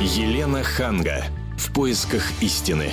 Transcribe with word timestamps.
Елена 0.00 0.62
Ханга. 0.62 1.24
В 1.56 1.72
поисках 1.72 2.22
истины. 2.42 2.90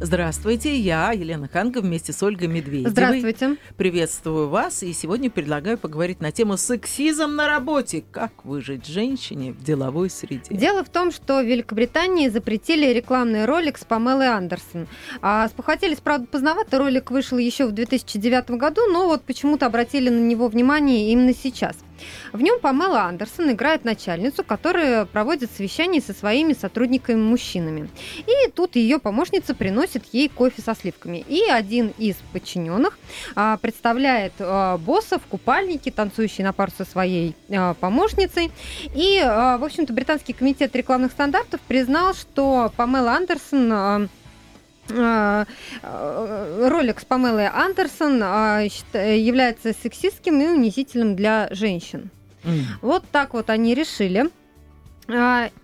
Здравствуйте, 0.00 0.76
я 0.76 1.12
Елена 1.12 1.48
Ханга 1.48 1.80
вместе 1.80 2.12
с 2.12 2.22
Ольгой 2.22 2.48
Медведевой. 2.48 2.90
Здравствуйте. 2.90 3.56
Приветствую 3.76 4.48
вас, 4.48 4.82
и 4.82 4.92
сегодня 4.92 5.30
предлагаю 5.30 5.78
поговорить 5.78 6.20
на 6.20 6.32
тему 6.32 6.56
сексизм 6.56 7.36
на 7.36 7.46
работе. 7.46 8.04
Как 8.10 8.44
выжить 8.44 8.86
женщине 8.86 9.52
в 9.52 9.62
деловой 9.62 10.10
среде? 10.10 10.54
Дело 10.54 10.84
в 10.84 10.88
том, 10.88 11.12
что 11.12 11.40
в 11.40 11.46
Великобритании 11.46 12.28
запретили 12.28 12.92
рекламный 12.92 13.44
ролик 13.44 13.78
с 13.78 13.84
Памелой 13.84 14.28
Андерсон. 14.28 14.88
А 15.22 15.48
спохватились, 15.48 15.98
правда, 15.98 16.26
поздновато. 16.26 16.78
Ролик 16.78 17.12
вышел 17.12 17.38
еще 17.38 17.66
в 17.66 17.72
2009 17.72 18.50
году, 18.52 18.82
но 18.90 19.06
вот 19.06 19.22
почему-то 19.22 19.66
обратили 19.66 20.08
на 20.08 20.20
него 20.20 20.48
внимание 20.48 21.12
именно 21.12 21.32
сейчас. 21.32 21.76
В 22.32 22.40
нем 22.40 22.60
Памела 22.60 23.02
Андерсон 23.02 23.50
играет 23.52 23.84
начальницу, 23.84 24.44
которая 24.44 25.04
проводит 25.04 25.50
совещание 25.50 26.00
со 26.00 26.12
своими 26.12 26.52
сотрудниками-мужчинами. 26.52 27.88
И 28.26 28.50
тут 28.50 28.76
ее 28.76 28.98
помощница 28.98 29.54
приносит 29.54 30.04
ей 30.12 30.28
кофе 30.28 30.62
со 30.62 30.74
сливками. 30.74 31.24
И 31.28 31.42
один 31.48 31.92
из 31.98 32.16
подчиненных 32.32 32.98
а, 33.34 33.56
представляет 33.58 34.32
а, 34.38 34.78
босса 34.78 35.18
в 35.18 35.26
купальнике, 35.26 35.90
танцующий 35.90 36.44
на 36.44 36.52
пару 36.52 36.72
со 36.76 36.84
своей 36.84 37.34
а, 37.50 37.74
помощницей. 37.74 38.50
И, 38.94 39.20
в 39.22 39.64
общем-то, 39.64 39.92
британский 39.92 40.32
комитет 40.32 40.74
рекламных 40.76 41.12
стандартов 41.12 41.60
признал, 41.62 42.14
что 42.14 42.72
Памела 42.76 43.12
Андерсон 43.12 44.08
ролик 45.80 47.00
с 47.00 47.04
Памелой 47.04 47.48
Андерсон 47.48 48.16
является 48.18 49.72
сексистским 49.72 50.40
и 50.40 50.46
унизительным 50.46 51.14
для 51.16 51.48
женщин. 51.50 52.10
Mm. 52.44 52.62
Вот 52.82 53.04
так 53.10 53.34
вот 53.34 53.50
они 53.50 53.74
решили. 53.74 54.30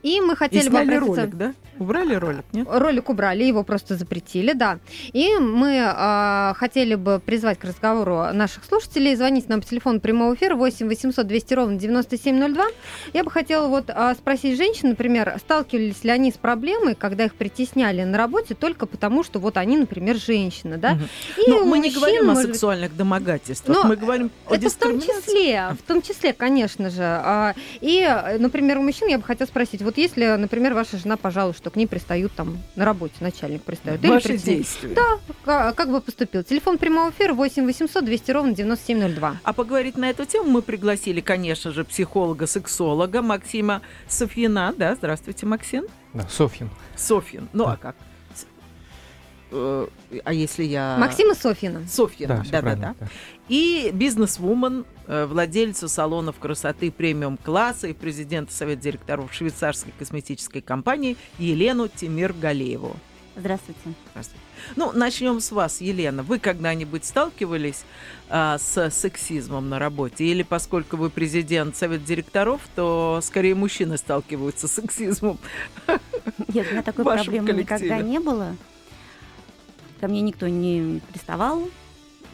И 0.03 0.21
мы 0.21 0.37
хотели 0.37 0.67
и 0.67 0.71
бы 0.71 0.81
обратиться... 0.81 1.23
ролик, 1.23 1.35
да? 1.35 1.55
Убрали 1.79 2.15
ролик, 2.15 2.45
нет? 2.53 2.67
Ролик 2.71 3.09
убрали, 3.11 3.45
его 3.45 3.65
просто 3.65 3.97
запретили, 3.97 4.53
да. 4.53 4.79
И 5.13 5.37
мы 5.39 5.77
э, 5.77 6.55
хотели 6.55 6.95
бы 6.95 7.21
призвать 7.25 7.59
к 7.59 7.65
разговору 7.65 8.33
наших 8.33 8.65
слушателей. 8.65 9.17
Звоните 9.17 9.47
нам 9.49 9.61
по 9.61 9.67
телефону 9.67 10.01
прямого 10.01 10.35
эфира 10.35 10.55
8 10.55 10.87
800 10.87 11.27
200 11.27 11.55
ровно 11.55 11.79
9702. 11.79 12.65
Я 13.13 13.25
бы 13.25 13.31
хотела 13.31 13.69
вот 13.69 13.87
э, 13.89 14.15
спросить 14.15 14.57
женщин, 14.57 14.91
например, 14.91 15.37
сталкивались 15.39 16.05
ли 16.05 16.11
они 16.11 16.31
с 16.31 16.37
проблемой, 16.37 16.95
когда 16.95 17.25
их 17.25 17.35
притесняли 17.35 18.05
на 18.05 18.17
работе 18.17 18.55
только 18.55 18.87
потому, 18.87 19.25
что 19.25 19.41
вот 19.41 19.57
они, 19.57 19.77
например, 19.77 20.17
женщины, 20.17 20.77
да? 20.77 20.93
Угу. 20.93 21.45
И 21.47 21.51
Но 21.51 21.59
мы 21.61 21.77
мужчин, 21.77 21.83
не 21.83 21.91
говорим 21.91 22.31
о 22.31 22.37
сексуальных 22.37 22.91
быть... 22.91 22.99
домогательствах, 22.99 23.77
Но 23.77 23.89
мы 23.89 23.97
говорим 23.97 24.31
о 24.49 24.55
это 24.55 24.71
в 24.71 24.75
том 24.75 25.01
числе, 25.01 25.71
в 25.79 25.83
том 25.87 26.03
числе, 26.03 26.33
конечно 26.33 26.91
же. 26.91 27.55
И, 27.81 28.09
например, 28.39 28.79
у 28.79 28.83
мужчин 28.83 29.09
я 29.09 29.19
бы 29.19 29.25
хотела 29.25 29.49
спросить, 29.49 29.83
вот 29.83 29.99
если, 29.99 30.37
например, 30.37 30.75
ваша 30.75 30.97
жена 30.97 31.17
пожалуйста, 31.17 31.64
что 31.65 31.71
к 31.71 31.77
ней 31.77 31.87
пристают 31.87 32.31
там 32.35 32.59
на 32.77 32.85
работе, 32.85 33.15
начальник 33.21 33.63
пристает. 33.63 34.07
Ваши 34.07 34.35
или 34.35 34.37
действия. 34.37 34.95
Да, 34.95 35.73
как 35.73 35.91
бы 35.91 36.03
поступил. 36.03 36.43
Телефон 36.43 36.77
прямого 36.77 37.09
эфира 37.09 37.33
8 37.33 37.65
800 37.65 38.05
200 38.05 38.31
ровно 38.33 38.55
9702. 38.55 39.39
А 39.43 39.53
поговорить 39.55 39.97
на 39.97 40.11
эту 40.11 40.27
тему 40.27 40.51
мы 40.51 40.61
пригласили, 40.61 41.23
конечно 41.23 41.73
же, 41.73 41.85
психолога-сексолога 41.85 43.23
Максима 43.23 43.81
Софьина. 44.07 44.75
Да, 44.77 44.95
здравствуйте, 44.95 45.47
Максим. 45.47 45.87
Да, 46.13 46.29
Софьин. 46.29 46.69
Софьин. 46.97 47.49
Ну, 47.55 47.65
да. 47.65 47.73
а 47.73 47.77
как? 47.79 47.97
Э, 49.55 49.87
а 50.25 50.33
если 50.33 50.65
я... 50.65 50.97
Максима 50.99 51.35
Софьина. 51.35 51.87
Софьина, 51.87 52.45
да-да-да. 52.51 52.95
И 53.49 53.91
бизнес-вумен, 53.93 54.85
э, 55.07 55.27
владельца 55.27 55.87
салонов 55.87 56.39
красоты 56.39 56.91
премиум-класса 56.91 57.89
и 57.89 57.93
президента 57.93 58.53
Совета 58.53 58.83
директоров 58.83 59.33
швейцарской 59.33 59.93
косметической 59.99 60.61
компании 60.61 61.17
Елену 61.39 61.87
Тимир-Галееву. 61.89 62.97
Здравствуйте. 63.37 63.81
Здравствуйте. 64.11 64.45
Ну, 64.77 64.93
начнем 64.93 65.41
с 65.41 65.51
вас, 65.53 65.81
Елена. 65.81 66.23
Вы 66.23 66.39
когда-нибудь 66.39 67.05
сталкивались 67.05 67.85
а, 68.29 68.59
с 68.59 68.91
сексизмом 68.91 69.69
на 69.69 69.79
работе? 69.79 70.25
Или 70.25 70.43
поскольку 70.43 70.97
вы 70.97 71.11
президент 71.11 71.77
Совета 71.77 72.05
директоров, 72.05 72.61
то 72.77 73.21
скорее 73.23 73.57
мужчины 73.57 73.99
сталкиваются 73.99 74.69
с 74.69 74.73
сексизмом? 74.73 75.39
Нет, 76.49 76.67
у 76.69 76.73
меня 76.73 76.83
такой 76.83 77.05
проблемы 77.05 77.53
никогда 77.53 77.99
не 78.01 78.21
было 78.21 78.57
ко 80.01 80.09
мне 80.09 80.21
никто 80.21 80.49
не 80.49 81.01
приставал, 81.11 81.69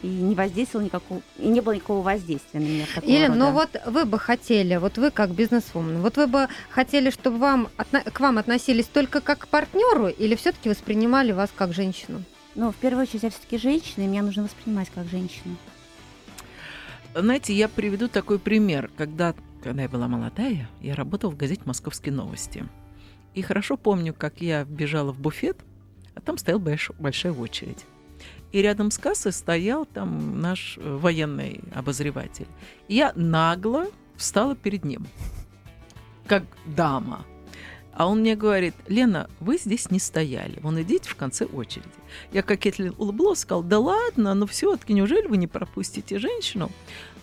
и 0.01 0.07
не 0.07 0.35
воздействовал 0.35 0.85
никакого, 0.85 1.21
и 1.37 1.47
не 1.47 1.61
было 1.61 1.73
никакого 1.73 2.01
воздействия 2.01 2.59
на 2.59 2.65
меня. 2.65 2.85
Елена, 3.03 3.35
но 3.35 3.51
вот 3.51 3.69
вы 3.85 4.05
бы 4.05 4.17
хотели, 4.17 4.75
вот 4.77 4.97
вы 4.97 5.11
как 5.11 5.31
бизнесвумен, 5.31 6.01
вот 6.01 6.17
вы 6.17 6.27
бы 6.27 6.47
хотели, 6.69 7.09
чтобы 7.09 7.37
вам, 7.37 7.69
к 8.11 8.19
вам 8.19 8.37
относились 8.37 8.85
только 8.85 9.21
как 9.21 9.39
к 9.39 9.47
партнеру, 9.47 10.07
или 10.07 10.35
все-таки 10.35 10.69
воспринимали 10.69 11.31
вас 11.31 11.51
как 11.55 11.73
женщину? 11.73 12.23
Ну, 12.55 12.71
в 12.71 12.75
первую 12.75 13.03
очередь, 13.03 13.23
я 13.23 13.29
все-таки 13.29 13.57
женщина, 13.57 14.03
и 14.03 14.07
меня 14.07 14.23
нужно 14.23 14.43
воспринимать 14.43 14.89
как 14.93 15.07
женщину. 15.07 15.55
Знаете, 17.13 17.53
я 17.53 17.67
приведу 17.69 18.07
такой 18.07 18.39
пример. 18.39 18.89
Когда, 18.97 19.35
когда 19.63 19.83
я 19.83 19.89
была 19.89 20.07
молодая, 20.07 20.69
я 20.81 20.95
работала 20.95 21.31
в 21.31 21.37
газете 21.37 21.61
«Московские 21.65 22.13
новости». 22.13 22.65
И 23.33 23.41
хорошо 23.41 23.77
помню, 23.77 24.13
как 24.13 24.41
я 24.41 24.65
бежала 24.65 25.13
в 25.13 25.19
буфет– 25.19 25.57
там 26.25 26.37
стояла 26.37 26.59
больш, 26.59 26.91
большая 26.99 27.33
очередь. 27.33 27.85
И 28.51 28.61
рядом 28.61 28.91
с 28.91 28.97
кассой 28.97 29.31
стоял 29.31 29.85
там 29.85 30.41
наш 30.41 30.77
э, 30.77 30.97
военный 30.97 31.61
обозреватель. 31.73 32.47
Я 32.87 33.13
нагло 33.15 33.87
встала 34.17 34.55
перед 34.55 34.83
ним, 34.83 35.07
как 36.27 36.43
дама. 36.65 37.25
А 37.93 38.07
он 38.07 38.21
мне 38.21 38.35
говорит, 38.35 38.73
Лена, 38.87 39.29
вы 39.39 39.57
здесь 39.57 39.91
не 39.91 39.99
стояли, 39.99 40.59
вон 40.61 40.81
идите 40.81 41.09
в 41.09 41.15
конце 41.15 41.45
очереди. 41.45 41.87
Я 42.31 42.41
кокетливо 42.41 42.95
улыбнулась, 42.97 43.39
сказал, 43.39 43.63
да 43.63 43.79
ладно, 43.79 44.33
ну 44.33 44.47
все-таки 44.47 44.93
неужели 44.93 45.27
вы 45.27 45.37
не 45.37 45.47
пропустите 45.47 46.17
женщину? 46.17 46.71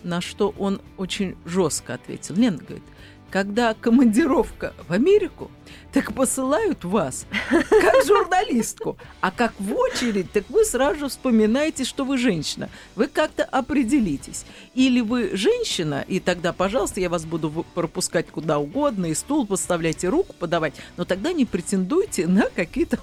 На 0.03 0.21
что 0.21 0.53
он 0.57 0.79
очень 0.97 1.35
жестко 1.45 1.95
ответил. 1.95 2.35
Лена 2.35 2.57
говорит, 2.57 2.83
когда 3.29 3.73
командировка 3.73 4.73
в 4.87 4.93
Америку, 4.93 5.51
так 5.91 6.13
посылают 6.13 6.83
вас 6.83 7.25
как 7.49 8.05
журналистку, 8.05 8.97
а 9.21 9.31
как 9.31 9.53
в 9.59 9.73
очередь, 9.73 10.31
так 10.31 10.43
вы 10.49 10.63
сразу 10.63 11.09
вспоминаете, 11.09 11.83
что 11.83 12.05
вы 12.05 12.17
женщина. 12.17 12.69
Вы 12.95 13.07
как-то 13.07 13.43
определитесь. 13.43 14.45
Или 14.75 15.01
вы 15.01 15.35
женщина, 15.35 16.05
и 16.07 16.19
тогда, 16.19 16.53
пожалуйста, 16.53 16.99
я 16.99 17.09
вас 17.09 17.25
буду 17.25 17.65
пропускать 17.73 18.27
куда 18.29 18.59
угодно, 18.59 19.07
и 19.07 19.15
стул 19.15 19.47
подставляйте 19.47 20.09
руку 20.09 20.33
подавать, 20.37 20.73
но 20.97 21.05
тогда 21.05 21.33
не 21.33 21.45
претендуйте 21.45 22.27
на 22.27 22.49
какие-то 22.49 22.99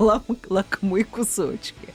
лакомые 0.48 1.04
кусочки. 1.04 1.94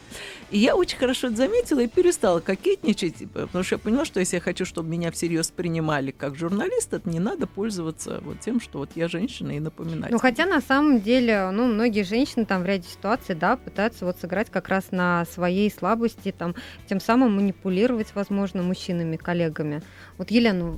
И 0.51 0.59
я 0.59 0.75
очень 0.75 0.97
хорошо 0.97 1.27
это 1.27 1.37
заметила 1.37 1.79
и 1.79 1.87
перестала 1.87 2.41
кокетничать, 2.41 3.15
типа, 3.15 3.47
потому 3.47 3.63
что 3.63 3.75
я 3.75 3.79
поняла, 3.79 4.03
что 4.03 4.19
если 4.19 4.35
я 4.35 4.41
хочу, 4.41 4.65
чтобы 4.65 4.89
меня 4.89 5.09
всерьез 5.11 5.49
принимали 5.49 6.11
как 6.11 6.35
журналист, 6.35 6.93
это 6.93 7.09
не 7.09 7.19
надо 7.19 7.47
пользоваться 7.47 8.20
вот 8.21 8.39
тем, 8.39 8.59
что 8.61 8.79
вот 8.79 8.91
я 8.95 9.07
женщина 9.07 9.51
и 9.51 9.59
напоминать. 9.59 10.11
Ну, 10.11 10.19
хотя 10.19 10.45
на 10.45 10.61
самом 10.61 11.01
деле, 11.01 11.49
ну, 11.51 11.67
многие 11.67 12.03
женщины 12.03 12.45
там 12.45 12.63
в 12.63 12.65
ряде 12.65 12.87
ситуаций, 12.87 13.35
да, 13.35 13.57
пытаются 13.57 14.05
вот 14.05 14.19
сыграть 14.19 14.49
как 14.49 14.69
раз 14.69 14.91
на 14.91 15.25
своей 15.25 15.69
слабости, 15.71 16.33
там, 16.37 16.55
тем 16.87 16.99
самым 16.99 17.35
манипулировать, 17.35 18.13
возможно, 18.15 18.63
мужчинами, 18.63 19.17
коллегами. 19.17 19.81
Вот, 20.17 20.31
Елена, 20.31 20.75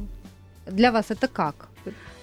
для 0.66 0.92
вас 0.92 1.10
это 1.10 1.28
как? 1.28 1.68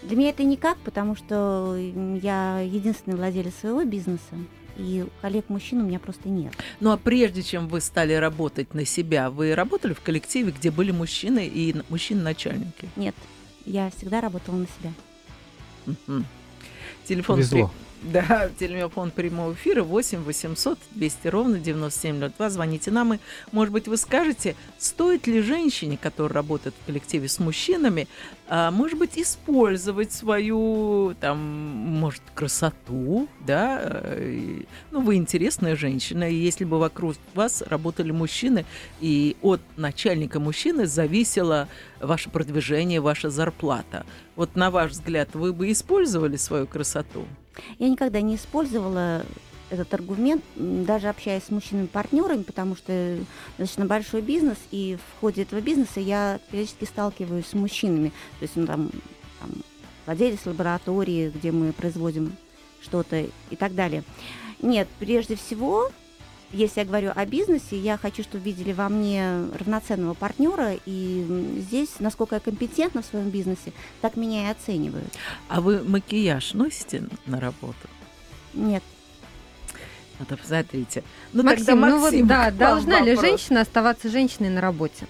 Для 0.03 0.17
меня 0.17 0.31
это 0.31 0.45
никак, 0.45 0.79
потому 0.79 1.15
что 1.15 1.77
я 2.23 2.61
единственный 2.61 3.17
владелец 3.17 3.55
своего 3.55 3.85
бизнеса 3.85 4.35
и 4.77 5.05
коллег-мужчин 5.21 5.83
у 5.83 5.85
меня 5.85 5.99
просто 5.99 6.29
нет. 6.29 6.55
Ну 6.81 6.91
а 6.91 6.97
прежде 6.97 7.43
чем 7.43 7.69
вы 7.69 7.81
стали 7.81 8.15
работать 8.15 8.73
на 8.75 8.85
себя, 8.85 9.31
вы 9.31 9.55
работали 9.55 9.93
в 9.93 10.01
коллективе, 10.01 10.53
где 10.53 10.71
были 10.71 10.91
мужчины 10.91 11.47
и 11.47 11.77
мужчины-начальники? 11.91 12.89
Нет, 12.97 13.15
я 13.67 13.91
всегда 13.91 14.21
работала 14.21 14.57
на 14.57 14.67
себя. 14.67 14.93
Телефон 17.07 17.37
Повезло. 17.37 17.71
Да, 18.13 18.49
телефон 18.59 19.11
прямого 19.11 19.53
эфира 19.53 19.83
8 19.83 20.23
800 20.23 20.79
200 20.93 21.29
ровно 21.29 21.59
9702. 21.59 22.51
Звоните 22.51 22.91
нам, 22.91 23.15
и, 23.15 23.19
может 23.53 23.73
быть, 23.73 23.89
вы 23.89 23.97
скажете, 23.97 24.57
стоит 24.79 25.27
ли 25.27 25.43
женщине, 25.43 25.99
которая 26.01 26.35
работает 26.35 26.75
в 26.81 26.87
коллективе 26.87 27.29
с 27.29 27.39
мужчинами, 27.39 28.09
а, 28.49 28.71
может 28.71 28.99
быть, 28.99 29.19
использовать 29.19 30.13
свою, 30.13 31.15
там, 31.21 31.39
может, 31.39 32.23
красоту, 32.35 33.29
да, 33.47 33.81
э, 33.83 34.63
ну, 34.91 35.03
вы 35.03 35.17
интересная 35.17 35.77
женщина, 35.77 36.29
и 36.29 36.35
если 36.35 36.65
бы 36.65 36.79
вокруг 36.79 37.17
вас 37.35 37.63
работали 37.63 38.13
мужчины, 38.13 38.65
и 39.01 39.37
от 39.43 39.61
начальника 39.77 40.41
мужчины 40.41 40.87
зависело 40.87 41.69
ваше 42.01 42.31
продвижение, 42.31 43.01
ваша 43.01 43.31
зарплата. 43.31 44.07
Вот 44.37 44.57
на 44.57 44.71
ваш 44.71 44.93
взгляд, 44.93 45.35
вы 45.35 45.53
бы 45.53 45.71
использовали 45.71 46.37
свою 46.37 46.67
красоту? 46.67 47.27
Я 47.79 47.89
никогда 47.89 48.21
не 48.21 48.37
использовала 48.37 49.25
этот 49.71 49.93
аргумент, 49.95 50.43
даже 50.57 51.09
общаясь 51.09 51.45
с 51.45 51.51
мужчинами-партнерами, 51.51 52.43
потому 52.43 52.77
что 52.77 53.19
достаточно 53.57 53.87
большой 53.87 54.21
бизнес, 54.21 54.59
и 54.71 54.97
в 54.97 55.21
ходе 55.21 55.43
этого 55.43 55.61
бизнеса 55.61 56.01
я 56.01 56.41
периодически 56.51 56.85
сталкиваюсь 56.85 57.47
с 57.47 57.55
мужчинами. 57.55 58.09
То 58.39 58.43
есть, 58.43 58.57
ну, 58.57 58.67
там, 58.67 58.91
там 59.41 59.51
владелец 60.07 60.45
лаборатории, 60.45 61.31
где 61.31 61.53
мы 61.53 61.73
производим 61.73 62.37
что-то 62.83 63.27
и 63.51 63.57
так 63.57 63.75
далее. 63.75 64.03
Нет, 64.61 64.89
прежде 64.99 65.37
всего, 65.37 65.91
если 66.53 66.81
я 66.81 66.87
говорю 66.87 67.13
о 67.15 67.27
бизнесе, 67.27 67.79
я 67.79 67.97
хочу, 67.97 68.23
чтобы 68.23 68.45
видели 68.45 68.73
во 68.73 68.89
мне 68.89 69.47
равноценного 69.59 70.15
партнера, 70.15 70.75
и 70.85 71.55
здесь, 71.59 72.01
насколько 72.01 72.37
я 72.37 72.41
компетентна 72.41 73.03
в 73.03 73.07
своем 73.07 73.31
бизнесе, 73.31 73.73
так 74.01 74.17
меня 74.17 74.49
и 74.49 74.51
оценивают. 74.51 75.13
А 75.49 75.61
вы 75.61 75.83
макияж 75.83 76.55
носите 76.55 77.05
на 77.27 77.41
работу? 77.41 77.89
Нет. 78.55 78.83
Это 80.19 80.37
посмотрите. 80.37 81.03
Ну, 81.33 81.43
Максим, 81.43 81.67
тогда 81.67 81.81
Максим, 81.81 81.99
ну 81.99 82.21
вот, 82.21 82.29
да, 82.29 82.51
должна 82.51 82.99
вопрос. 82.99 83.07
ли 83.09 83.17
женщина 83.17 83.61
оставаться 83.63 84.11
женщиной 84.11 84.51
на 84.51 84.61
работе? 84.61 85.07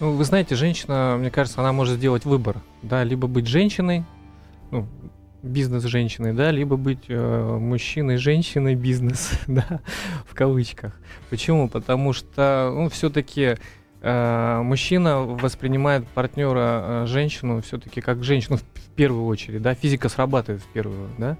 Ну, 0.00 0.12
вы 0.12 0.24
знаете, 0.24 0.54
женщина, 0.54 1.16
мне 1.18 1.30
кажется, 1.30 1.60
она 1.60 1.72
может 1.72 1.98
сделать 1.98 2.24
выбор, 2.24 2.62
да, 2.82 3.04
либо 3.04 3.28
быть 3.28 3.46
женщиной, 3.46 4.04
ну, 4.70 4.88
бизнес 5.44 5.84
женщиной, 5.84 6.32
да, 6.32 6.50
либо 6.50 6.76
быть 6.76 7.04
э, 7.08 7.58
мужчиной, 7.58 8.16
женщиной, 8.16 8.74
бизнес, 8.74 9.32
да, 9.46 9.80
в 10.26 10.34
кавычках. 10.34 10.92
Почему? 11.30 11.68
Потому 11.68 12.12
что, 12.12 12.72
ну, 12.74 12.88
все-таки 12.88 13.56
э, 14.00 14.60
мужчина 14.62 15.20
воспринимает 15.20 16.06
партнера 16.08 17.04
э, 17.04 17.06
женщину 17.06 17.62
все-таки 17.62 18.00
как 18.00 18.24
женщину 18.24 18.58
в, 18.58 18.62
первую 18.94 19.26
очередь, 19.26 19.60
да, 19.60 19.74
физика 19.74 20.08
срабатывает 20.08 20.62
в 20.62 20.66
первую, 20.68 21.08
да. 21.18 21.36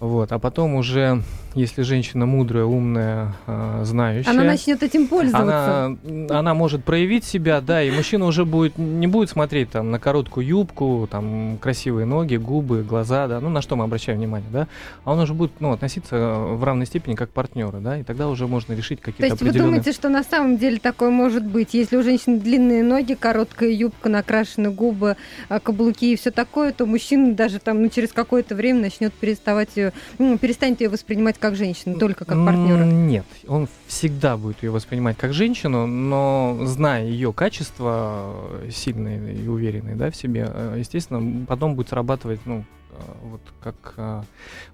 Вот, 0.00 0.32
а 0.32 0.38
потом 0.38 0.76
уже, 0.76 1.22
если 1.54 1.82
женщина 1.82 2.24
мудрая, 2.24 2.64
умная, 2.64 3.34
э, 3.46 3.82
знающая, 3.84 4.30
она 4.30 4.44
начнет 4.44 4.82
этим 4.82 5.06
пользоваться. 5.06 5.84
Она, 5.84 6.38
она 6.38 6.54
может 6.54 6.84
проявить 6.84 7.24
себя, 7.24 7.60
да, 7.60 7.82
и 7.82 7.90
мужчина 7.90 8.24
уже 8.24 8.46
будет 8.46 8.78
не 8.78 9.06
будет 9.06 9.28
смотреть 9.28 9.72
там 9.72 9.90
на 9.90 9.98
короткую 9.98 10.46
юбку, 10.46 11.06
там 11.10 11.58
красивые 11.60 12.06
ноги, 12.06 12.36
губы, 12.36 12.82
глаза, 12.82 13.28
да, 13.28 13.40
ну 13.40 13.50
на 13.50 13.60
что 13.60 13.76
мы 13.76 13.84
обращаем 13.84 14.18
внимание, 14.18 14.48
да, 14.50 14.68
а 15.04 15.12
он 15.12 15.18
уже 15.18 15.34
будет, 15.34 15.52
ну 15.60 15.72
относиться 15.72 16.16
в 16.16 16.64
равной 16.64 16.86
степени 16.86 17.14
как 17.14 17.28
партнеры, 17.28 17.80
да, 17.80 17.98
и 17.98 18.02
тогда 18.02 18.28
уже 18.28 18.46
можно 18.46 18.72
решить 18.72 19.00
какие-то. 19.00 19.20
То 19.20 19.26
есть 19.26 19.36
определенные... 19.36 19.62
вы 19.62 19.68
думаете, 19.68 19.92
что 19.92 20.08
на 20.08 20.24
самом 20.24 20.56
деле 20.56 20.78
такое 20.78 21.10
может 21.10 21.44
быть, 21.44 21.74
если 21.74 21.96
у 21.96 22.02
женщины 22.02 22.40
длинные 22.40 22.82
ноги, 22.82 23.12
короткая 23.12 23.70
юбка, 23.70 24.08
накрашены 24.08 24.70
губы, 24.70 25.18
а, 25.50 25.60
каблуки 25.60 26.14
и 26.14 26.16
все 26.16 26.30
такое, 26.30 26.72
то 26.72 26.86
мужчина 26.86 27.34
даже 27.34 27.58
там 27.58 27.82
ну, 27.82 27.90
через 27.90 28.12
какое-то 28.12 28.54
время 28.54 28.80
начнет 28.80 29.12
переставать 29.12 29.76
ее 29.76 29.89
ну, 30.18 30.38
перестанет 30.38 30.80
ее 30.80 30.88
воспринимать 30.88 31.38
как 31.38 31.56
женщину, 31.56 31.98
только 31.98 32.24
как 32.24 32.44
партнера? 32.44 32.84
Нет, 32.84 33.26
он 33.46 33.68
всегда 33.86 34.36
будет 34.36 34.62
ее 34.62 34.70
воспринимать 34.70 35.16
как 35.16 35.32
женщину, 35.32 35.86
но 35.86 36.58
зная 36.64 37.06
ее 37.06 37.32
качества 37.32 38.60
э, 38.62 38.70
сильные 38.70 39.34
и 39.34 39.46
уверенные 39.48 39.96
да, 39.96 40.10
в 40.10 40.16
себе, 40.16 40.50
э, 40.52 40.76
естественно, 40.78 41.46
потом 41.46 41.74
будет 41.74 41.88
срабатывать 41.88 42.40
ну, 42.44 42.64
э, 42.92 42.94
вот 43.24 43.40
как 43.62 44.26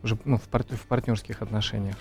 уже 0.02 0.18
ну, 0.24 0.38
в, 0.38 0.42
пар- 0.42 0.64
в 0.68 0.86
партнерских 0.86 1.42
отношениях. 1.42 1.96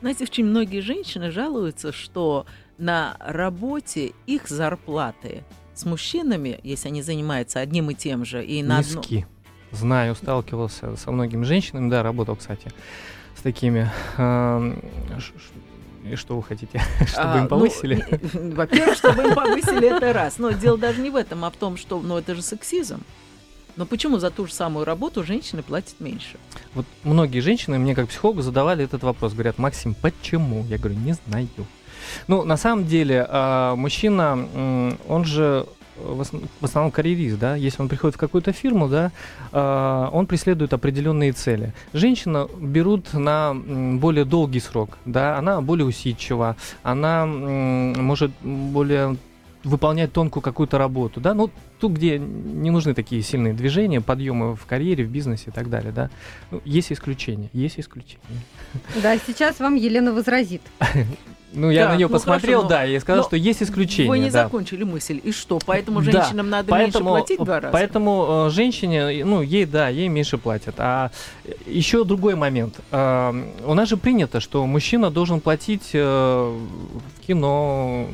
Знаете, 0.00 0.24
очень 0.24 0.44
многие 0.44 0.80
женщины 0.80 1.30
жалуются, 1.30 1.92
что 1.92 2.46
на 2.78 3.16
работе 3.20 4.12
их 4.26 4.48
зарплаты 4.48 5.42
с 5.74 5.84
мужчинами, 5.84 6.60
если 6.62 6.88
они 6.88 7.02
занимаются 7.02 7.60
одним 7.60 7.90
и 7.90 7.94
тем 7.94 8.24
же, 8.24 8.44
и 8.44 8.62
на 8.62 8.78
Низки. 8.78 9.16
Одно 9.16 9.39
знаю, 9.72 10.14
сталкивался 10.14 10.96
со 10.96 11.10
многими 11.10 11.44
женщинами, 11.44 11.90
да, 11.90 12.02
работал, 12.02 12.36
кстати, 12.36 12.70
с 13.36 13.42
такими. 13.42 13.90
И 16.04 16.16
что 16.16 16.36
вы 16.36 16.42
хотите? 16.42 16.80
чтобы 17.06 17.32
а, 17.32 17.36
им 17.36 17.42
ну, 17.42 17.48
повысили? 17.48 18.04
Ну, 18.32 18.50
во-первых, 18.54 18.96
чтобы 18.96 19.22
им 19.22 19.34
повысили, 19.34 19.96
это 19.96 20.12
раз. 20.12 20.38
Но 20.38 20.50
дело 20.50 20.78
даже 20.78 21.00
не 21.00 21.10
в 21.10 21.16
этом, 21.16 21.44
а 21.44 21.50
в 21.50 21.56
том, 21.56 21.76
что 21.76 22.00
ну, 22.00 22.16
это 22.16 22.34
же 22.34 22.42
сексизм. 22.42 23.02
Но 23.76 23.86
почему 23.86 24.18
за 24.18 24.30
ту 24.30 24.46
же 24.46 24.52
самую 24.52 24.84
работу 24.84 25.22
женщины 25.24 25.62
платят 25.62 26.00
меньше? 26.00 26.38
Вот 26.74 26.86
многие 27.04 27.40
женщины 27.40 27.78
мне 27.78 27.94
как 27.94 28.08
психологу 28.08 28.42
задавали 28.42 28.84
этот 28.84 29.02
вопрос. 29.02 29.32
Говорят, 29.32 29.58
Максим, 29.58 29.94
почему? 29.94 30.64
Я 30.68 30.78
говорю, 30.78 30.98
не 30.98 31.14
знаю. 31.26 31.48
Ну, 32.26 32.44
на 32.44 32.56
самом 32.56 32.86
деле, 32.86 33.26
а, 33.28 33.76
мужчина, 33.76 34.96
он 35.06 35.24
же 35.24 35.66
в 36.02 36.64
основном 36.64 36.90
карьерист, 36.90 37.38
да, 37.38 37.56
если 37.56 37.82
он 37.82 37.88
приходит 37.88 38.16
в 38.16 38.18
какую-то 38.18 38.52
фирму, 38.52 38.88
да, 38.88 39.12
э, 39.52 40.08
он 40.12 40.26
преследует 40.26 40.72
определенные 40.72 41.32
цели. 41.32 41.72
Женщина 41.92 42.48
берут 42.60 43.12
на 43.14 43.54
более 43.54 44.24
долгий 44.24 44.60
срок, 44.60 44.98
да, 45.04 45.38
она 45.38 45.60
более 45.60 45.86
усидчива, 45.86 46.56
она 46.82 47.26
может 47.26 48.30
более 48.42 49.16
выполнять 49.64 50.12
тонкую 50.12 50.42
какую-то 50.42 50.78
работу, 50.78 51.20
да, 51.20 51.34
ну, 51.34 51.50
тут, 51.78 51.92
где 51.92 52.18
не 52.18 52.70
нужны 52.70 52.94
такие 52.94 53.22
сильные 53.22 53.54
движения, 53.54 54.00
подъемы 54.00 54.56
в 54.56 54.66
карьере, 54.66 55.04
в 55.04 55.10
бизнесе 55.10 55.44
и 55.48 55.50
так 55.50 55.68
далее, 55.68 55.92
да. 55.92 56.10
Ну, 56.50 56.60
есть 56.64 56.92
исключения, 56.92 57.50
есть 57.52 57.78
исключения. 57.78 58.20
Да, 59.02 59.16
сейчас 59.18 59.60
вам 59.60 59.74
Елена 59.74 60.12
возразит. 60.12 60.62
Ну, 61.52 61.70
я 61.70 61.84
да, 61.84 61.92
на 61.92 61.96
нее 61.96 62.06
ну, 62.06 62.12
посмотрел, 62.12 62.62
хорошо, 62.62 62.68
да, 62.68 62.86
и 62.86 62.98
сказал, 63.00 63.24
что 63.24 63.36
есть 63.36 63.62
исключения. 63.62 64.08
Вы 64.08 64.18
не 64.18 64.30
да. 64.30 64.44
закончили 64.44 64.84
мысль. 64.84 65.20
И 65.22 65.32
что? 65.32 65.58
Поэтому 65.66 66.00
женщинам 66.00 66.46
да, 66.46 66.58
надо 66.58 66.68
поэтому, 66.68 67.10
меньше 67.10 67.26
платить 67.26 67.44
два 67.44 67.60
раза? 67.60 67.72
Поэтому 67.72 68.46
э, 68.46 68.50
женщине, 68.50 69.24
ну, 69.24 69.42
ей, 69.42 69.66
да, 69.66 69.88
ей 69.88 70.08
меньше 70.08 70.38
платят. 70.38 70.76
А 70.78 71.10
еще 71.66 72.04
другой 72.04 72.36
момент. 72.36 72.78
Э, 72.92 73.32
у 73.64 73.74
нас 73.74 73.88
же 73.88 73.96
принято, 73.96 74.38
что 74.38 74.64
мужчина 74.64 75.10
должен 75.10 75.40
платить 75.40 75.90
э, 75.92 75.98
в 75.98 77.26
кино, 77.26 78.06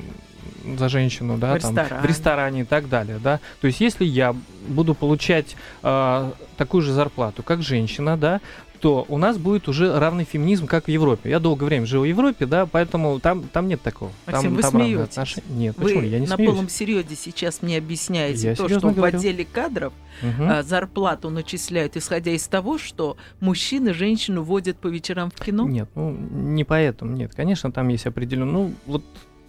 за 0.78 0.88
женщину, 0.88 1.38
да, 1.38 1.54
в, 1.54 1.60
там, 1.60 1.76
ресторане. 1.76 2.02
в 2.02 2.04
ресторане 2.06 2.60
и 2.62 2.64
так 2.64 2.88
далее, 2.88 3.18
да. 3.22 3.40
То 3.60 3.66
есть, 3.66 3.80
если 3.80 4.04
я 4.04 4.34
буду 4.68 4.94
получать 4.94 5.56
э, 5.82 6.30
такую 6.56 6.82
же 6.82 6.92
зарплату, 6.92 7.42
как 7.42 7.62
женщина, 7.62 8.16
да, 8.16 8.40
то 8.76 9.06
у 9.08 9.18
нас 9.18 9.38
будет 9.38 9.68
уже 9.68 9.98
равный 9.98 10.24
феминизм, 10.24 10.66
как 10.66 10.84
в 10.84 10.88
Европе. 10.88 11.30
Я 11.30 11.40
долгое 11.40 11.66
время 11.66 11.86
жил 11.86 12.02
в 12.02 12.04
Европе, 12.04 12.46
да, 12.46 12.66
поэтому 12.66 13.18
там, 13.20 13.42
там 13.44 13.68
нет 13.68 13.80
такого. 13.82 14.12
Максим, 14.26 14.42
там, 14.42 14.54
вы 14.54 14.62
там 14.62 14.70
смеетесь? 14.70 15.18
Отнош... 15.18 15.36
Нет, 15.48 15.76
вы 15.76 15.84
почему? 15.84 16.02
Я 16.02 16.18
не 16.20 16.26
на 16.26 16.36
смеюсь. 16.36 16.50
полном 16.50 16.68
серьезе 16.68 17.16
сейчас 17.16 17.62
мне 17.62 17.78
объясняете 17.78 18.48
Я 18.48 18.54
то, 18.54 18.68
что 18.68 18.80
говорю. 18.80 19.00
в 19.00 19.04
отделе 19.04 19.44
кадров 19.44 19.92
угу. 20.22 20.44
а, 20.48 20.62
зарплату 20.62 21.30
начисляют, 21.30 21.96
исходя 21.96 22.32
из 22.32 22.46
того, 22.46 22.78
что 22.78 23.16
мужчины 23.40 23.94
женщину 23.94 24.42
водят 24.42 24.78
по 24.78 24.88
вечерам 24.88 25.30
в 25.34 25.42
кино? 25.42 25.66
Нет, 25.66 25.88
ну 25.94 26.12
не 26.12 26.64
поэтому, 26.64 27.12
нет. 27.16 27.32
Конечно, 27.34 27.72
там 27.72 27.88
есть 27.88 28.06
определенно, 28.06 28.52
ну 28.52 28.74
вот 28.86 29.04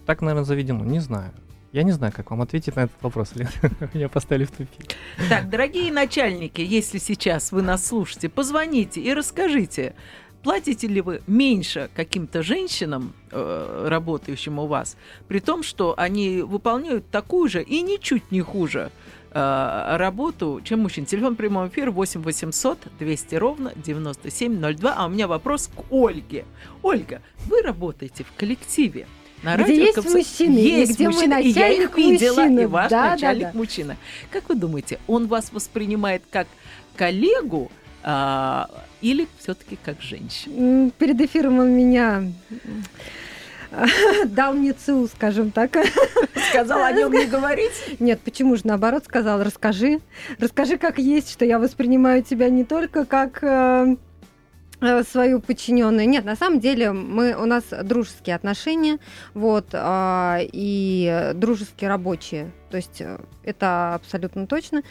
так, 0.08 0.22
наверное, 0.22 0.44
заведено, 0.44 0.86
не 0.86 1.00
знаю. 1.00 1.32
Я 1.70 1.82
не 1.82 1.92
знаю, 1.92 2.14
как 2.16 2.30
вам 2.30 2.40
ответить 2.40 2.74
на 2.76 2.84
этот 2.84 2.96
вопрос. 3.02 3.34
Меня 3.92 4.08
поставили 4.08 4.46
в 4.46 4.50
тупик. 4.50 4.96
Так, 5.28 5.50
дорогие 5.50 5.92
начальники, 5.92 6.62
если 6.62 6.96
сейчас 6.96 7.52
вы 7.52 7.60
нас 7.60 7.86
слушаете, 7.86 8.30
позвоните 8.30 9.02
и 9.02 9.12
расскажите, 9.12 9.94
платите 10.42 10.86
ли 10.86 11.02
вы 11.02 11.20
меньше 11.26 11.90
каким-то 11.94 12.42
женщинам, 12.42 13.12
э, 13.30 13.86
работающим 13.86 14.58
у 14.58 14.66
вас, 14.66 14.96
при 15.28 15.40
том, 15.40 15.62
что 15.62 15.92
они 15.98 16.40
выполняют 16.40 17.10
такую 17.10 17.50
же 17.50 17.62
и 17.62 17.82
ничуть 17.82 18.32
не 18.32 18.40
хуже 18.40 18.90
э, 19.32 19.96
работу, 19.98 20.62
чем 20.64 20.80
мужчин. 20.80 21.04
Телефон 21.04 21.36
прямого 21.36 21.68
эфира 21.68 21.90
8 21.90 22.22
800 22.22 22.78
200 22.98 23.34
ровно 23.34 23.72
9702. 23.76 24.94
А 24.96 25.04
у 25.04 25.10
меня 25.10 25.28
вопрос 25.28 25.68
к 25.68 25.92
Ольге. 25.92 26.46
Ольга, 26.80 27.20
вы 27.44 27.60
работаете 27.60 28.24
в 28.24 28.32
коллективе. 28.32 29.06
На 29.42 29.54
где 29.54 29.62
радио, 29.64 29.82
есть 29.82 29.94
капс... 29.94 30.14
мужчины, 30.14 30.58
есть 30.58 30.94
где 30.94 31.06
мужчины, 31.08 31.34
мой 31.34 31.44
начальник 31.44 31.56
и 31.56 31.60
я 31.60 31.68
их 31.68 31.96
видела, 31.96 32.40
мужчина. 32.42 32.60
и 32.60 32.66
ваш 32.66 32.90
да, 32.90 33.10
начальник 33.10 33.42
да, 33.42 33.52
да. 33.52 33.58
мужчина. 33.58 33.96
Как 34.30 34.48
вы 34.48 34.54
думаете, 34.54 34.98
он 35.06 35.26
вас 35.26 35.52
воспринимает 35.52 36.22
как 36.30 36.46
коллегу 36.96 37.70
а, 38.02 38.68
или 39.00 39.28
все-таки 39.38 39.78
как 39.82 40.00
женщину? 40.00 40.90
Перед 40.98 41.20
эфиром 41.20 41.58
он 41.60 41.70
меня 41.70 42.24
дал 44.26 44.54
мне 44.54 44.72
ЦУ, 44.72 45.08
скажем 45.08 45.50
так. 45.50 45.76
Сказал 46.50 46.82
о 46.82 46.92
нем 46.92 47.12
не 47.12 47.26
говорить? 47.26 48.00
Нет, 48.00 48.20
почему 48.20 48.56
же 48.56 48.62
наоборот 48.64 49.04
сказал, 49.04 49.42
расскажи. 49.42 50.00
Расскажи, 50.38 50.78
как 50.78 50.98
есть, 50.98 51.30
что 51.30 51.44
я 51.44 51.58
воспринимаю 51.58 52.22
тебя 52.22 52.48
не 52.48 52.64
только 52.64 53.04
как 53.04 53.42
Э, 53.42 53.96
свою 55.08 55.40
подчиненную. 55.40 56.08
Нет, 56.08 56.24
на 56.24 56.36
самом 56.36 56.60
деле 56.60 56.92
мы, 56.92 57.34
у 57.34 57.46
нас 57.46 57.64
дружеские 57.82 58.36
отношения, 58.36 58.98
вот, 59.34 59.66
а, 59.72 60.38
и 60.40 61.32
дружеские 61.34 61.88
рабочие. 61.88 62.52
То 62.70 62.76
есть 62.76 63.00
э, 63.00 63.18
это 63.42 63.94
абсолютно 63.94 64.46
точно. 64.46 64.82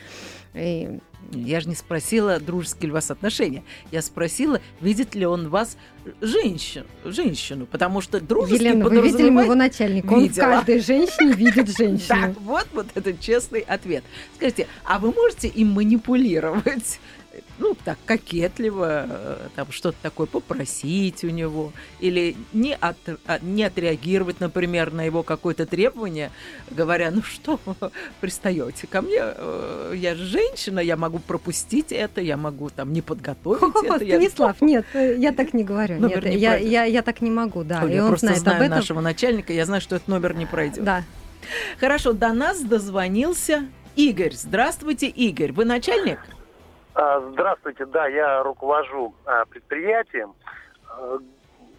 И... 0.53 1.00
Я 1.32 1.60
же 1.60 1.67
не 1.67 1.75
спросила, 1.75 2.39
дружеские 2.39 2.88
ли 2.88 2.91
у 2.91 2.94
вас 2.94 3.12
отношения. 3.12 3.63
Я 3.91 4.01
спросила, 4.01 4.62
видит 4.79 5.13
ли 5.13 5.25
он 5.25 5.50
вас 5.50 5.77
женщин, 6.22 6.86
женщину, 7.03 7.65
потому 7.65 8.00
что 8.01 8.22
дружеский 8.22 8.65
Елена, 8.65 8.86
вы 8.86 9.01
видели 9.01 9.29
моего 9.29 9.56
начальника? 9.56 10.13
Он 10.13 10.24
видела. 10.24 10.46
в 10.46 10.48
каждой 10.48 10.79
женщине 10.79 11.34
видит 11.34 11.67
женщину. 11.77 12.08
Да, 12.08 12.34
вот, 12.39 12.67
вот 12.74 12.88
это 12.96 13.13
честный 13.13 13.62
ответ. 13.62 14.03
Скажите, 14.36 14.67
а 14.86 15.00
вы 15.00 15.12
можете 15.12 15.50
им 15.50 15.72
манипулировать? 15.72 17.00
Ну, 17.60 17.75
так, 17.84 17.98
кокетливо, 18.06 19.06
э, 19.10 19.38
там, 19.56 19.72
что-то 19.72 19.98
такое 20.01 20.27
попросить 20.27 21.24
у 21.24 21.29
него, 21.29 21.72
или 22.00 22.36
не, 22.53 22.75
от, 22.75 22.98
а, 23.25 23.39
не 23.41 23.63
отреагировать, 23.63 24.39
например, 24.39 24.94
на 24.94 25.03
его 25.03 25.24
какое-то 25.24 25.65
требование, 25.65 26.32
говоря, 26.70 27.12
ну 27.12 27.22
что, 27.24 27.60
пристаете 28.22 28.88
ко 28.88 29.01
мне, 29.01 29.20
э, 29.20 29.94
я 29.96 30.15
же 30.15 30.25
женщина, 30.25 30.79
я 30.79 30.98
могу 30.98 31.20
пропустить 31.20 31.91
это, 31.91 32.22
я 32.22 32.38
могу 32.38 32.70
там 32.70 32.94
не 32.94 33.01
подготовить 33.01 33.62
О, 33.63 33.96
это. 33.96 34.03
я- 34.03 34.15
Станислав, 34.15 34.62
нет, 34.62 34.86
э, 34.94 35.15
я 35.17 35.32
так 35.32 35.53
не 35.53 35.63
говорю. 35.63 36.00
Номер 36.00 36.25
Нет, 36.25 36.36
не 36.36 36.39
я, 36.39 36.56
я, 36.58 36.84
я 36.84 37.01
так 37.01 37.22
не 37.22 37.32
могу, 37.32 37.63
да. 37.63 37.82
Ой, 37.84 37.91
и 37.91 37.96
я 37.96 38.03
он 38.03 38.10
просто 38.10 38.27
знает 38.27 38.41
знаю 38.41 38.58
об 38.58 38.63
этом. 38.63 38.77
нашего 38.77 39.01
начальника, 39.01 39.53
я 39.53 39.65
знаю, 39.65 39.82
что 39.82 39.96
этот 39.96 40.08
номер 40.08 40.36
не 40.36 40.46
пройдет. 40.46 40.84
Да. 40.84 41.03
Хорошо, 41.79 42.13
до 42.13 42.34
нас 42.34 42.62
дозвонился 42.62 43.65
Игорь. 43.96 44.34
Здравствуйте, 44.34 45.08
Игорь. 45.08 45.51
Вы 45.51 45.65
начальник? 45.65 46.20
А, 46.98 47.20
Здравствуйте, 47.32 47.86
да, 47.86 48.08
я 48.08 48.42
руковожу 48.42 49.13
а, 49.25 49.46
предприятием. 49.46 50.34
А, 50.89 51.20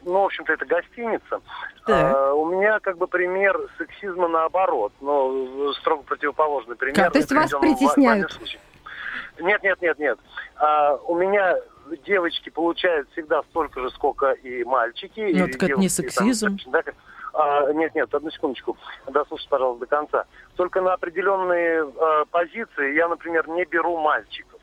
Ну, 0.05 0.23
в 0.23 0.25
общем-то, 0.27 0.53
это 0.53 0.65
гостиница. 0.65 1.41
Так. 1.87 2.15
А, 2.17 2.35
У 2.35 2.47
меня 2.47 2.79
как 2.79 2.99
бы 2.99 3.09
пример 3.09 3.59
сексизма 3.79 4.29
наоборот, 4.29 4.93
но 5.01 5.73
строго 5.75 6.05
противоположный 6.05 6.77
пример. 6.77 6.95
Как? 6.95 7.13
То 7.13 7.19
есть 7.19 7.33
вас 7.33 7.51
притесняют? 7.51 8.39
Нет, 9.41 9.63
нет, 9.65 9.83
нет, 9.83 9.99
нет. 9.99 10.19
А, 10.57 10.95
У 11.09 11.17
меня 11.17 11.57
девочки 12.07 12.51
получают 12.51 13.11
всегда 13.11 13.43
столько 13.51 13.81
же, 13.81 13.91
сколько 13.91 14.31
и 14.31 14.63
мальчики. 14.63 15.33
Ну, 15.35 15.47
так 15.49 15.57
это 15.57 15.65
не 15.79 15.89
девушки, 15.89 16.01
там, 16.03 16.11
сексизм. 16.11 16.59
да, 16.67 16.83
а, 17.35 17.73
нет, 17.73 17.93
нет, 17.97 18.15
одну 18.15 18.31
секундочку. 18.31 18.77
Дослушайте, 19.09 19.51
пожалуйста, 19.51 19.81
до 19.81 19.87
конца. 19.87 20.25
Только 20.57 20.81
на 20.81 20.93
определенные 20.93 21.85
э, 21.89 22.25
позиции 22.31 22.95
я, 22.95 23.09
например, 23.09 23.49
не 23.49 23.65
беру 23.65 23.97
мальчиков. 23.99 24.58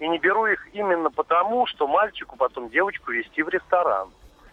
И 0.00 0.08
не 0.08 0.18
беру 0.18 0.46
их 0.46 0.66
именно 0.72 1.10
потому, 1.10 1.66
что 1.66 1.86
мальчику 1.86 2.36
потом 2.36 2.70
девочку 2.70 3.12
вести 3.12 3.42
в 3.42 3.48
ресторан. 3.48 4.08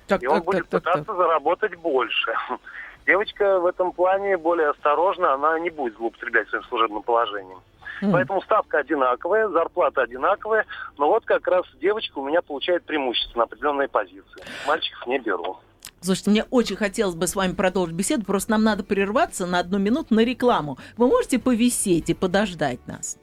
Так, 0.08 0.22
И 0.22 0.28
он 0.28 0.36
так, 0.36 0.46
будет 0.46 0.70
так, 0.70 0.84
так, 0.84 0.94
пытаться 0.94 1.16
заработать 1.16 1.76
больше. 1.78 2.34
Девочка 3.06 3.60
в 3.60 3.66
этом 3.66 3.94
плане 3.94 4.38
более 4.38 4.70
осторожна, 4.70 5.34
она 5.34 5.58
не 5.60 5.70
будет 5.70 5.96
злоупотреблять 5.96 6.50
своим 6.50 6.64
служебным 6.66 7.02
положением. 7.04 7.60
М. 8.02 8.12
Поэтому 8.12 8.42
ставка 8.42 8.80
одинаковая, 8.80 9.48
зарплата 9.48 10.02
одинаковая, 10.02 10.66
но 10.98 11.08
вот 11.08 11.24
как 11.26 11.48
раз 11.48 11.66
девочка 11.82 12.20
у 12.20 12.28
меня 12.28 12.42
получает 12.42 12.84
преимущество 12.84 13.40
на 13.40 13.44
определенные 13.46 13.88
позиции. 13.88 14.44
Мальчиков 14.68 15.08
не 15.08 15.20
беру. 15.20 15.58
Слушайте, 16.02 16.32
мне 16.32 16.44
очень 16.52 16.76
хотелось 16.76 17.16
бы 17.16 17.26
с 17.26 17.36
вами 17.36 17.54
продолжить 17.54 17.96
беседу, 17.96 18.26
просто 18.26 18.52
нам 18.52 18.64
надо 18.64 18.84
прерваться 18.84 19.46
на 19.46 19.60
одну 19.60 19.80
минуту 19.80 20.14
на 20.14 20.24
рекламу. 20.26 20.78
Вы 20.98 21.08
можете 21.08 21.40
повисеть 21.40 22.10
и 22.10 22.14
подождать 22.14 22.86
нас? 22.88 23.18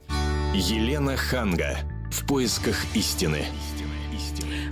Елена 0.53 1.15
Ханга. 1.15 1.77
В 2.11 2.25
поисках 2.27 2.75
истины. 2.95 3.45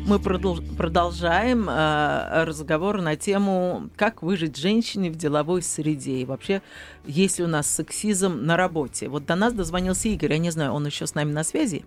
Мы 0.06 0.18
продол- 0.18 0.62
продолжаем 0.76 1.70
э, 1.70 2.44
разговор 2.44 3.00
на 3.02 3.16
тему, 3.16 3.90
как 3.96 4.22
выжить 4.22 4.58
женщине 4.58 5.10
в 5.10 5.16
деловой 5.16 5.62
среде. 5.62 6.18
И 6.18 6.26
вообще, 6.26 6.62
есть 7.06 7.40
ли 7.40 7.46
у 7.46 7.48
нас 7.48 7.68
сексизм 7.68 8.40
на 8.42 8.58
работе. 8.58 9.08
Вот 9.08 9.26
до 9.26 9.36
нас 9.36 9.54
дозвонился 9.54 10.10
Игорь, 10.10 10.34
я 10.34 10.38
не 10.40 10.50
знаю, 10.52 10.74
он 10.74 10.86
еще 10.86 11.08
с 11.08 11.16
нами 11.16 11.32
на 11.32 11.46
связи? 11.46 11.86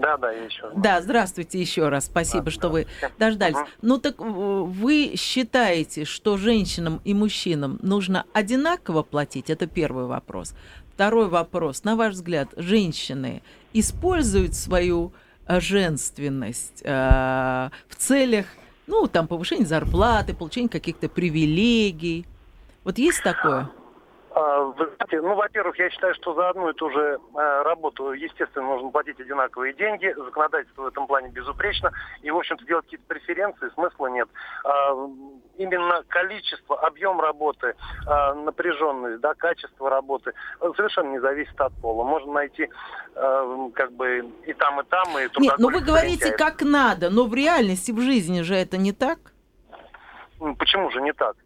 Да, 0.00 0.16
да, 0.16 0.30
я 0.30 0.44
еще. 0.44 0.70
Да, 0.76 1.02
здравствуйте 1.02 1.60
еще 1.60 1.88
раз. 1.88 2.04
Спасибо, 2.06 2.44
Да, 2.44 2.50
что 2.52 2.68
вы 2.68 2.86
да. 3.00 3.10
дождались. 3.18 3.56
Мгм. 3.56 3.66
Ну 3.82 3.98
так 3.98 4.14
э, 4.20 4.22
вы 4.24 5.14
считаете, 5.16 6.04
что 6.04 6.36
женщинам 6.36 7.00
и 7.04 7.14
мужчинам 7.14 7.80
нужно 7.82 8.26
одинаково 8.32 9.02
платить? 9.02 9.50
Это 9.50 9.66
первый 9.66 10.04
вопрос. 10.06 10.54
Второй 10.96 11.28
вопрос. 11.28 11.84
На 11.84 11.94
ваш 11.94 12.14
взгляд, 12.14 12.48
женщины 12.56 13.42
используют 13.74 14.54
свою 14.54 15.12
э, 15.46 15.60
женственность 15.60 16.80
э, 16.82 17.68
в 17.86 17.96
целях, 17.98 18.46
ну, 18.86 19.06
там, 19.06 19.28
повышения 19.28 19.66
зарплаты, 19.66 20.32
получения 20.32 20.70
каких-то 20.70 21.10
привилегий? 21.10 22.24
Вот 22.82 22.96
есть 22.96 23.22
такое? 23.22 23.68
А, 24.36 24.64
Вы 24.64 24.84
знаете, 24.84 25.22
ну, 25.22 25.34
во-первых, 25.34 25.78
я 25.78 25.88
считаю, 25.88 26.14
что 26.14 26.34
за 26.34 26.50
одну 26.50 26.68
и 26.68 26.74
ту 26.74 26.90
же 26.90 27.18
э, 27.18 27.62
работу, 27.62 28.12
естественно, 28.12 28.66
нужно 28.66 28.90
платить 28.90 29.18
одинаковые 29.18 29.72
деньги. 29.72 30.14
Законодательство 30.14 30.82
в 30.82 30.86
этом 30.88 31.06
плане 31.06 31.30
безупречно. 31.30 31.90
И, 32.20 32.30
в 32.30 32.36
общем-то, 32.36 32.62
делать 32.66 32.84
какие-то 32.84 33.06
преференции 33.06 33.70
смысла 33.72 34.08
нет. 34.08 34.28
А, 34.62 34.94
Именно 35.56 36.02
количество, 36.08 36.78
объем 36.86 37.18
работы, 37.18 37.76
а, 38.06 38.34
напряженность, 38.34 39.22
да, 39.22 39.32
качество 39.32 39.88
работы 39.88 40.34
э, 40.60 40.70
совершенно 40.76 41.12
не 41.12 41.20
зависит 41.20 41.58
от 41.58 41.72
пола. 41.80 42.04
Можно 42.04 42.32
найти 42.32 42.68
э, 43.14 43.68
как 43.72 43.92
бы 43.92 44.18
и 44.44 44.52
там, 44.52 44.78
и 44.82 44.84
там, 44.84 45.18
и 45.18 45.40
Нет, 45.40 45.54
ну 45.56 45.70
вы 45.70 45.80
говорите 45.80 46.32
как 46.32 46.60
надо, 46.60 47.08
но 47.08 47.24
в 47.24 47.34
реальности, 47.34 47.90
в 47.90 48.00
жизни 48.00 48.42
же 48.42 48.54
это 48.54 48.76
не 48.76 48.92
так. 48.92 49.18
Почему 50.58 50.90
же 50.90 51.00
не 51.00 51.14
так? 51.14 51.36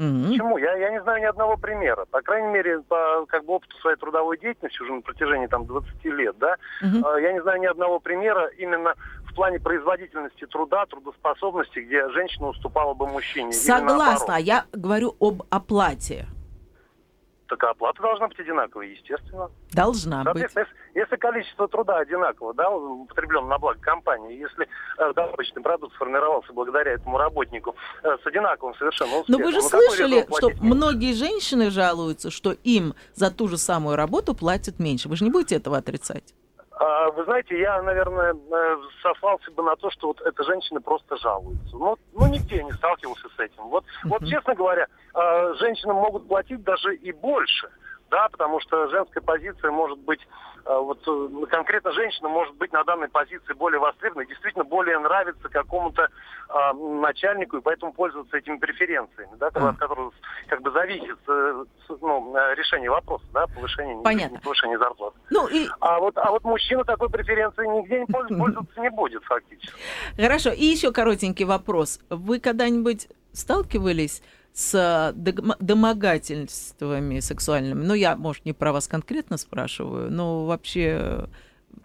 Мгм. 0.00 0.30
Почему? 0.30 0.56
Я, 0.56 0.76
я 0.76 0.90
не 0.90 1.02
знаю 1.02 1.20
ни 1.20 1.26
одного 1.26 1.58
примера. 1.58 2.06
По 2.10 2.22
крайней 2.22 2.48
мере, 2.48 2.80
по 2.80 3.26
как 3.28 3.44
бы 3.44 3.52
опыту 3.52 3.76
своей 3.76 3.98
трудовой 3.98 4.38
деятельности 4.38 4.80
уже 4.80 4.94
на 4.94 5.02
протяжении 5.02 5.46
там 5.46 5.66
20 5.66 6.04
лет, 6.06 6.36
да, 6.38 6.56
э, 6.82 7.22
я 7.22 7.32
не 7.34 7.42
знаю 7.42 7.60
ни 7.60 7.66
одного 7.66 8.00
примера 8.00 8.46
именно 8.58 8.94
в 9.30 9.34
плане 9.34 9.60
производительности 9.60 10.46
труда, 10.46 10.86
трудоспособности, 10.86 11.80
где 11.80 12.08
женщина 12.10 12.48
уступала 12.48 12.94
бы 12.94 13.06
мужчине. 13.06 13.52
Согласна, 13.52 14.36
я 14.38 14.64
говорю 14.72 15.16
об 15.20 15.42
оплате. 15.50 16.26
Так 17.50 17.64
оплата 17.64 18.00
должна 18.00 18.28
быть 18.28 18.38
одинаковой, 18.38 18.92
естественно. 18.92 19.50
Должна 19.72 20.22
быть. 20.22 20.42
Если, 20.42 20.66
если 20.94 21.16
количество 21.16 21.66
труда 21.66 21.98
одинаково, 21.98 22.54
да, 22.54 22.70
употреблено 22.70 23.48
на 23.48 23.58
благо 23.58 23.80
компании, 23.80 24.38
если 24.38 24.68
э, 24.98 25.12
добавочный 25.14 25.60
продукт 25.60 25.92
сформировался 25.96 26.52
благодаря 26.52 26.92
этому 26.92 27.18
работнику 27.18 27.74
э, 28.04 28.16
с 28.22 28.26
одинаковым 28.26 28.76
совершенно 28.76 29.10
Но 29.10 29.20
успехом, 29.20 29.42
вы 29.42 29.52
же 29.52 29.58
ну, 29.62 29.68
слышали, 29.68 30.26
что 30.36 30.50
многие 30.60 31.12
женщины 31.12 31.70
жалуются, 31.70 32.30
что 32.30 32.52
им 32.52 32.94
за 33.14 33.32
ту 33.32 33.48
же 33.48 33.58
самую 33.58 33.96
работу 33.96 34.32
платят 34.34 34.78
меньше. 34.78 35.08
Вы 35.08 35.16
же 35.16 35.24
не 35.24 35.30
будете 35.30 35.56
этого 35.56 35.76
отрицать? 35.76 36.34
А, 36.80 37.10
Вы 37.10 37.24
знаете, 37.24 37.60
я, 37.60 37.82
наверное, 37.82 38.32
э, 38.32 38.76
сослался 39.02 39.50
бы 39.50 39.62
на 39.62 39.76
то, 39.76 39.90
что 39.90 40.08
вот 40.08 40.20
эта 40.22 40.42
женщина 40.44 40.80
просто 40.80 41.14
жалуется. 41.18 41.76
Ну, 41.76 41.94
ну 42.14 42.26
нигде 42.26 42.56
я 42.56 42.62
не 42.62 42.72
сталкивался 42.72 43.28
с 43.36 43.38
этим. 43.38 43.64
Вот, 43.64 43.84
вот 44.04 44.26
честно 44.26 44.54
говоря, 44.54 44.86
э, 45.14 45.54
женщинам 45.60 45.96
могут 45.96 46.26
платить 46.26 46.62
даже 46.62 46.94
и 46.96 47.12
больше. 47.12 47.68
Да, 48.10 48.28
потому 48.28 48.60
что 48.60 48.88
женская 48.88 49.20
позиция 49.20 49.70
может 49.70 49.98
быть, 50.00 50.20
э, 50.66 50.76
вот 50.76 50.98
э, 51.06 51.46
конкретно 51.46 51.92
женщина 51.92 52.28
может 52.28 52.54
быть 52.56 52.72
на 52.72 52.82
данной 52.84 53.08
позиции 53.08 53.52
более 53.54 53.78
востребована, 53.78 54.26
действительно 54.26 54.64
более 54.64 54.98
нравится 54.98 55.48
какому-то 55.48 56.02
э, 56.48 56.72
начальнику, 56.74 57.58
и 57.58 57.60
поэтому 57.60 57.92
пользоваться 57.92 58.36
этими 58.36 58.56
преференциями, 58.58 59.30
да, 59.38 59.50
А. 59.54 59.68
от 59.68 59.76
которых 59.78 60.12
как 60.48 60.60
бы 60.62 60.72
зависит 60.72 61.16
ну, 61.26 62.34
решение 62.56 62.90
вопроса, 62.90 63.24
да, 63.32 63.46
повышение, 63.46 64.02
Понятно. 64.02 64.34
не 64.34 64.40
повышение 64.40 64.78
зарплат. 64.78 65.14
Ну 65.30 65.46
и 65.46 65.68
А 65.80 66.00
вот, 66.00 66.18
а 66.18 66.30
вот 66.32 66.42
мужчина 66.42 66.82
такой 66.84 67.08
преференции 67.10 67.64
нигде 67.66 68.00
не 68.00 68.06
польз- 68.06 68.28
пользоваться 68.38 68.80
не 68.80 68.90
будет 68.90 69.22
фактически. 69.24 69.72
хорошо. 70.16 70.50
И 70.50 70.64
еще 70.64 70.92
коротенький 70.92 71.44
вопрос. 71.44 72.00
Вы 72.10 72.40
когда-нибудь 72.40 73.08
сталкивались 73.32 74.22
с 74.52 75.12
домогательствами 75.14 77.20
сексуальными? 77.20 77.84
Ну, 77.84 77.94
я, 77.94 78.16
может, 78.16 78.44
не 78.44 78.52
про 78.52 78.72
вас 78.72 78.88
конкретно 78.88 79.36
спрашиваю, 79.36 80.10
но 80.10 80.46
вообще 80.46 80.98
э, 81.00 81.26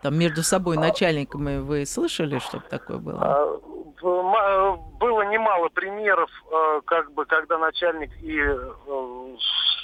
там 0.01 0.17
между 0.17 0.41
собой 0.43 0.77
начальниками 0.77 1.60
вы 1.60 1.86
слышали, 1.86 2.39
чтобы 2.39 2.65
такое 2.69 2.98
было? 2.98 3.62
В- 4.06 4.22
ма- 4.22 4.78
Было 5.00 5.24
немало 5.24 5.70
примеров, 5.70 6.30
э, 6.52 6.82
как 6.86 7.12
бы, 7.14 7.26
когда 7.26 7.58
начальник 7.58 8.12
и 8.22 8.38
э, 8.40 9.36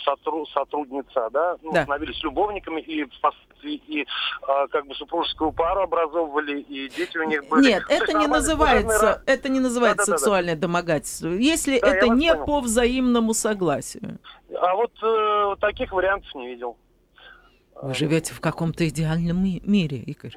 сотру- 0.06 0.46
сотрудница, 0.54 1.30
да, 1.32 1.58
ну, 1.64 1.72
Да. 1.74 1.84
становились 1.84 2.24
любовниками 2.24 2.82
и 2.82 3.04
впоследствии 3.06 3.76
и 3.88 4.02
э, 4.04 4.68
как 4.72 4.86
бы 4.88 4.94
супружескую 4.96 5.52
пару 5.52 5.82
образовывали, 5.82 6.60
и 6.62 6.88
дети 6.90 7.18
у 7.18 7.24
них 7.24 7.48
были. 7.50 7.70
Нет, 7.70 7.84
это 7.90 8.14
не 8.14 8.28
называется, 8.28 9.22
это 9.26 9.50
не 9.50 9.60
называется 9.60 9.98
Да-да-да-да. 10.06 10.18
сексуальное 10.20 10.56
домогательство. 10.56 11.28
Если 11.30 11.80
Да, 11.80 11.88
это 11.88 12.08
не 12.10 12.30
понял. 12.32 12.46
по 12.46 12.60
взаимному 12.62 13.34
согласию. 13.34 14.20
А 14.56 14.76
вот 14.76 14.92
э, 15.04 15.56
таких 15.60 15.92
вариантов 15.94 16.34
не 16.36 16.48
видел. 16.48 16.78
Вы 17.82 17.94
живете 17.96 18.34
в 18.36 18.40
каком-то 18.40 18.88
идеальном 18.88 19.44
ми- 19.44 19.62
мире, 19.66 19.98
Игорь. 19.98 20.34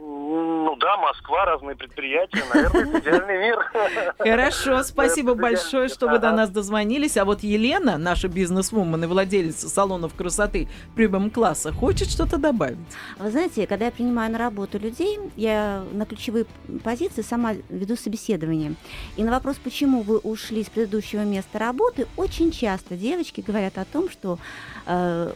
Ну 0.64 0.76
да, 0.76 0.97
Москва, 0.97 1.44
разные 1.44 1.76
предприятия, 1.76 2.42
наверное, 2.54 2.87
это 2.87 2.99
идеальный 2.99 3.38
мир. 3.38 4.14
Хорошо, 4.18 4.83
спасибо 4.83 5.35
большое, 5.35 5.88
что 5.88 6.09
вы 6.09 6.18
до 6.18 6.33
нас 6.33 6.49
дозвонились. 6.49 7.18
А 7.18 7.26
вот 7.26 7.42
Елена, 7.42 7.99
наша 7.99 8.28
бизнес-вумен 8.28 9.04
и 9.04 9.06
владелица 9.06 9.68
салонов 9.68 10.14
красоты 10.14 10.66
премиум 10.97 11.30
класса, 11.30 11.71
хочет 11.71 12.09
что-то 12.09 12.38
добавить. 12.38 12.78
Вы 13.18 13.30
знаете, 13.30 13.66
когда 13.66 13.85
я 13.85 13.90
принимаю 13.90 14.33
на 14.33 14.38
работу 14.38 14.78
людей, 14.78 15.18
я 15.37 15.85
на 15.92 16.06
ключевые 16.06 16.47
позиции 16.83 17.21
сама 17.21 17.52
веду 17.68 17.97
собеседование. 17.97 18.75
И 19.16 19.23
на 19.23 19.33
вопрос, 19.33 19.56
почему 19.62 20.00
вы 20.00 20.16
ушли 20.16 20.64
с 20.64 20.71
предыдущего 20.71 21.25
места 21.25 21.59
работы, 21.59 22.06
очень 22.16 22.50
часто 22.50 22.97
девочки 22.97 23.42
говорят 23.42 23.76
о 23.76 23.85
том, 23.85 24.09
что 24.09 24.38
э, 24.87 25.35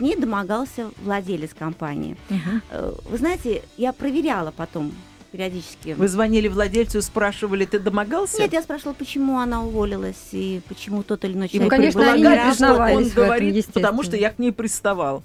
к 0.00 0.02
ней 0.02 0.16
домогался 0.16 0.90
владелец 1.02 1.50
компании. 1.52 2.16
Э, 2.70 2.94
Вы 3.04 3.18
знаете, 3.18 3.62
я 3.76 3.92
проверяла 3.92 4.50
потом 4.50 4.92
периодически. 5.30 5.90
Вы 5.90 6.08
звонили 6.08 6.48
владельцу 6.48 6.98
и 6.98 7.00
спрашивали, 7.02 7.66
ты 7.66 7.78
домогался? 7.78 8.38
Нет, 8.38 8.54
я 8.54 8.62
спрашивала, 8.62 8.94
почему 8.94 9.40
она 9.40 9.62
уволилась 9.62 10.30
и 10.32 10.62
почему 10.66 11.02
тот 11.02 11.26
или 11.26 11.34
иной 11.34 11.48
И 11.48 11.50
человек 11.50 11.70
конечно, 11.70 12.00
была 12.00 12.12
они 12.12 12.22
не 12.22 12.54
что 12.54 12.72
он 12.72 13.04
этом, 13.04 13.10
говорит, 13.10 13.66
потому 13.66 14.02
что 14.02 14.16
я 14.16 14.30
к 14.30 14.38
ней 14.38 14.52
приставал. 14.52 15.22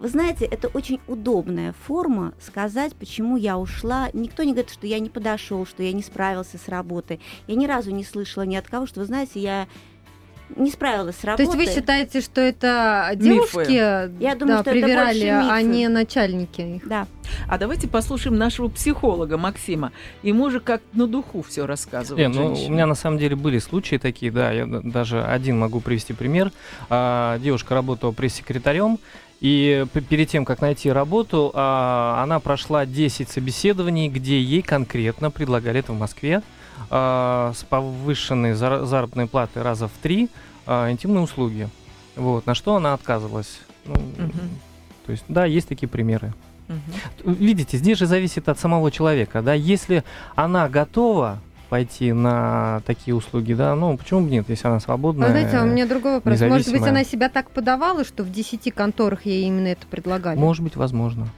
Вы 0.00 0.08
знаете, 0.08 0.44
это 0.44 0.66
очень 0.66 0.98
удобная 1.06 1.72
форма 1.86 2.34
сказать, 2.44 2.96
почему 2.96 3.36
я 3.36 3.56
ушла. 3.56 4.08
Никто 4.12 4.42
не 4.42 4.54
говорит, 4.54 4.72
что 4.72 4.88
я 4.88 4.98
не 4.98 5.08
подошел, 5.08 5.64
что 5.66 5.84
я 5.84 5.92
не 5.92 6.02
справился 6.02 6.58
с 6.58 6.66
работой. 6.66 7.20
Я 7.46 7.54
ни 7.54 7.68
разу 7.68 7.92
не 7.92 8.02
слышала 8.02 8.42
ни 8.42 8.56
от 8.56 8.66
кого, 8.66 8.86
что, 8.86 8.98
вы 8.98 9.06
знаете, 9.06 9.38
я 9.38 9.68
не 10.56 10.70
справилась 10.70 11.16
с 11.16 11.20
То 11.20 11.28
работой. 11.28 11.46
есть 11.46 11.56
вы 11.56 11.74
считаете, 11.74 12.20
что 12.20 12.40
это 12.40 13.10
Мифы. 13.14 13.24
девушки 13.24 14.22
Я 14.22 14.34
думаю, 14.34 14.58
да, 14.58 14.62
что 14.62 14.70
это 14.70 14.80
привирали, 14.80 15.30
больше 15.30 15.48
а 15.50 15.62
не 15.62 15.88
начальники 15.88 16.60
их? 16.60 16.88
Да. 16.88 17.06
А 17.48 17.58
давайте 17.58 17.88
послушаем 17.88 18.36
нашего 18.36 18.68
психолога 18.68 19.36
Максима. 19.38 19.92
Ему 20.22 20.50
же 20.50 20.60
как 20.60 20.82
на 20.92 21.06
духу 21.06 21.42
все 21.42 21.66
рассказывает. 21.66 22.28
Не, 22.28 22.34
ну, 22.34 22.52
у 22.52 22.68
меня 22.70 22.86
на 22.86 22.94
самом 22.94 23.18
деле 23.18 23.36
были 23.36 23.58
случаи 23.58 23.96
такие, 23.96 24.30
да, 24.30 24.52
я 24.52 24.66
даже 24.66 25.24
один 25.24 25.58
могу 25.58 25.80
привести 25.80 26.12
пример. 26.12 26.52
А, 26.90 27.38
девушка 27.38 27.74
работала 27.74 28.12
пресс-секретарем, 28.12 28.98
и 29.40 29.84
перед 30.08 30.28
тем, 30.28 30.44
как 30.44 30.60
найти 30.60 30.90
работу, 30.90 31.50
а, 31.54 32.20
она 32.22 32.40
прошла 32.40 32.86
10 32.86 33.28
собеседований, 33.28 34.08
где 34.08 34.40
ей 34.40 34.62
конкретно 34.62 35.30
предлагали 35.30 35.80
это 35.80 35.92
в 35.92 35.98
Москве 35.98 36.42
а, 36.90 37.52
с 37.54 37.62
повышенной 37.64 38.52
зар- 38.52 38.84
заработной 38.84 39.26
платой 39.26 39.62
раза 39.62 39.88
в 39.88 39.92
три 40.02 40.28
а, 40.66 40.90
интимные 40.90 41.22
услуги. 41.22 41.68
Вот, 42.16 42.46
на 42.46 42.54
что 42.54 42.76
она 42.76 42.94
отказывалась. 42.94 43.60
Ну, 43.84 43.94
Мгм. 43.94 44.50
То 45.06 45.12
есть, 45.12 45.24
да, 45.28 45.44
есть 45.44 45.68
такие 45.68 45.88
примеры. 45.88 46.32
Мгм. 46.68 47.34
Видите, 47.34 47.76
здесь 47.76 47.98
же 47.98 48.06
зависит 48.06 48.48
от 48.48 48.58
самого 48.58 48.90
человека, 48.90 49.42
да, 49.42 49.52
если 49.52 50.02
она 50.34 50.68
готова 50.68 51.40
пойти 51.68 52.12
на 52.12 52.82
такие 52.86 53.14
услуги, 53.14 53.52
да, 53.52 53.74
ну 53.74 53.96
почему 53.96 54.20
бы 54.20 54.30
нет, 54.30 54.48
если 54.48 54.68
она 54.68 54.80
свободная. 54.80 55.28
А 55.28 55.30
знаете, 55.30 55.58
а 55.58 55.62
у 55.64 55.66
меня 55.66 55.86
другой 55.86 56.14
вопрос. 56.14 56.40
Может 56.40 56.72
быть, 56.72 56.82
она 56.82 57.04
себя 57.04 57.28
так 57.28 57.50
подавала, 57.50 58.04
что 58.04 58.22
в 58.22 58.30
10 58.30 58.72
конторах 58.72 59.26
ей 59.26 59.44
именно 59.44 59.68
это 59.68 59.86
предлагали? 59.86 60.38
Может 60.38 60.62
быть, 60.62 60.76
возможно. 60.76 61.28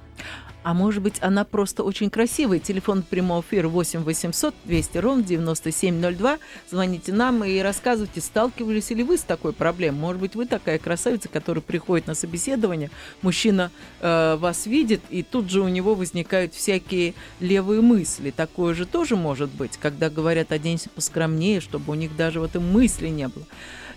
А 0.67 0.75
может 0.75 1.01
быть, 1.01 1.19
она 1.21 1.45
просто 1.45 1.85
очень 1.85 2.11
красивая. 2.11 2.59
Телефон 2.59 3.05
прямого 3.05 3.41
эфира 3.41 3.69
8 3.69 4.01
800 4.01 4.53
200 4.65 4.99
ровно 4.99 5.23
9702. 5.23 6.39
Звоните 6.69 7.13
нам 7.13 7.45
и 7.45 7.61
рассказывайте, 7.61 8.21
сталкивались 8.21 8.91
ли 8.91 9.05
вы 9.05 9.17
с 9.17 9.21
такой 9.21 9.53
проблемой. 9.53 10.01
Может 10.01 10.21
быть, 10.21 10.35
вы 10.35 10.45
такая 10.45 10.81
красавица, 10.81 11.29
которая 11.29 11.63
приходит 11.63 12.09
на 12.09 12.15
собеседование, 12.15 12.91
мужчина 13.23 13.71
э, 14.01 14.35
вас 14.41 14.67
видит, 14.67 15.03
и 15.09 15.23
тут 15.23 15.53
же 15.53 15.61
у 15.61 15.69
него 15.69 15.95
возникают 15.95 16.53
всякие 16.53 17.15
левые 17.39 17.81
мысли. 17.81 18.33
Такое 18.33 18.75
же 18.75 18.87
тоже 18.87 19.15
может 19.15 19.51
быть, 19.51 19.77
когда 19.81 20.11
говорят, 20.11 20.51
оденься 20.51 20.91
поскромнее, 20.91 21.61
чтобы 21.61 21.93
у 21.93 21.95
них 21.95 22.17
даже 22.17 22.41
в 22.41 22.43
этом 22.43 22.69
мысли 22.69 23.07
не 23.07 23.29
было. 23.29 23.45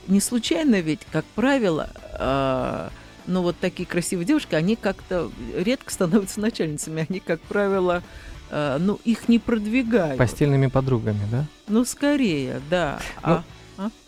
Не 0.07 0.19
случайно 0.19 0.81
ведь, 0.81 1.01
как 1.11 1.25
правило, 1.33 1.89
э, 2.13 2.89
ну 3.27 3.41
вот 3.41 3.55
такие 3.59 3.87
красивые 3.87 4.25
девушки, 4.25 4.55
они 4.55 4.75
как-то 4.75 5.29
редко 5.55 5.91
становятся 5.91 6.39
начальницами. 6.39 7.05
Они, 7.09 7.19
как 7.19 7.39
правило, 7.41 8.03
э, 8.49 8.77
ну, 8.79 8.99
их 9.05 9.29
не 9.29 9.39
продвигают. 9.39 10.17
Постельными 10.17 10.67
подругами, 10.67 11.21
да? 11.31 11.45
Ну, 11.67 11.85
скорее, 11.85 12.61
да. 12.69 12.99
А, 13.21 13.43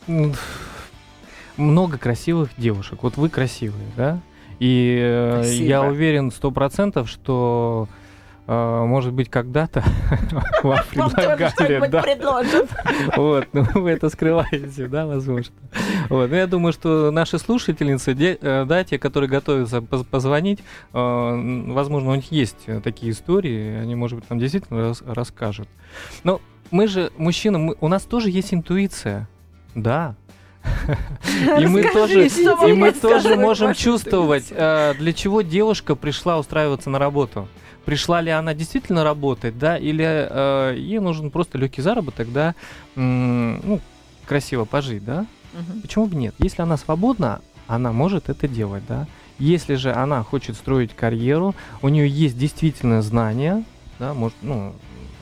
Ну, 0.07 0.33
Много 1.57 1.97
красивых 1.97 2.49
девушек. 2.57 3.03
Вот 3.03 3.17
вы 3.17 3.29
красивые, 3.29 3.87
да? 3.95 4.19
И 4.59 4.97
э, 5.01 5.41
Спасибо. 5.43 5.65
я 5.65 5.81
уверен 5.83 6.31
сто 6.31 6.51
процентов, 6.51 7.09
что 7.09 7.87
может 8.47 9.13
быть 9.13 9.29
когда-то 9.29 9.83
вам 10.63 10.79
предлагали, 10.89 11.87
да. 11.87 12.01
Вот, 13.15 13.47
ну 13.53 13.65
вы 13.75 13.91
это 13.91 14.09
скрываете, 14.09 14.87
да, 14.87 15.05
возможно. 15.05 15.53
Вот, 16.09 16.29
ну 16.29 16.35
я 16.35 16.47
думаю, 16.47 16.73
что 16.73 17.11
наши 17.11 17.37
слушательницы, 17.37 18.11
э, 18.13 18.65
да, 18.65 18.83
те, 18.83 18.99
которые 18.99 19.29
готовятся 19.29 19.81
поз- 19.81 20.05
позвонить, 20.05 20.59
э, 20.93 21.63
возможно, 21.71 22.11
у 22.11 22.15
них 22.15 22.31
есть 22.31 22.63
э, 22.65 22.81
такие 22.81 23.11
истории, 23.11 23.77
они, 23.77 23.95
может 23.95 24.19
быть, 24.19 24.29
нам 24.29 24.39
действительно 24.39 24.89
рас- 24.89 25.03
расскажут. 25.05 25.69
Но 26.23 26.41
мы 26.71 26.87
же, 26.87 27.11
мужчины, 27.17 27.75
у 27.79 27.87
нас 27.87 28.03
тоже 28.03 28.29
есть 28.29 28.53
интуиция, 28.53 29.29
да. 29.75 30.15
И 31.59 31.65
мы 31.65 31.83
тоже, 31.83 32.27
и 32.27 32.73
мы 32.73 32.91
тоже 32.91 33.35
можем 33.35 33.73
чувствовать, 33.73 34.49
для 34.49 35.13
чего 35.13 35.41
девушка 35.41 35.95
пришла 35.95 36.37
устраиваться 36.37 36.89
на 36.89 36.99
работу. 36.99 37.47
Пришла 37.85 38.21
ли 38.21 38.29
она 38.29 38.53
действительно 38.53 39.03
работать, 39.03 39.57
да, 39.57 39.77
или 39.77 40.05
э, 40.05 40.75
ей 40.77 40.99
нужен 40.99 41.31
просто 41.31 41.57
легкий 41.57 41.81
заработок, 41.81 42.31
да, 42.31 42.55
ну, 42.95 43.79
красиво 44.25 44.65
пожить, 44.65 45.03
да? 45.03 45.25
Мгм. 45.53 45.81
Почему 45.81 46.05
бы 46.05 46.15
нет? 46.15 46.35
Если 46.39 46.61
она 46.61 46.77
свободна, 46.77 47.41
она 47.67 47.91
может 47.91 48.29
это 48.29 48.47
делать, 48.47 48.83
да. 48.87 49.07
Если 49.39 49.75
же 49.75 49.91
она 49.91 50.23
хочет 50.23 50.55
строить 50.55 50.95
карьеру, 50.95 51.55
у 51.81 51.89
нее 51.89 52.07
есть 52.07 52.37
действительно 52.37 53.01
знания, 53.01 53.63
да, 53.97 54.13
может, 54.13 54.37
ну, 54.41 54.73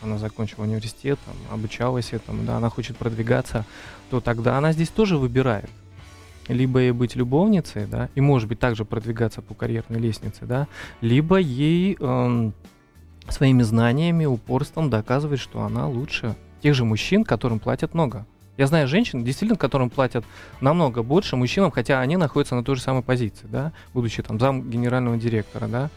она 0.02 0.18
закончила 0.18 0.64
университет, 0.64 1.18
там, 1.26 1.36
обучалась 1.52 2.12
этому, 2.12 2.44
да, 2.44 2.58
она 2.58 2.70
хочет 2.70 2.98
продвигаться, 2.98 3.66
то 4.10 4.20
тогда 4.20 4.58
она 4.58 4.74
здесь 4.74 4.90
тоже 4.90 5.18
выбирает. 5.18 5.70
Либо 6.50 6.80
ей 6.80 6.92
быть 6.92 7.16
любовницей, 7.16 7.86
да, 7.86 8.10
и 8.16 8.22
может 8.22 8.50
быть 8.50 8.60
также 8.60 8.84
продвигаться 8.84 9.42
по 9.42 9.54
карьерной 9.54 10.00
лестнице, 10.00 10.46
да, 10.46 10.68
либо 11.00 11.38
ей 11.38 11.96
эм, 12.00 12.54
своими 13.30 13.62
знаниями, 13.62 14.26
упорством 14.26 14.90
доказывать, 14.90 15.40
что 15.40 15.62
она 15.62 15.88
лучше 15.88 16.36
тех 16.62 16.76
же 16.76 16.86
мужчин, 16.86 17.24
которым 17.24 17.60
платят 17.60 17.94
много. 17.94 18.26
Я 18.58 18.68
знаю 18.68 18.90
женщин, 18.90 19.24
действительно, 19.24 19.58
которым 19.58 19.90
платят 19.90 20.26
намного 20.60 21.02
больше 21.02 21.38
мужчинам, 21.38 21.72
хотя 21.72 22.02
они 22.02 22.18
находятся 22.18 22.56
на 22.56 22.64
той 22.64 22.76
же 22.76 22.82
самой 22.82 23.04
позиции, 23.04 23.48
да, 23.48 23.72
будучи 23.94 24.22
там 24.22 24.38
зам 24.38 24.70
генерального 24.70 25.16
директора, 25.16 25.68
да. 25.68 25.90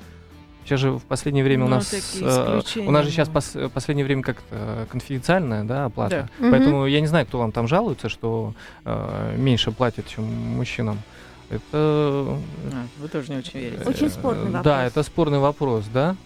Сейчас 0.65 0.81
же 0.81 0.93
в 0.93 1.03
последнее 1.03 1.45
время 1.45 1.65
у 1.65 1.69
Ну, 1.69 1.77
нас 1.77 1.87
такие 1.89 2.25
э, 2.25 2.61
у 2.87 2.91
нас 2.91 3.05
же 3.05 3.11
сейчас 3.11 3.29
пос- 3.29 3.69
последнее 3.71 4.05
время 4.05 4.23
как-то 4.23 4.87
конфиденциальная, 4.91 5.65
да, 5.65 5.87
оплата. 5.87 6.29
Да. 6.39 6.51
Поэтому 6.51 6.87
я 6.87 7.01
не 7.01 7.07
знаю, 7.07 7.27
кто 7.27 7.39
вам 7.39 7.53
там 7.53 7.67
жалуется, 7.67 8.09
что 8.09 8.55
э, 8.85 9.35
меньше 9.37 9.73
платят, 9.73 10.07
чем 10.07 10.25
мужчинам. 10.25 11.01
Это 11.51 11.63
А, 11.73 12.39
Вы 12.99 13.09
тоже 13.09 13.33
не 13.33 13.39
очень 13.39 13.61
верите. 13.61 13.83
Очень 13.85 14.09
спорный 14.11 14.43
э, 14.43 14.47
вопрос. 14.47 14.65
Да, 14.65 14.85
это 14.87 15.03
спорный 15.03 15.39
вопрос, 15.39 15.85
да. 15.93 16.17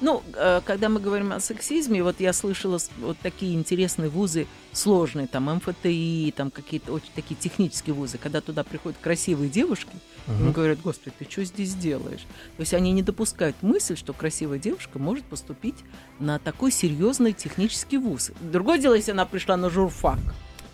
Ну, 0.00 0.22
э, 0.34 0.60
когда 0.64 0.88
мы 0.88 1.00
говорим 1.00 1.32
о 1.32 1.40
сексизме, 1.40 2.02
вот 2.02 2.16
я 2.20 2.32
слышала 2.32 2.78
вот 2.98 3.16
такие 3.22 3.54
интересные 3.54 4.08
вузы, 4.08 4.46
сложные, 4.72 5.26
там 5.26 5.44
МФТИ, 5.44 6.32
там 6.36 6.50
какие-то 6.50 6.92
очень 6.92 7.10
такие 7.14 7.36
технические 7.36 7.94
вузы, 7.94 8.18
когда 8.18 8.40
туда 8.40 8.64
приходят 8.64 8.98
красивые 9.00 9.48
девушки, 9.50 9.90
Мгм. 10.26 10.46
им 10.46 10.52
говорят, 10.52 10.80
господи, 10.82 11.14
ты 11.18 11.26
что 11.30 11.44
здесь 11.44 11.74
делаешь? 11.74 12.20
То 12.56 12.60
есть 12.60 12.74
они 12.74 12.92
не 12.92 13.02
допускают 13.02 13.56
мысль, 13.62 13.96
что 13.96 14.12
красивая 14.12 14.58
девушка 14.58 14.98
может 14.98 15.24
поступить 15.24 15.76
на 16.18 16.38
такой 16.38 16.70
серьезный 16.72 17.32
технический 17.32 17.98
вуз. 17.98 18.30
Другое 18.40 18.78
дело, 18.78 18.94
если 18.94 19.10
она 19.12 19.26
пришла 19.26 19.56
на 19.56 19.68
журфак, 19.70 20.18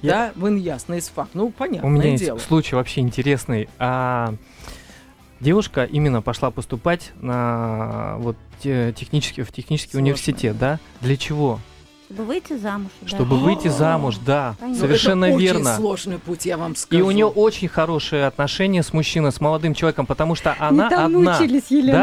Я- 0.01 0.13
да, 0.13 0.33
в 0.37 0.49
иньяс, 0.49 0.87
на 0.89 0.99
ИСФАК, 0.99 1.31
ну, 1.35 1.51
понятное 1.51 1.91
У 1.91 1.93
меня 1.93 2.11
есть 2.13 2.25
дело. 2.25 2.39
случай 2.39 2.77
вообще 2.77 3.01
интересный. 3.01 3.69
А, 3.79 4.35
девушка 5.40 5.85
именно 5.85 6.22
пошла 6.22 6.51
поступать 6.51 7.12
на 7.20 8.16
вот 8.18 8.37
те- 8.61 8.92
технический 8.92 9.42
в 9.42 9.53
технический 9.53 9.92
Сложно. 9.92 10.05
университет, 10.07 10.59
да? 10.59 10.79
Для 11.01 11.16
чего? 11.16 11.61
Чтобы 12.11 12.25
выйти 12.25 12.57
замуж. 12.57 12.90
да. 13.03 13.09
Чтобы 13.09 13.37
выйти 13.38 13.68
замуж, 13.68 14.16
да, 14.25 14.55
Конечно. 14.59 14.81
совершенно 14.81 15.27
Ну, 15.27 15.35
это 15.35 15.42
верно. 15.42 15.71
Очень 15.73 15.77
сложный 15.81 16.18
путь, 16.18 16.47
я 16.47 16.57
вам 16.57 16.75
скажу. 16.75 16.99
И 16.99 17.07
у 17.07 17.11
нее 17.11 17.27
очень 17.27 17.68
хорошие 17.68 18.25
отношения 18.27 18.83
с 18.83 18.94
мужчиной, 18.94 19.31
с 19.31 19.40
молодым 19.42 19.75
человеком, 19.75 20.07
потому 20.07 20.35
что 20.35 20.57
она 20.59 20.87
одна. 20.87 20.88
Да, 20.90 21.09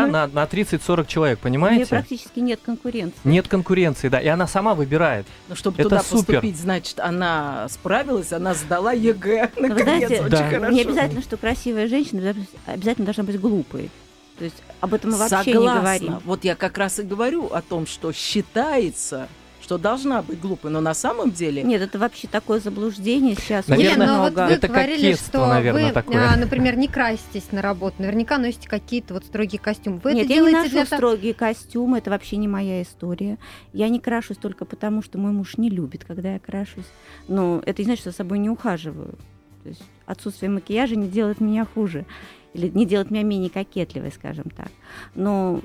на, 0.07 0.27
на 0.27 0.43
30-40 0.43 1.07
человек, 1.07 1.39
У 1.43 1.47
нее 1.47 1.53
понимаете? 1.59 1.85
практически 1.87 2.39
нет 2.39 2.59
конкуренции. 2.63 3.17
Нет 3.23 3.47
конкуренции, 3.47 4.09
да, 4.09 4.19
и 4.19 4.27
она 4.27 4.45
сама 4.45 4.75
выбирает. 4.75 5.25
Но 5.47 5.55
чтобы 5.55 5.77
Это 5.79 5.89
туда 5.89 6.03
супер. 6.03 6.35
поступить, 6.35 6.57
значит, 6.57 6.99
она 6.99 7.67
справилась, 7.69 8.31
она 8.31 8.53
сдала 8.53 8.91
ЕГЭ. 8.93 9.51
Вы 9.55 9.69
Наконец, 9.69 9.83
знаете, 10.07 10.21
очень 10.21 10.29
Да. 10.29 10.49
хорошо. 10.49 10.71
Не 10.71 10.81
обязательно, 10.81 11.21
что 11.23 11.37
красивая 11.37 11.87
женщина 11.87 12.19
обязательно- 12.21 12.47
обязательно 12.67 13.05
должна 13.05 13.23
быть 13.23 13.39
глупой. 13.39 13.89
То 14.37 14.43
есть 14.43 14.57
об 14.81 14.93
этом 14.93 15.11
мы 15.11 15.17
вообще 15.17 15.53
Согласна. 15.53 15.59
не 15.73 15.79
говорим. 15.79 16.19
Вот 16.25 16.43
я 16.43 16.55
как 16.55 16.77
раз 16.77 16.99
и 16.99 17.03
говорю 17.03 17.47
о 17.47 17.61
том, 17.61 17.87
что 17.87 18.11
считается, 18.11 19.27
что 19.65 19.80
должна 19.80 20.21
быть 20.21 20.39
глупой, 20.39 20.69
но 20.69 20.80
на 20.80 20.93
самом 20.93 21.32
деле... 21.32 21.63
Нет, 21.63 21.82
это 21.82 21.97
вообще 21.97 22.28
такое 22.28 22.60
заблуждение 22.60 23.34
сейчас. 23.34 23.67
Наверное, 23.67 23.93
Елена, 23.93 24.13
ну 24.13 24.19
вот 24.21 24.34
вы 24.34 24.54
Это 24.54 24.67
говорили, 24.67 25.15
что 25.15 25.47
наверное, 25.47 25.88
вы, 25.88 25.91
такое. 25.91 26.30
а, 26.32 26.36
например, 26.36 26.78
не 26.78 26.88
краситесь 26.88 27.51
на 27.51 27.63
работу, 27.63 27.95
наверняка 27.97 28.38
носите 28.38 28.69
какие-то 28.69 29.15
вот 29.15 29.25
строгие 29.25 29.60
костюмы. 29.60 29.99
Вы 30.04 30.13
Нет, 30.13 30.25
это 30.25 30.36
я 30.36 30.41
не 30.41 30.51
ношу 30.51 30.69
для 30.69 30.86
строгие 30.86 31.34
костюмы, 31.34 31.97
это 31.97 32.12
вообще 32.12 32.38
не 32.38 32.47
моя 32.47 32.84
история. 32.84 33.39
Я 33.73 33.89
не 33.89 33.99
крашусь 33.99 34.38
только 34.38 34.65
потому, 34.65 35.01
что 35.01 35.17
мой 35.17 35.32
муж 35.32 35.58
не 35.58 35.71
любит, 35.71 36.06
когда 36.06 36.34
я 36.34 36.39
крашусь. 36.39 36.86
Но 37.28 37.63
это 37.65 37.82
не 37.82 37.86
значит, 37.86 38.01
что 38.01 38.10
я 38.10 38.12
за 38.12 38.17
собой 38.17 38.38
не 38.38 38.51
ухаживаю. 38.51 39.17
То 39.63 39.69
есть 39.69 39.82
отсутствие 40.06 40.51
макияжа 40.51 40.95
не 40.95 41.08
делает 41.08 41.41
меня 41.41 41.65
хуже. 41.65 42.06
или 42.54 42.69
не 42.69 42.86
делать 42.86 43.10
меня 43.10 43.23
менее 43.23 43.49
кокетливой, 43.49 44.12
скажем 44.12 44.45
так. 44.56 44.69
Но 45.15 45.62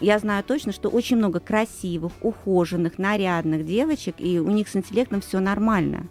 я 0.00 0.18
знаю 0.18 0.44
точно, 0.44 0.72
что 0.72 0.88
очень 0.88 1.16
много 1.16 1.40
красивых, 1.40 2.12
ухоженных, 2.20 2.98
нарядных 2.98 3.64
девочек, 3.64 4.16
и 4.18 4.38
у 4.38 4.50
них 4.50 4.68
с 4.68 4.76
интеллектом 4.76 5.20
все 5.20 5.40
нормально. 5.40 6.06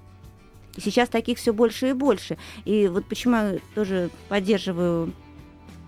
И 0.75 0.81
сейчас 0.81 1.09
таких 1.09 1.37
все 1.37 1.53
больше 1.53 1.89
и 1.89 1.93
больше. 1.93 2.37
И 2.65 2.87
вот 2.87 3.05
почему 3.05 3.35
я 3.35 3.59
тоже 3.73 4.09
поддерживаю 4.27 5.13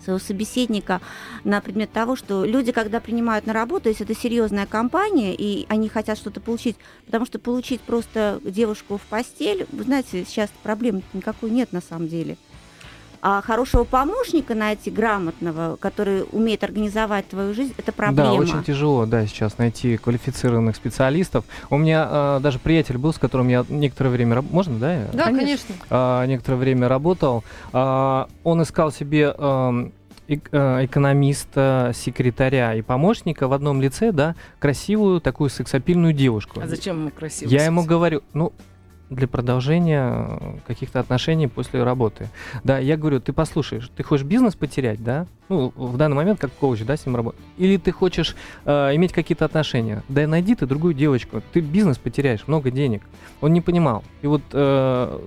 своего 0.04 0.20
собеседника 0.20 1.02
на 1.44 1.60
предмет 1.60 1.92
того, 1.92 2.16
что 2.16 2.46
люди, 2.46 2.72
когда 2.72 3.00
принимают 3.00 3.46
на 3.46 3.54
работу, 3.54 3.90
если 3.90 4.06
это 4.06 4.18
серьезная 4.18 4.66
компания, 4.66 5.36
и 5.36 5.66
они 5.70 5.90
хотят 5.90 6.18
что-то 6.18 6.40
получить, 6.40 6.78
потому 7.06 7.26
что 7.26 7.40
получить 7.40 7.82
просто 7.82 8.40
девушку 8.44 8.98
в 8.98 9.02
постель, 9.02 9.66
вы 9.72 9.84
знаете, 9.84 10.24
сейчас 10.26 10.50
проблем 10.64 11.02
никакой 11.14 11.50
нет 11.50 11.74
на 11.74 11.82
самом 11.82 12.08
деле. 12.08 12.38
А 13.22 13.42
хорошего 13.42 13.84
помощника 13.84 14.56
найти, 14.56 14.92
грамотного, 14.92 15.76
который 15.78 16.26
умеет 16.32 16.64
организовать 16.64 17.28
твою 17.28 17.54
жизнь, 17.54 17.74
это 17.78 17.92
проблема. 17.92 18.30
Да, 18.30 18.34
очень 18.34 18.64
тяжело, 18.64 19.06
да, 19.06 19.26
сейчас 19.26 19.58
найти 19.58 19.98
квалифицированных 19.98 20.76
специалистов. 20.76 21.46
У 21.70 21.78
меня 21.78 22.08
э, 22.10 22.40
даже 22.42 22.60
приятель 22.60 22.98
был, 22.98 23.14
с 23.14 23.18
которым 23.18 23.48
я 23.48 23.66
некоторое 23.70 24.10
время... 24.10 24.42
Можно, 24.42 24.78
да? 24.80 25.08
Да, 25.14 25.26
конечно. 25.26 25.76
Э, 25.90 26.26
некоторое 26.28 26.58
время 26.58 26.88
работал. 26.88 27.44
Э, 27.74 28.26
он 28.44 28.64
искал 28.64 28.92
себе... 28.92 29.34
Э, 29.38 29.90
экономиста, 30.30 31.94
секретаря 31.96 32.74
и 32.74 32.82
помощника 32.82 33.48
в 33.48 33.54
одном 33.54 33.82
лице, 33.82 34.12
да, 34.12 34.36
красивую 34.60 35.22
такую 35.22 35.50
сексапильную 35.50 36.12
девушку. 36.12 36.60
А 36.62 36.68
зачем 36.68 37.00
ему 37.00 37.12
красивую? 37.12 37.58
Я 37.58 37.64
ему 37.64 37.86
говорю, 37.86 38.24
ну, 38.34 38.52
для 39.10 39.28
продолжения 39.28 40.60
каких-то 40.66 41.00
отношений 41.00 41.48
после 41.48 41.84
работы. 41.84 42.28
Да, 42.64 42.78
я 42.78 42.98
говорю, 42.98 43.20
ты 43.22 43.34
послушаешь, 43.34 43.90
ты 43.96 44.04
хочешь 44.04 44.26
бизнес 44.26 44.56
потерять, 44.56 45.04
да? 45.04 45.28
Ну, 45.50 45.72
в 45.76 45.98
данный 45.98 46.16
момент 46.16 46.40
как 46.40 46.52
коуч, 46.52 46.82
да, 46.82 46.98
с 46.98 47.06
ним 47.06 47.16
работать. 47.16 47.40
Или 47.58 47.78
ты 47.78 47.92
хочешь 47.92 48.36
э, 48.66 48.96
иметь 48.96 49.14
какие-то 49.14 49.46
отношения. 49.46 50.04
Да 50.10 50.28
найди 50.28 50.56
ты 50.56 50.66
другую 50.66 50.94
девочку, 50.94 51.42
ты 51.54 51.62
бизнес 51.62 51.98
потеряешь, 51.98 52.48
много 52.48 52.70
денег. 52.70 53.02
Он 53.40 53.54
не 53.54 53.62
понимал. 53.62 54.04
И 54.22 54.28
вот 54.28 54.42
э, 54.52 55.20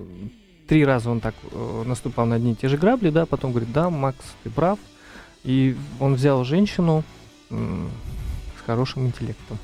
три 0.67 0.85
раза 0.85 1.09
он 1.09 1.19
так 1.19 1.33
э, 1.51 1.83
наступал 1.85 2.25
на 2.27 2.35
одни 2.35 2.51
и 2.51 2.55
те 2.55 2.67
же 2.67 2.77
грабли, 2.77 3.09
да, 3.09 3.25
потом 3.25 3.51
говорит, 3.51 3.71
да, 3.73 3.89
Макс, 3.89 4.23
ты 4.43 4.49
прав. 4.49 4.77
И 5.43 5.75
он 5.99 6.13
взял 6.13 6.43
женщину 6.43 7.03
э, 7.49 7.87
с 8.59 8.65
хорошим 8.65 9.07
интеллектом. 9.07 9.57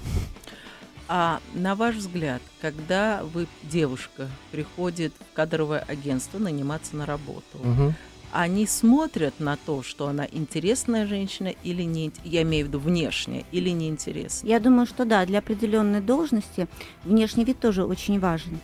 А 1.10 1.40
на 1.54 1.76
ваш 1.76 1.96
взгляд, 1.96 2.42
когда 2.62 3.22
вы, 3.24 3.48
девушка, 3.64 4.30
приходит 4.52 5.14
в 5.32 5.36
кадровое 5.36 5.80
агентство 5.80 6.38
наниматься 6.38 6.96
на 6.98 7.06
работу, 7.06 7.60
Мгм. 7.64 7.96
они 8.34 8.68
смотрят 8.68 9.40
на 9.40 9.56
то, 9.56 9.84
что 9.84 10.08
она 10.08 10.28
интересная 10.30 11.08
женщина 11.08 11.54
или 11.64 11.84
не, 11.84 12.12
я 12.26 12.42
имею 12.42 12.66
в 12.66 12.68
виду 12.70 12.80
внешне, 12.80 13.46
или 13.54 13.70
неинтересная? 13.70 14.52
Я 14.52 14.60
думаю, 14.60 14.86
что 14.86 15.06
да, 15.06 15.26
для 15.26 15.40
определенной 15.40 16.02
должности 16.02 16.68
внешний 17.06 17.46
вид 17.46 17.60
тоже 17.60 17.86
очень 17.86 18.20
важен. 18.20 18.60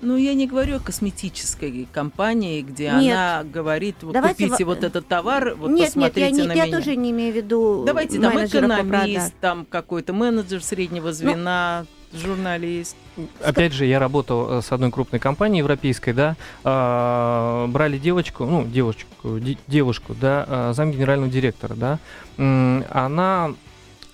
Ну, 0.00 0.16
я 0.16 0.34
не 0.34 0.46
говорю 0.46 0.76
о 0.76 0.80
косметической 0.80 1.88
компании, 1.92 2.60
где 2.62 2.90
Нет. 2.90 3.16
она 3.16 3.44
говорит, 3.44 3.96
вот 4.02 4.12
Давайте 4.12 4.44
купите 4.48 4.64
во- 4.64 4.74
вот 4.74 4.84
этот 4.84 5.06
товар, 5.08 5.54
вот 5.56 5.70
нет, 5.70 5.94
нет, 5.96 6.16
я, 6.16 6.26
посмотрите 6.28 6.44
на 6.44 6.52
я 6.52 6.66
меня. 6.66 6.76
тоже 6.78 6.96
не 6.96 7.10
имею 7.10 7.32
в 7.32 7.36
виду 7.36 7.84
Давайте 7.86 8.20
там 8.20 8.44
экономист, 8.44 9.34
там 9.40 9.66
какой-то 9.68 10.12
менеджер 10.12 10.62
среднего 10.62 11.12
звена, 11.12 11.86
журналист. 12.12 12.96
Опять 13.42 13.72
же, 13.72 13.86
я 13.86 13.98
работал 13.98 14.58
э, 14.58 14.62
с 14.62 14.70
одной 14.72 14.90
крупной 14.90 15.20
компанией 15.20 15.58
европейской, 15.58 16.12
да, 16.12 16.36
а, 16.62 17.66
брали 17.68 17.98
девочку, 17.98 18.44
ну, 18.44 18.64
девочку, 18.64 19.38
де- 19.40 19.58
девушку, 19.66 20.14
да, 20.20 20.44
а, 20.48 20.72
зам 20.74 20.92
генерального 20.92 21.30
директора, 21.30 21.74
да, 21.74 21.98
она 22.36 23.54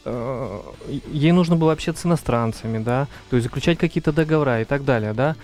э, 0.05 0.61
ей 1.13 1.33
нужно 1.33 1.57
было 1.57 1.73
общаться 1.73 2.03
с 2.03 2.07
иностранцами, 2.07 2.79
да, 2.83 3.07
то 3.29 3.37
есть 3.37 3.45
заключать 3.45 3.79
какие-то 3.79 4.13
договора 4.13 4.63
и 4.63 4.65
так 4.65 4.85
далее, 4.85 5.13
да. 5.13 5.37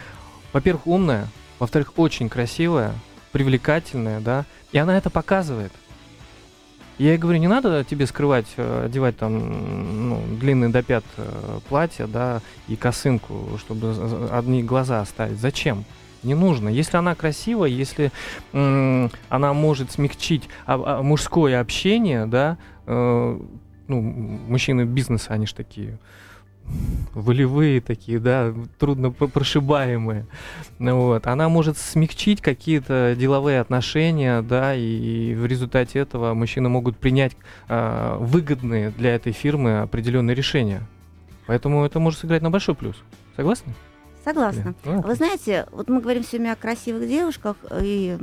Во-первых, 0.56 0.86
умная, 0.86 1.28
во-вторых, 1.58 1.92
очень 1.98 2.30
красивая, 2.30 2.94
привлекательная, 3.30 4.20
да, 4.20 4.46
и 4.72 4.78
она 4.78 4.96
это 4.96 5.10
показывает. 5.10 5.70
Я 6.96 7.10
ей 7.10 7.18
говорю, 7.18 7.38
не 7.40 7.46
надо 7.46 7.84
тебе 7.84 8.06
скрывать, 8.06 8.46
э, 8.56 8.86
одевать 8.86 9.18
там 9.18 10.08
ну, 10.08 10.22
длинные 10.40 10.70
до 10.70 10.82
пят 10.82 11.04
э, 11.18 11.58
платья, 11.68 12.06
да, 12.06 12.40
и 12.68 12.76
косынку, 12.76 13.58
чтобы 13.58 13.94
одни 14.32 14.62
глаза 14.62 15.02
оставить. 15.02 15.38
Зачем? 15.38 15.84
Не 16.22 16.34
нужно. 16.34 16.70
Если 16.70 16.96
она 16.96 17.14
красивая, 17.14 17.68
если 17.68 18.10
она 18.52 19.52
может 19.52 19.92
смягчить 19.92 20.48
а- 20.64 21.00
а 21.00 21.02
мужское 21.02 21.60
общение, 21.60 22.24
да, 22.24 22.56
э, 22.86 23.40
ну, 23.88 24.00
мужчины 24.00 24.84
бизнеса, 24.84 25.34
они 25.34 25.44
же 25.44 25.54
такие 25.54 25.98
волевые 27.14 27.80
такие, 27.80 28.18
да, 28.18 28.52
трудно 28.78 29.10
пр- 29.10 29.28
прошибаемые. 29.28 30.26
Ну 30.78 31.06
Вот. 31.06 31.26
Она 31.26 31.48
может 31.48 31.78
смягчить 31.78 32.40
какие-то 32.40 33.16
деловые 33.18 33.60
отношения, 33.60 34.42
да, 34.42 34.74
и 34.74 35.34
в 35.34 35.46
результате 35.46 35.98
этого 35.98 36.34
мужчины 36.34 36.68
могут 36.68 36.98
принять 36.98 37.36
а, 37.68 38.18
выгодные 38.18 38.90
для 38.90 39.14
этой 39.14 39.32
фирмы 39.32 39.80
определенные 39.80 40.34
решения. 40.34 40.82
Поэтому 41.46 41.84
это 41.84 41.98
может 42.00 42.20
сыграть 42.20 42.42
на 42.42 42.50
большой 42.50 42.74
плюс. 42.74 42.96
Согласны? 43.36 43.72
Согласна. 44.24 44.74
Ну, 44.84 45.00
Вы 45.02 45.14
знаете, 45.14 45.66
вот 45.70 45.88
мы 45.88 46.00
говорим 46.00 46.24
время 46.30 46.52
о 46.52 46.56
красивых 46.56 47.06
девушках, 47.08 47.56
и 47.80 48.18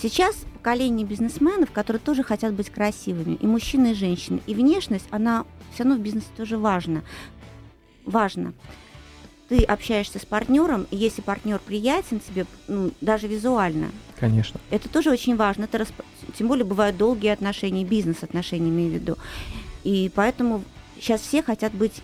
сейчас 0.00 0.36
поколение 0.54 1.04
бизнесменов, 1.04 1.72
которые 1.72 2.00
тоже 2.00 2.22
хотят 2.22 2.54
быть 2.54 2.70
красивыми, 2.70 3.34
и 3.34 3.46
мужчины, 3.46 3.90
и 3.90 3.94
женщины, 3.94 4.40
и 4.46 4.54
внешность, 4.54 5.08
она 5.10 5.44
все 5.72 5.84
равно 5.84 5.98
в 5.98 6.02
бизнесе 6.02 6.26
тоже 6.36 6.58
важна. 6.58 7.02
Важно. 8.04 8.52
Ты 9.48 9.62
общаешься 9.64 10.18
с 10.18 10.24
партнером, 10.24 10.86
и 10.90 10.96
если 10.96 11.20
партнер 11.20 11.58
приятен 11.58 12.20
тебе, 12.20 12.46
ну, 12.68 12.90
даже 13.00 13.28
визуально, 13.28 13.90
Конечно. 14.18 14.58
это 14.70 14.88
тоже 14.88 15.10
очень 15.10 15.36
важно. 15.36 15.64
Это 15.64 15.78
расп- 15.78 16.04
Тем 16.38 16.48
более 16.48 16.64
бывают 16.64 16.96
долгие 16.96 17.28
отношения, 17.28 17.84
бизнес-отношения, 17.84 18.70
имею 18.70 18.90
в 18.90 18.94
виду. 18.94 19.18
И 19.84 20.10
поэтому 20.14 20.64
сейчас 20.98 21.20
все 21.20 21.42
хотят 21.42 21.72
быть 21.74 22.00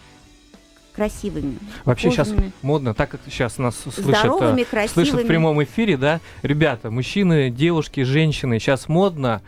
красивыми. 0.94 1.58
Вообще 1.84 2.10
сейчас 2.10 2.28
ухоженными, 2.28 2.52
модно, 2.62 2.92
так 2.92 3.08
как 3.10 3.20
сейчас 3.26 3.56
нас 3.58 3.76
слышат, 3.78 4.00
э, 4.00 4.02
здоровыми, 4.02 4.64
красивыми. 4.64 5.06
слышат 5.06 5.24
в 5.24 5.28
прямом 5.28 5.62
эфире, 5.62 5.96
да, 5.96 6.20
ребята, 6.42 6.90
мужчины, 6.90 7.50
девушки, 7.50 8.02
женщины, 8.02 8.58
сейчас 8.58 8.88
модно 8.88 9.40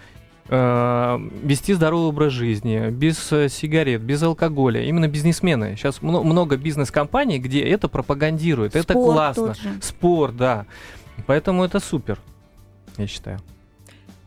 вести 0.49 1.75
здоровый 1.75 2.09
образ 2.09 2.33
жизни, 2.33 2.91
без 2.91 3.31
э, 3.33 3.49
сигарет, 3.49 4.03
без 4.03 4.23
алкоголя. 4.23 4.83
Именно 4.83 5.07
бизнесмены. 5.07 5.77
Сейчас 5.77 6.03
мно- 6.03 6.25
много 6.25 6.57
бизнес-компаний, 6.57 7.39
где 7.39 7.61
это 7.61 7.89
пропагандируют. 7.89 8.75
это 8.75 8.93
Спорт 8.95 9.15
классно. 9.15 9.47
тот 9.49 9.59
же. 9.59 9.71
Спорт, 9.81 10.37
да. 10.37 10.67
Поэтому 11.27 11.63
это 11.65 11.79
супер, 11.79 12.19
я 12.97 13.07
считаю. 13.07 13.39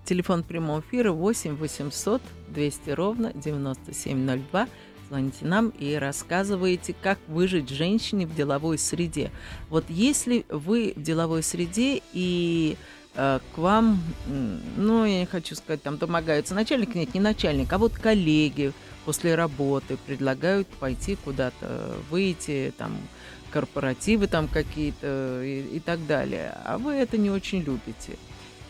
Телефон 0.06 0.43
прямого 0.43 0.82
эфира 0.82 1.12
8 1.12 1.56
800 1.56 2.21
200 2.49 2.89
ровно 2.91 3.32
9702. 3.34 4.67
Звоните 5.10 5.45
нам 5.45 5.69
и 5.69 5.95
рассказываете, 5.95 6.95
как 7.02 7.19
выжить 7.28 7.69
женщине 7.69 8.26
в 8.26 8.36
деловой 8.36 8.78
среде. 8.78 9.32
Вот 9.69 9.86
если 9.89 10.45
вы 10.49 10.93
в 10.95 11.02
деловой 11.02 11.43
среде 11.43 12.02
и 12.13 12.76
э, 12.76 13.02
к 13.15 13.58
вам, 13.58 14.02
ну, 14.78 15.06
я 15.06 15.19
не 15.19 15.26
хочу 15.26 15.56
сказать, 15.56 15.84
там 15.84 15.97
домогаются 15.97 16.56
начальник, 16.56 16.95
нет, 16.95 17.13
не 17.13 17.19
начальник, 17.19 17.71
а 17.71 17.78
вот 17.78 17.93
коллеги 17.93 18.73
после 19.06 19.36
работы 19.36 19.97
предлагают 20.08 20.67
пойти 20.67 21.15
куда-то, 21.15 21.95
выйти, 22.10 22.73
там, 22.78 22.97
корпоративы 23.52 24.26
там 24.26 24.47
какие-то 24.47 25.41
и, 25.43 25.78
и 25.78 25.80
так 25.80 26.06
далее, 26.08 26.58
а 26.65 26.80
вы 26.80 26.93
это 26.93 27.17
не 27.17 27.30
очень 27.30 27.60
любите. 27.60 28.17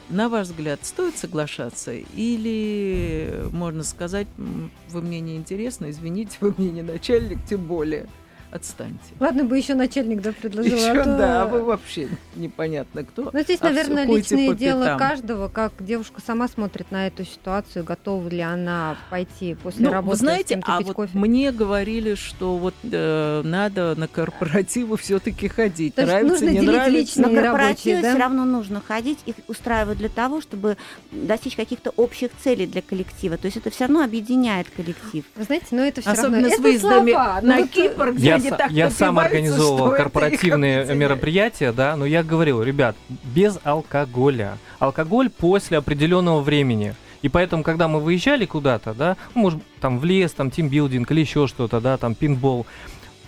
На 0.10 0.28
ваш 0.28 0.48
взгляд, 0.48 0.82
стоит 0.84 1.18
соглашаться 1.18 1.94
или 1.94 3.48
можно 3.54 3.84
сказать, 3.84 4.28
«М, 4.38 4.70
вы 4.90 5.02
мне 5.02 5.22
не 5.22 5.38
интересны, 5.38 5.90
извините, 5.90 6.38
вы 6.42 6.54
мне 6.58 6.72
не 6.72 6.82
начальник, 6.82 7.40
тем 7.48 7.66
более 7.66 8.08
отстаньте. 8.54 9.00
Ладно 9.20 9.44
бы 9.44 9.58
еще 9.58 9.74
начальник, 9.74 10.22
да, 10.22 10.32
предложил. 10.32 10.74
а 10.74 10.78
Еще 10.78 10.94
то- 11.04 11.18
да, 11.18 11.42
а 11.44 11.46
вы 11.48 11.64
вообще 11.64 12.08
непонятно 12.36 13.04
кто. 13.04 13.30
Ну, 13.34 13.42
здесь, 13.42 13.60
а 13.62 13.66
наверное, 13.66 14.06
личное 14.06 14.54
дело 14.54 14.84
пятам. 14.84 15.00
каждого, 15.00 15.48
как 15.50 15.74
девушка 15.80 16.22
сама 16.26 16.48
смотрит 16.48 16.92
на 16.92 17.08
эту 17.08 17.26
ситуацию, 17.26 17.84
готова 17.84 18.28
ли 18.30 18.42
она 18.42 18.96
пойти 19.10 19.56
после 19.56 19.86
Ну, 19.88 19.92
работы 19.92 20.12
вы 20.12 20.18
знаете, 20.18 20.46
с 20.46 20.50
кем-то 20.50 20.76
а 20.76 20.78
пить 20.78 20.88
вот 20.88 20.96
кофе. 20.96 21.18
мне 21.18 21.52
говорили, 21.52 22.16
что 22.16 22.58
вот 22.58 22.76
э, 22.84 23.42
надо 23.44 23.96
на 23.96 24.08
корпоративы 24.08 24.98
все-таки 24.98 25.48
ходить. 25.48 25.96
То 25.96 26.02
есть 26.02 26.14
нравится, 26.14 26.34
нужно 26.34 26.50
не 26.50 26.60
делить 26.60 26.72
нравится. 26.74 27.22
На 27.22 27.30
корпоративы 27.30 27.58
рабочие, 27.58 28.02
да? 28.02 28.10
все 28.12 28.20
равно 28.20 28.46
нужно 28.46 28.82
ходить, 28.88 29.20
их 29.26 29.36
устраивают 29.48 29.98
для 30.00 30.10
того, 30.10 30.42
чтобы 30.42 30.78
достичь 31.12 31.56
каких-то 31.56 31.92
общих 31.96 32.30
целей 32.44 32.68
для 32.68 32.82
коллектива. 32.82 33.38
То 33.38 33.46
есть 33.46 33.58
это 33.58 33.70
все 33.70 33.86
равно 33.86 34.04
объединяет 34.04 34.68
коллектив. 34.70 35.26
Вы 35.36 35.44
знаете, 35.44 35.68
но 35.72 35.82
это 35.84 36.02
все 36.02 36.12
Особенно 36.12 36.34
равно... 36.42 36.50
с 36.50 36.54
это 36.54 36.62
выездами 36.62 37.12
слова. 37.12 37.40
Ну, 37.42 37.48
на 37.48 37.58
вот, 37.58 37.70
Кипр, 37.70 38.12
где 38.14 38.28
Я 38.28 38.38
они 38.50 38.58
так 38.58 38.72
я 38.72 38.90
сам 38.90 39.20
организовывал 39.20 39.96
корпоративные 39.96 40.94
мероприятия, 40.96 41.72
да, 41.72 41.96
но 41.96 42.06
я 42.06 42.24
говорил, 42.24 42.62
ребят, 42.62 42.96
без 43.24 43.60
алкоголя. 43.64 44.58
Алкоголь 44.80 45.30
после 45.30 45.78
определенного 45.78 46.42
времени. 46.42 46.96
И 47.22 47.30
поэтому, 47.30 47.64
когда 47.64 47.88
мы 47.88 48.00
выезжали 48.00 48.46
куда-то, 48.46 48.94
да, 48.94 49.18
ну, 49.34 49.44
может, 49.44 49.62
там 49.80 49.98
в 49.98 50.06
лес, 50.06 50.32
там 50.34 50.52
тимбилдинг 50.52 51.10
или 51.12 51.22
еще 51.22 51.48
что-то, 51.48 51.80
да, 51.80 51.98
там 51.98 52.16
пинбол, 52.16 52.66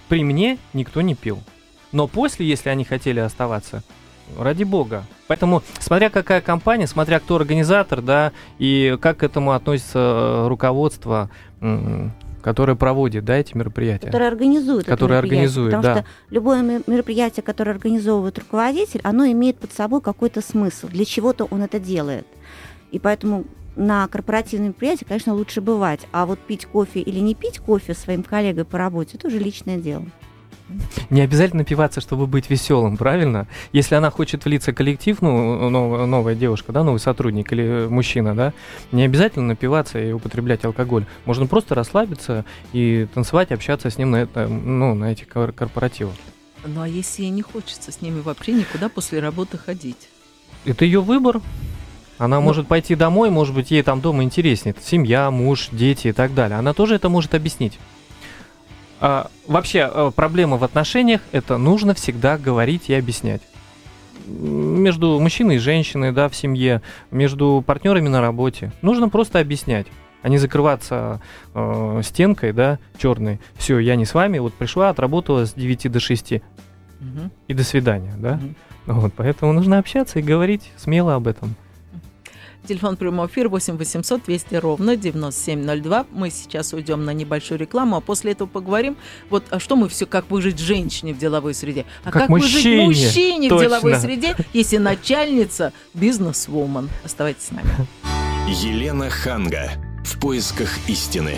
при 0.10 0.23
мне 0.23 0.58
никто 0.73 1.01
не 1.01 1.15
пил. 1.15 1.41
Но 1.93 2.08
после, 2.08 2.45
если 2.45 2.69
они 2.69 2.84
хотели 2.84 3.19
оставаться, 3.19 3.84
ради 4.38 4.63
бога. 4.63 5.06
Поэтому, 5.28 5.63
смотря 5.80 6.10
какая 6.10 6.41
компания, 6.41 6.88
смотря 6.88 7.19
кто 7.19 7.38
организатор, 7.38 8.01
да, 8.01 8.32
и 8.60 8.97
как 9.01 9.17
к 9.17 9.23
этому 9.23 9.54
относится 9.54 9.99
э, 9.99 10.47
руководство, 10.47 11.30
м, 12.45 12.53
которое 12.53 12.75
проводит, 12.75 13.25
да, 13.25 13.36
эти 13.38 13.55
мероприятия. 13.58 14.05
Который 14.08 14.27
организует 14.27 14.88
мероприятие. 14.88 15.19
организует, 15.19 15.71
Потому 15.75 15.84
да. 15.84 16.01
что 16.01 16.05
любое 16.29 16.62
ме- 16.62 16.81
мероприятие, 16.88 17.43
которое 17.43 17.71
организовывает 17.71 18.38
руководитель, 18.39 19.01
оно 19.03 19.25
имеет 19.25 19.58
под 19.58 19.71
собой 19.73 20.01
какой-то 20.01 20.41
смысл. 20.41 20.88
Для 20.88 21.05
чего-то 21.05 21.45
он 21.45 21.63
это 21.63 21.79
делает. 21.79 22.25
И 22.91 22.99
поэтому 22.99 23.45
на 23.75 24.08
корпоративном 24.08 24.67
мероприятии, 24.69 25.05
конечно, 25.05 25.34
лучше 25.34 25.60
бывать. 25.62 26.01
А 26.13 26.25
вот 26.25 26.39
пить 26.39 26.65
кофе 26.65 27.01
или 27.01 27.19
не 27.19 27.36
пить 27.36 27.60
кофе 27.60 27.93
своим 27.93 28.23
коллегой 28.23 28.63
по 28.63 28.77
работе, 28.77 29.17
это 29.17 29.27
уже 29.27 29.39
личное 29.39 29.77
дело. 29.77 30.05
Не 31.12 31.21
обязательно 31.21 31.60
напиваться, 31.60 32.01
чтобы 32.01 32.25
быть 32.25 32.49
веселым, 32.49 32.97
правильно? 32.97 33.47
Если 33.71 33.93
она 33.95 34.10
хочет 34.10 34.45
влиться 34.45 34.71
в 34.71 34.75
коллектив, 34.75 35.21
ну, 35.21 35.69
нов- 35.69 36.08
новая 36.08 36.34
девушка, 36.36 36.71
да, 36.71 36.84
новый 36.84 36.99
сотрудник 36.99 37.51
или 37.54 37.88
мужчина, 37.88 38.34
да, 38.36 38.54
не 38.91 39.04
обязательно 39.04 39.45
напиваться 39.49 39.99
и 39.99 40.12
употреблять 40.12 40.65
алкоголь. 40.65 41.06
Можно 41.25 41.45
просто 41.45 41.75
расслабиться 41.75 42.45
и 42.73 43.08
танцевать, 43.13 43.51
общаться 43.51 43.89
с 43.91 43.97
ним 43.99 44.12
на, 44.12 44.15
это, 44.17 44.47
ну, 44.47 44.95
на 44.95 45.12
этих 45.12 45.28
кор- 45.30 45.51
корпоративах. 45.51 46.15
Ну 46.65 46.82
а 46.82 46.88
если 46.88 47.21
ей 47.23 47.30
не 47.30 47.43
хочется 47.43 47.91
с 47.91 48.01
ними 48.01 48.21
вообще 48.21 48.54
никуда 48.54 48.89
после 48.89 49.19
работы 49.19 49.58
ходить? 49.60 50.10
Это 50.65 50.84
ее 50.84 50.99
выбор. 50.99 51.41
Она 52.17 52.38
Ну- 52.38 52.41
может 52.43 52.67
пойти 52.67 52.95
домой, 52.95 53.30
может 53.30 53.54
быть, 53.54 53.69
ей 53.69 53.84
там 53.84 54.01
дома 54.01 54.23
интереснее. 54.23 54.73
Семья, 54.82 55.30
муж, 55.30 55.67
дети 55.71 56.08
и 56.08 56.12
так 56.12 56.34
далее. 56.34 56.58
Она 56.58 56.73
тоже 56.73 56.95
это 56.95 57.08
может 57.10 57.36
объяснить. 57.36 57.78
А, 59.01 59.29
вообще, 59.47 59.89
э, 59.91 60.12
проблема 60.15 60.58
в 60.58 60.63
отношениях– 60.63 61.21
это 61.31 61.58
нужно 61.58 61.93
всегда 61.93 62.38
говорить 62.38 62.89
и 62.89 62.93
объяснять. 62.93 63.41
Между 64.27 65.19
мужчиной 65.19 65.55
и 65.55 65.60
женщиной, 65.60 66.12
да, 66.12 66.29
в 66.29 66.36
семье, 66.36 66.81
между 67.12 67.63
партнерами 67.65 68.08
на 68.08 68.21
работе. 68.21 68.71
Нужно 68.81 69.10
просто 69.10 69.39
объяснять, 69.39 69.86
а 70.23 70.29
не 70.29 70.38
закрываться 70.38 71.21
э, 71.53 72.01
стенкой, 72.03 72.51
да, 72.53 72.79
черной. 72.97 73.39
Все, 73.55 73.77
я 73.79 73.95
не 73.95 74.05
с 74.05 74.13
вами, 74.13 74.39
вот 74.39 74.53
пришла, 74.53 74.89
отработала 74.89 75.45
с 75.45 75.53
9 75.53 75.91
до 75.91 75.99
6 75.99 76.41
Мгм. 76.99 77.31
и 77.47 77.53
до 77.53 77.63
свидания, 77.63 78.13
да. 78.17 78.36
Мгм. 78.36 78.55
Вот, 78.88 79.13
поэтому 79.15 79.53
нужно 79.53 79.77
общаться 79.79 80.19
и 80.19 80.23
говорить 80.23 80.71
смело 80.77 81.15
об 81.15 81.27
этом. 81.27 81.55
Телефон 82.65 82.97
прямого 82.97 83.28
эфира 83.28 83.47
8 83.49 83.78
800 83.78 84.23
200 84.23 84.56
ровно 84.56 84.95
9702. 84.95 86.06
Мы 86.12 86.30
сейчас 86.32 86.73
уйдем 86.73 87.06
на 87.06 87.12
небольшую 87.12 87.60
рекламу, 87.60 87.97
а 87.97 88.01
после 88.01 88.32
этого 88.34 88.47
поговорим. 88.47 88.97
Вот, 89.30 89.43
а 89.51 89.60
что 89.60 89.75
мы 89.75 89.88
все, 89.89 90.06
как 90.06 90.30
выжить 90.30 90.60
женщине 90.60 91.13
в 91.13 91.17
деловой 91.17 91.54
среде? 91.54 91.86
А 92.04 92.12
Как 92.12 92.23
как, 92.23 92.30
выжить 92.30 92.56
мужчине, 92.56 92.86
мужчине 92.86 93.47
в 93.47 93.49
точно. 93.49 93.65
деловой 93.67 93.95
среде, 93.99 94.36
если 94.54 94.78
начальница 94.78 95.73
бизнес-вумен? 95.93 96.89
Оставайтесь 97.04 97.43
с 97.45 97.51
нами. 97.51 97.69
Елена 98.47 99.10
Ханга. 99.10 99.71
В 100.04 100.19
поисках 100.19 100.69
истины. 100.88 101.38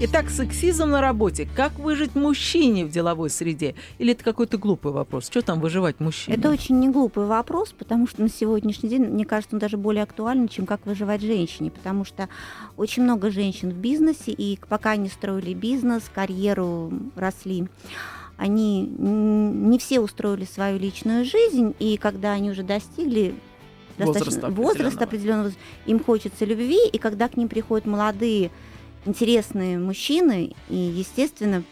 Итак, 0.00 0.28
сексизм 0.28 0.90
на 0.90 1.00
работе. 1.00 1.48
Как 1.54 1.78
выжить 1.78 2.16
мужчине 2.16 2.84
в 2.84 2.90
деловой 2.90 3.30
среде? 3.30 3.76
Или 3.98 4.12
это 4.12 4.24
какой-то 4.24 4.58
глупый 4.58 4.90
вопрос? 4.90 5.26
Что 5.26 5.40
там 5.40 5.60
выживать 5.60 6.00
мужчине? 6.00 6.36
Это 6.36 6.50
очень 6.50 6.80
неглупый 6.80 7.26
вопрос, 7.26 7.72
потому 7.78 8.08
что 8.08 8.22
на 8.22 8.28
сегодняшний 8.28 8.88
день, 8.88 9.04
мне 9.04 9.24
кажется, 9.24 9.54
он 9.54 9.60
даже 9.60 9.76
более 9.76 10.02
актуален, 10.02 10.48
чем 10.48 10.66
как 10.66 10.84
выживать 10.84 11.22
женщине, 11.22 11.70
потому 11.70 12.04
что 12.04 12.28
очень 12.76 13.04
много 13.04 13.30
женщин 13.30 13.70
в 13.70 13.76
бизнесе, 13.76 14.32
и 14.32 14.58
пока 14.68 14.90
они 14.90 15.08
строили 15.08 15.54
бизнес, 15.54 16.02
карьеру, 16.12 16.92
росли, 17.14 17.68
они 18.36 18.82
не 18.98 19.78
все 19.78 20.00
устроили 20.00 20.44
свою 20.44 20.78
личную 20.78 21.24
жизнь, 21.24 21.72
и 21.78 21.96
когда 21.98 22.32
они 22.32 22.50
уже 22.50 22.64
достигли 22.64 23.34
Возраста 23.96 24.14
достаточно 24.14 24.48
определенного. 24.48 24.72
возраста 24.72 25.04
определенного, 25.04 25.52
им 25.86 26.02
хочется 26.02 26.44
любви, 26.44 26.88
и 26.88 26.98
когда 26.98 27.28
к 27.28 27.36
ним 27.36 27.48
приходят 27.48 27.86
молодые, 27.86 28.50
интересные 29.04 29.78
мужчины, 29.78 30.54
и, 30.68 30.76
естественно, 30.76 31.62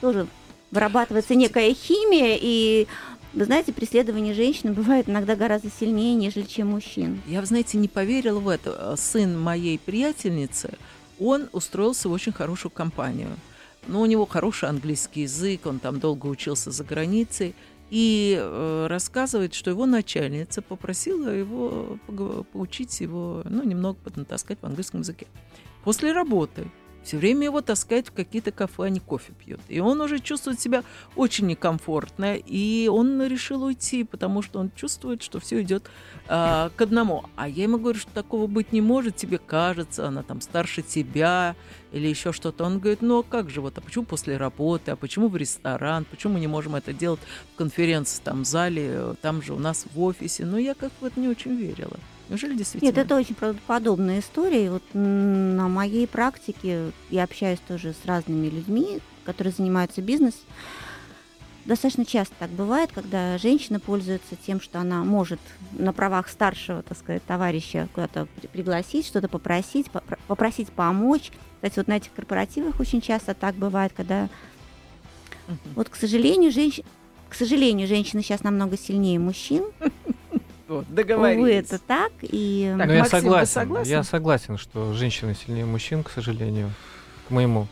тоже 0.00 0.26
вырабатывается 0.70 1.34
некая 1.34 1.72
химия, 1.74 2.38
и 2.40 2.86
вы 3.32 3.46
знаете, 3.46 3.72
преследование 3.72 4.32
женщины 4.32 4.72
бывает 4.72 5.08
иногда 5.08 5.34
гораздо 5.34 5.68
сильнее, 5.68 6.14
нежели 6.14 6.44
чем 6.44 6.68
мужчин. 6.68 7.20
Я, 7.26 7.40
вы 7.40 7.46
знаете, 7.46 7.78
не 7.78 7.88
поверила 7.88 8.38
в 8.38 8.48
это. 8.48 8.94
Сын 8.96 9.38
моей 9.38 9.76
приятельницы, 9.78 10.74
он 11.18 11.48
устроился 11.52 12.08
в 12.08 12.12
очень 12.12 12.32
хорошую 12.32 12.70
компанию. 12.70 13.30
Но 13.88 14.00
у 14.00 14.06
него 14.06 14.24
хороший 14.24 14.68
английский 14.68 15.22
язык, 15.22 15.66
он 15.66 15.80
там 15.80 15.98
долго 15.98 16.26
учился 16.26 16.70
за 16.70 16.84
границей. 16.84 17.54
И 17.90 18.36
э, 18.40 18.86
рассказывает, 18.88 19.52
что 19.52 19.70
его 19.70 19.84
начальница 19.84 20.62
попросила 20.62 21.28
его 21.28 21.98
поучить 22.52 23.00
его, 23.00 23.42
ну, 23.44 23.62
немного 23.62 23.98
поднатаскать 24.02 24.58
в 24.60 24.66
английском 24.66 25.00
языке. 25.00 25.26
После 25.84 26.12
работы 26.12 26.70
все 27.04 27.18
время 27.18 27.44
его 27.44 27.60
таскают 27.60 28.08
в 28.08 28.12
какие-то 28.12 28.50
кафе, 28.50 28.84
они 28.84 28.98
кофе 28.98 29.32
пьют. 29.32 29.60
И 29.68 29.78
он 29.78 30.00
уже 30.00 30.18
чувствует 30.18 30.58
себя 30.58 30.82
очень 31.16 31.46
некомфортно, 31.46 32.36
и 32.36 32.88
он 32.88 33.22
решил 33.22 33.62
уйти, 33.62 34.04
потому 34.04 34.40
что 34.40 34.58
он 34.58 34.70
чувствует, 34.74 35.22
что 35.22 35.38
все 35.38 35.60
идет 35.60 35.84
а, 36.26 36.70
к 36.74 36.80
одному. 36.80 37.24
А 37.36 37.46
я 37.46 37.64
ему 37.64 37.78
говорю, 37.78 37.98
что 37.98 38.10
такого 38.10 38.46
быть 38.46 38.72
не 38.72 38.80
может, 38.80 39.16
тебе 39.16 39.36
кажется, 39.36 40.08
она 40.08 40.22
там 40.22 40.40
старше 40.40 40.80
тебя 40.80 41.54
или 41.92 42.08
еще 42.08 42.32
что-то. 42.32 42.64
Он 42.64 42.78
говорит, 42.78 43.02
ну 43.02 43.18
а 43.18 43.22
как 43.22 43.50
же 43.50 43.60
вот, 43.60 43.76
а 43.76 43.82
почему 43.82 44.06
после 44.06 44.38
работы, 44.38 44.92
а 44.92 44.96
почему 44.96 45.28
в 45.28 45.36
ресторан, 45.36 46.06
почему 46.10 46.34
мы 46.34 46.40
не 46.40 46.48
можем 46.48 46.74
это 46.74 46.94
делать 46.94 47.20
в 47.52 47.58
конференции 47.58 48.22
там 48.24 48.46
зале, 48.46 48.88
э, 48.88 49.14
там 49.20 49.42
же 49.42 49.52
у 49.52 49.58
нас 49.58 49.84
в 49.92 50.00
офисе. 50.00 50.46
Но 50.46 50.56
я 50.56 50.72
как-то 50.74 51.10
в 51.10 51.16
не 51.18 51.28
очень 51.28 51.54
верила. 51.54 51.98
Неужели 52.28 52.54
действительно? 52.54 52.88
Нет, 52.88 52.98
это 52.98 53.16
очень 53.16 53.34
правдоподобная 53.34 54.20
история. 54.20 54.66
И 54.66 54.68
вот 54.68 54.82
на 54.94 55.68
моей 55.68 56.06
практике 56.06 56.92
я 57.10 57.24
общаюсь 57.24 57.60
тоже 57.66 57.92
с 57.92 58.06
разными 58.06 58.46
людьми, 58.46 59.00
которые 59.24 59.52
занимаются 59.52 60.00
бизнесом. 60.00 60.40
Достаточно 61.64 62.04
часто 62.04 62.34
так 62.38 62.50
бывает, 62.50 62.90
когда 62.92 63.38
женщина 63.38 63.80
пользуется 63.80 64.36
тем, 64.36 64.60
что 64.60 64.80
она 64.80 65.02
может 65.02 65.40
на 65.72 65.94
правах 65.94 66.28
старшего, 66.28 66.82
так 66.82 66.98
сказать, 66.98 67.24
товарища 67.24 67.88
куда-то 67.94 68.28
при- 68.36 68.48
пригласить, 68.48 69.06
что-то 69.06 69.28
попросить, 69.28 69.86
попро- 69.86 70.18
попросить 70.26 70.68
помочь. 70.68 71.30
Кстати, 71.56 71.78
вот 71.78 71.88
на 71.88 71.96
этих 71.96 72.12
корпоративах 72.12 72.80
очень 72.80 73.00
часто 73.00 73.32
так 73.32 73.54
бывает, 73.54 73.92
когда 73.96 74.28
вот, 75.74 75.88
к 75.88 75.96
сожалению, 75.96 76.52
женщ... 76.52 76.80
к 77.30 77.34
сожалению, 77.34 77.88
женщины 77.88 78.22
сейчас 78.22 78.42
намного 78.42 78.76
сильнее 78.76 79.18
мужчин. 79.18 79.64
Вот, 80.66 80.86
Увы, 80.86 80.94
договорились. 80.94 81.66
это 81.66 81.78
так. 81.78 82.12
И 82.22 82.74
Так, 82.78 82.88
я 82.90 82.98
Максим, 83.00 83.18
вы 83.18 83.22
согласен. 83.22 83.52
согласны? 83.52 83.90
Я 83.90 84.02
согласен, 84.02 84.58
что 84.58 84.92
женщины 84.94 85.34
сильнее 85.34 85.66
мужчин, 85.66 86.02
к 86.02 86.10
сожалению. 86.10 86.70
К 87.28 87.30
моему. 87.30 87.68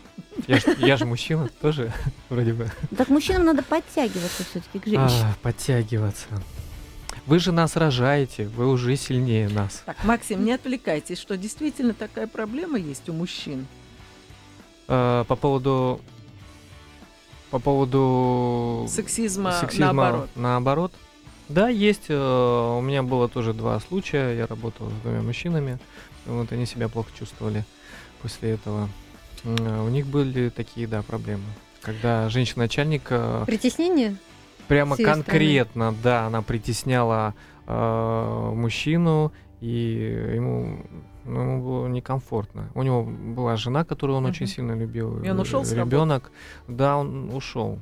Я 0.46 0.59
ж, 0.61 0.64
я 0.78 0.96
же 0.96 1.05
мужчина 1.05 1.48
тоже, 1.61 1.92
вроде 2.31 2.52
бы. 2.55 2.70
так 2.96 3.09
мужчинам 3.09 3.44
надо 3.44 3.62
подтягиваться 3.62 4.44
все-таки 4.44 4.78
к 4.78 4.85
женщинам. 4.85 5.11
А, 5.31 5.35
подтягиваться. 5.42 6.26
Вы 7.26 7.38
же 7.38 7.52
нас 7.52 7.76
рожаете, 7.76 8.48
вы 8.48 8.66
уже 8.66 8.96
сильнее 8.96 9.48
нас. 9.48 9.83
Так, 9.87 10.02
Максим, 10.05 10.44
не 10.44 10.52
отвлекайтесь, 10.52 11.18
что 11.18 11.37
действительно 11.37 11.92
такая 11.94 12.26
проблема 12.26 12.78
есть 12.78 13.09
у 13.09 13.12
мужчин. 13.12 13.66
А, 14.88 15.24
по 15.24 15.37
поводу... 15.37 16.00
По 17.50 17.59
поводу... 17.59 18.87
Сексизма, 18.88 19.52
сексизма 19.61 19.92
наоборот. 19.92 20.31
наоборот. 20.35 20.92
Да, 21.48 21.68
есть. 21.68 22.07
э, 22.09 22.76
У 22.78 22.81
меня 22.81 23.02
было 23.02 23.28
тоже 23.28 23.52
два 23.52 23.78
случая. 23.81 24.35
Я 24.37 24.46
работал 24.46 24.88
с 24.88 25.02
двумя 25.02 25.22
мужчинами. 25.22 25.78
Вот 26.26 26.52
они 26.52 26.66
себя 26.66 26.88
плохо 26.88 27.11
чувствовали 27.18 27.64
после 28.22 28.52
этого. 28.52 28.88
А 29.44 29.83
У 29.85 29.88
них 29.88 30.07
были 30.07 30.48
такие, 30.50 30.87
да, 30.87 31.02
проблемы. 31.02 31.42
Когда 31.83 32.28
женщина-начальник 32.28 33.02
э, 33.11 33.44
Притеснение? 33.46 34.16
прямо 34.68 34.96
конкретно, 34.96 35.94
да, 36.02 36.26
она 36.26 36.40
притесняла 36.42 37.35
э, 37.66 38.52
мужчину, 38.55 39.33
и 39.61 40.31
ему, 40.37 40.78
ну, 41.24 41.40
ему 41.40 41.62
было 41.62 41.87
некомфортно. 41.88 42.70
У 42.74 42.83
него 42.85 43.02
была 43.02 43.57
жена, 43.57 43.85
которую 43.85 44.18
он 44.18 44.26
очень 44.26 44.46
Мгм. 44.46 44.52
сильно 44.55 44.72
любил. 44.72 45.22
И 45.24 45.28
он 45.28 45.40
ушел 45.40 45.64
с 45.64 45.72
работы? 45.72 45.90
Ребенок. 45.96 46.33
Да, 46.68 46.96
он 46.98 47.35
ушел. 47.35 47.81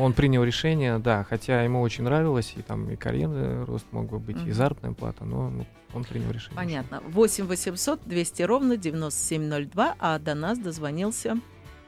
Он 0.00 0.12
принял 0.12 0.42
решение, 0.44 0.98
да, 0.98 1.24
хотя 1.24 1.62
ему 1.62 1.80
очень 1.80 2.04
нравилось, 2.04 2.54
и 2.56 2.62
там 2.62 2.90
и 2.90 2.96
карьерный 2.96 3.64
рост 3.64 3.86
мог 3.92 4.08
бы 4.08 4.18
быть, 4.18 4.36
и 4.36 4.40
Мгм. 4.40 4.52
заработная 4.52 4.92
плата, 4.92 5.24
но 5.24 5.50
ну, 5.50 5.66
он 5.92 6.04
принял 6.04 6.30
решение. 6.30 6.56
Понятно. 6.56 7.02
8 7.08 7.46
800 7.46 8.00
200 8.06 8.42
ровно 8.42 8.76
9702, 8.76 9.96
а 9.98 10.18
до 10.18 10.34
нас 10.34 10.58
дозвонился 10.58 11.38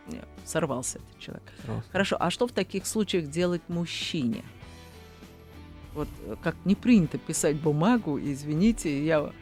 не, 0.09 0.20
сорвался 0.44 0.98
этот 0.98 1.18
человек. 1.18 1.42
Пожалуйста. 1.62 1.90
Хорошо, 1.90 2.16
а 2.20 2.30
что 2.30 2.46
в 2.46 2.52
таких 2.52 2.87
случаях 2.87 3.28
делать 3.28 3.62
мужчине? 3.68 4.44
Вот 5.94 6.09
э, 6.26 6.37
как 6.42 6.56
не 6.64 6.74
принято 6.74 7.18
писать 7.18 7.56
бумагу, 7.56 8.18
извините, 8.18 9.04
я 9.04 9.32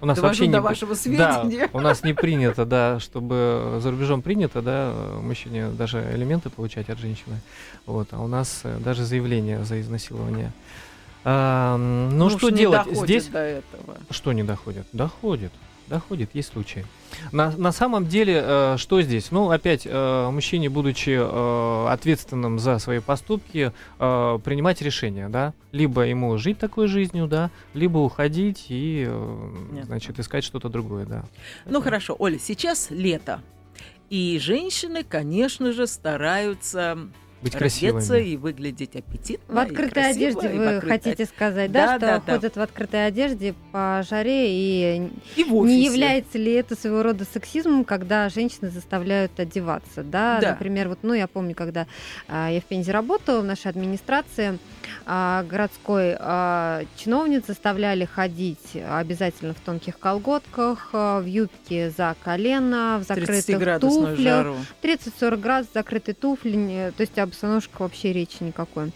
У 0.00 0.06
нас 0.06 0.16
довожу 0.16 0.44
вообще 0.44 0.52
до 0.52 0.58
не... 0.58 0.62
вашего 0.62 0.90
Да, 0.90 0.96
сведения. 1.42 1.68
у 1.72 1.80
нас 1.80 2.02
не 2.02 2.12
принято, 2.14 2.64
да, 2.64 3.00
чтобы 3.00 3.78
за 3.80 3.90
рубежом 3.90 4.22
принято, 4.22 4.62
да, 4.62 4.92
мужчине 5.20 5.68
даже 5.68 6.06
элементы 6.14 6.50
получать 6.50 6.88
от 6.88 6.98
женщины. 6.98 7.40
Вот, 7.86 8.08
а 8.12 8.20
у 8.20 8.26
нас 8.26 8.60
э, 8.64 8.78
даже 8.78 9.04
заявление 9.04 9.64
за 9.64 9.80
изнасилование. 9.80 10.52
А, 11.24 11.76
ну, 11.76 12.26
уж 12.26 12.36
что 12.36 12.50
не 12.50 12.58
делать? 12.58 12.86
Здесь 12.92 13.26
до 13.28 13.38
этого. 13.38 13.96
Что 14.10 14.32
не 14.32 14.42
доходит? 14.42 14.86
Доходит. 14.92 15.52
Доходит, 15.86 16.30
есть 16.32 16.52
случаи. 16.52 16.86
На, 17.30 17.50
на 17.56 17.70
самом 17.70 18.06
деле, 18.06 18.40
э, 18.42 18.76
что 18.78 19.02
здесь? 19.02 19.30
Ну, 19.30 19.50
опять, 19.50 19.82
э, 19.84 20.30
мужчине, 20.30 20.70
будучи 20.70 21.10
э, 21.10 21.86
ответственным 21.92 22.58
за 22.58 22.78
свои 22.78 23.00
поступки, 23.00 23.70
э, 23.98 24.38
принимать 24.42 24.80
решения, 24.80 25.28
да? 25.28 25.52
Либо 25.72 26.02
ему 26.02 26.38
жить 26.38 26.58
такой 26.58 26.88
жизнью, 26.88 27.26
да, 27.26 27.50
либо 27.74 27.98
уходить 27.98 28.66
и, 28.70 29.04
э, 29.06 29.82
значит, 29.84 30.18
искать 30.18 30.42
что-то 30.42 30.70
другое, 30.70 31.04
да. 31.04 31.24
Ну 31.66 31.78
Это- 31.78 31.82
хорошо, 31.82 32.16
Оля, 32.18 32.38
сейчас 32.38 32.88
лето. 32.90 33.42
И 34.08 34.38
женщины, 34.40 35.02
конечно 35.02 35.72
же, 35.72 35.86
стараются 35.86 36.98
Быть 37.44 37.52
красивыми. 37.54 38.24
и 38.26 38.36
выглядеть 38.36 38.96
аппетитно. 38.96 39.54
В 39.54 39.58
открытой 39.58 40.02
красиво, 40.02 40.10
одежде 40.40 40.48
вы 40.58 40.66
открытой 40.76 40.98
хотите 40.98 41.24
сказать, 41.26 41.70
да, 41.70 41.86
Да, 41.86 41.90
что 41.92 42.00
да, 42.00 42.22
да. 42.26 42.32
ходят 42.34 42.56
в 42.56 42.60
открытой 42.60 43.06
одежде 43.06 43.54
по 43.70 44.02
жаре 44.08 44.46
и 44.50 45.10
И 45.36 45.44
в 45.44 45.54
офисе. 45.54 45.76
не 45.76 45.84
является 45.84 46.38
ли 46.38 46.52
это 46.52 46.74
своего 46.74 47.02
рода 47.02 47.24
сексизмом, 47.24 47.84
когда 47.84 48.28
женщины 48.30 48.70
заставляют 48.70 49.38
одеваться, 49.38 50.02
да? 50.02 50.38
Да. 50.40 50.50
Например, 50.50 50.88
вот, 50.88 50.98
ну, 51.02 51.12
я 51.14 51.26
помню, 51.26 51.54
когда 51.54 51.86
а, 52.28 52.50
я 52.50 52.60
в 52.60 52.64
Пензе 52.64 52.92
работала, 52.92 53.40
в 53.40 53.44
нашей 53.44 53.68
администрации 53.68 54.58
а, 55.06 55.42
городской 55.44 56.16
а, 56.18 56.82
чиновниц 56.96 57.44
заставляли 57.46 58.04
ходить 58.06 58.76
обязательно 58.90 59.52
в 59.54 59.60
тонких 59.60 59.98
колготках, 59.98 60.90
а, 60.92 61.20
в 61.20 61.26
юбке 61.26 61.90
за 61.90 62.16
колено, 62.24 62.98
в 63.02 63.06
закрытых 63.06 63.36
30-градусную 63.48 64.16
туфлях. 64.16 64.34
жару. 64.44 64.56
30-40 64.82 65.36
градусов, 65.36 65.74
закрытые 65.74 66.14
туфли, 66.14 66.92
то 66.96 67.00
есть 67.02 67.18
об 67.34 67.40
босоножках 67.40 67.80
вообще 67.80 68.12
речи 68.12 68.38
никакой. 68.40 68.92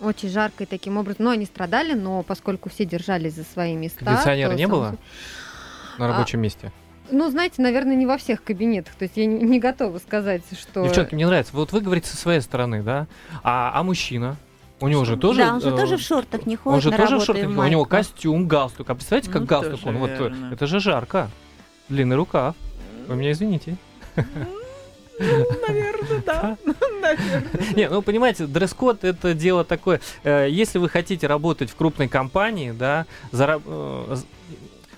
Очень 0.00 0.28
жарко 0.28 0.64
и 0.64 0.66
таким 0.66 0.98
образом. 0.98 1.24
Ну, 1.24 1.30
они 1.30 1.46
страдали, 1.46 1.94
но 1.94 2.22
поскольку 2.22 2.68
все 2.68 2.84
держались 2.84 3.34
за 3.34 3.44
свои 3.44 3.74
места... 3.74 4.04
Кондиционера 4.04 4.52
не 4.52 4.66
было? 4.66 4.96
На 5.98 6.04
а, 6.04 6.08
рабочем 6.08 6.40
месте. 6.40 6.70
Ну, 7.10 7.30
знаете, 7.30 7.62
наверное, 7.62 7.96
не 7.96 8.04
во 8.04 8.18
всех 8.18 8.42
кабинетах. 8.42 8.94
То 8.94 9.04
есть 9.04 9.16
я 9.16 9.24
не, 9.24 9.42
не 9.42 9.58
готова 9.58 9.98
сказать, 9.98 10.42
что... 10.58 10.84
Девчонки, 10.84 11.14
мне 11.14 11.26
нравится. 11.26 11.52
Вот 11.54 11.72
вы 11.72 11.80
говорите 11.80 12.08
со 12.08 12.16
своей 12.16 12.40
стороны, 12.40 12.82
да? 12.82 13.06
А, 13.42 13.72
а 13.74 13.82
мужчина? 13.82 14.36
У 14.80 14.88
него 14.88 15.06
же 15.06 15.16
тоже... 15.16 15.40
да, 15.40 15.54
он 15.54 15.62
же 15.62 15.70
э, 15.70 15.76
тоже 15.76 15.96
в 15.96 16.02
шортах 16.02 16.44
не 16.44 16.56
ходит 16.56 16.74
Он 16.74 16.82
же 16.82 16.90
на 16.90 16.98
тоже 16.98 17.18
в 17.18 17.24
шортах, 17.24 17.46
в 17.48 17.58
у 17.58 17.66
него 17.66 17.86
костюм, 17.86 18.46
галстук. 18.46 18.90
А 18.90 18.94
представляете, 18.94 19.30
как 19.30 19.42
Ну, 19.42 19.46
галстук 19.46 19.86
он? 19.86 19.96
Вот, 19.96 20.10
верно. 20.10 20.50
это 20.52 20.66
же 20.66 20.80
жарко. 20.80 21.30
Длинный 21.88 22.16
рукав. 22.16 22.54
Вы 23.08 23.16
меня 23.16 23.32
извините. 23.32 23.78
Наверное, 25.68 26.22
да. 26.24 26.56
Наверное. 27.00 27.74
Не, 27.74 27.88
ну 27.88 28.02
понимаете, 28.02 28.46
дресс-код 28.46 29.04
это 29.04 29.34
дело 29.34 29.64
такое. 29.64 30.00
Э, 30.24 30.46
Если 30.50 30.78
вы 30.78 30.88
хотите 30.88 31.26
работать 31.26 31.70
в 31.70 31.76
крупной 31.76 32.08
компании, 32.08 32.72
да, 32.72 33.06
э, 33.32 34.16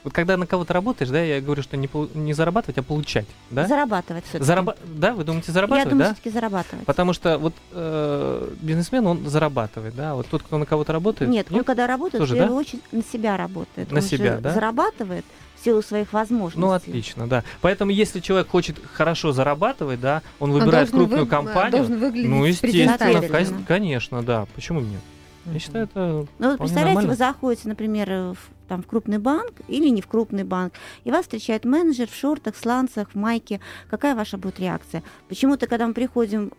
вот 0.04 0.12
когда 0.12 0.36
на 0.36 0.46
кого-то 0.46 0.72
работаешь, 0.72 1.10
да, 1.10 1.20
я 1.22 1.40
говорю, 1.40 1.62
что 1.62 1.76
не, 1.76 1.88
не 2.14 2.32
зарабатывать, 2.32 2.78
а 2.78 2.82
получать, 2.82 3.26
да? 3.50 3.66
Зарабатывать 3.66 4.24
все 4.26 4.38
Зараба- 4.38 4.76
Да, 4.86 5.12
вы 5.12 5.24
думаете 5.24 5.48
Я 5.48 5.54
зарабатывать, 5.54 5.90
думаю, 5.90 6.08
да? 6.08 6.14
все-таки 6.14 6.30
зарабатывать. 6.30 6.86
Потому 6.86 7.12
что 7.12 7.36
вот 7.38 7.54
э, 7.72 8.50
бизнесмен, 8.60 9.06
он 9.06 9.28
зарабатывает, 9.28 9.94
да, 9.96 10.14
вот 10.14 10.26
тот, 10.28 10.42
кто 10.42 10.58
на 10.58 10.66
кого-то 10.66 10.92
работает. 10.92 11.30
Нет, 11.30 11.48
он 11.50 11.64
когда 11.64 11.86
работает, 11.86 12.20
Тоже, 12.22 12.36
в 12.36 12.38
да? 12.38 12.50
очередь 12.52 12.82
на 12.92 13.02
себя 13.02 13.36
работает. 13.36 13.90
На 13.90 13.96
он 13.98 14.02
себя, 14.02 14.36
же 14.36 14.40
да? 14.40 14.52
зарабатывает 14.54 15.24
в 15.60 15.64
силу 15.64 15.82
своих 15.82 16.12
возможностей. 16.12 16.60
Ну, 16.60 16.72
отлично, 16.72 17.26
да. 17.26 17.44
Поэтому, 17.60 17.90
если 17.90 18.20
человек 18.20 18.48
хочет 18.48 18.76
хорошо 18.92 19.32
зарабатывать, 19.32 20.00
да, 20.00 20.22
он 20.38 20.52
выбирает 20.52 20.90
должен 20.90 20.98
крупную 20.98 21.24
вы- 21.24 21.30
компанию. 21.30 21.72
Должен 21.72 21.98
выглядеть 21.98 22.30
Ну, 22.30 22.44
естественно, 22.44 23.62
конечно, 23.66 24.22
да. 24.22 24.46
Почему 24.54 24.80
нет? 24.80 25.00
Я 25.46 25.58
считаю, 25.58 25.84
это 25.84 26.26
Ну, 26.38 26.50
вот 26.50 26.58
представляете, 26.58 26.94
нормально. 26.94 27.10
вы 27.10 27.16
заходите, 27.16 27.68
например, 27.68 28.08
в, 28.34 28.36
там, 28.68 28.82
в 28.82 28.86
крупный 28.86 29.16
банк 29.18 29.52
или 29.66 29.88
не 29.88 30.02
в 30.02 30.06
крупный 30.06 30.44
банк, 30.44 30.74
и 31.04 31.10
вас 31.10 31.22
встречает 31.22 31.64
менеджер 31.64 32.06
в 32.06 32.14
шортах, 32.14 32.54
сланцах, 32.54 33.08
в 33.12 33.14
майке. 33.14 33.58
Какая 33.88 34.14
ваша 34.14 34.36
будет 34.36 34.60
реакция? 34.60 35.02
Почему-то, 35.28 35.66
когда 35.66 35.86
мы 35.86 35.94
приходим, 35.94 36.52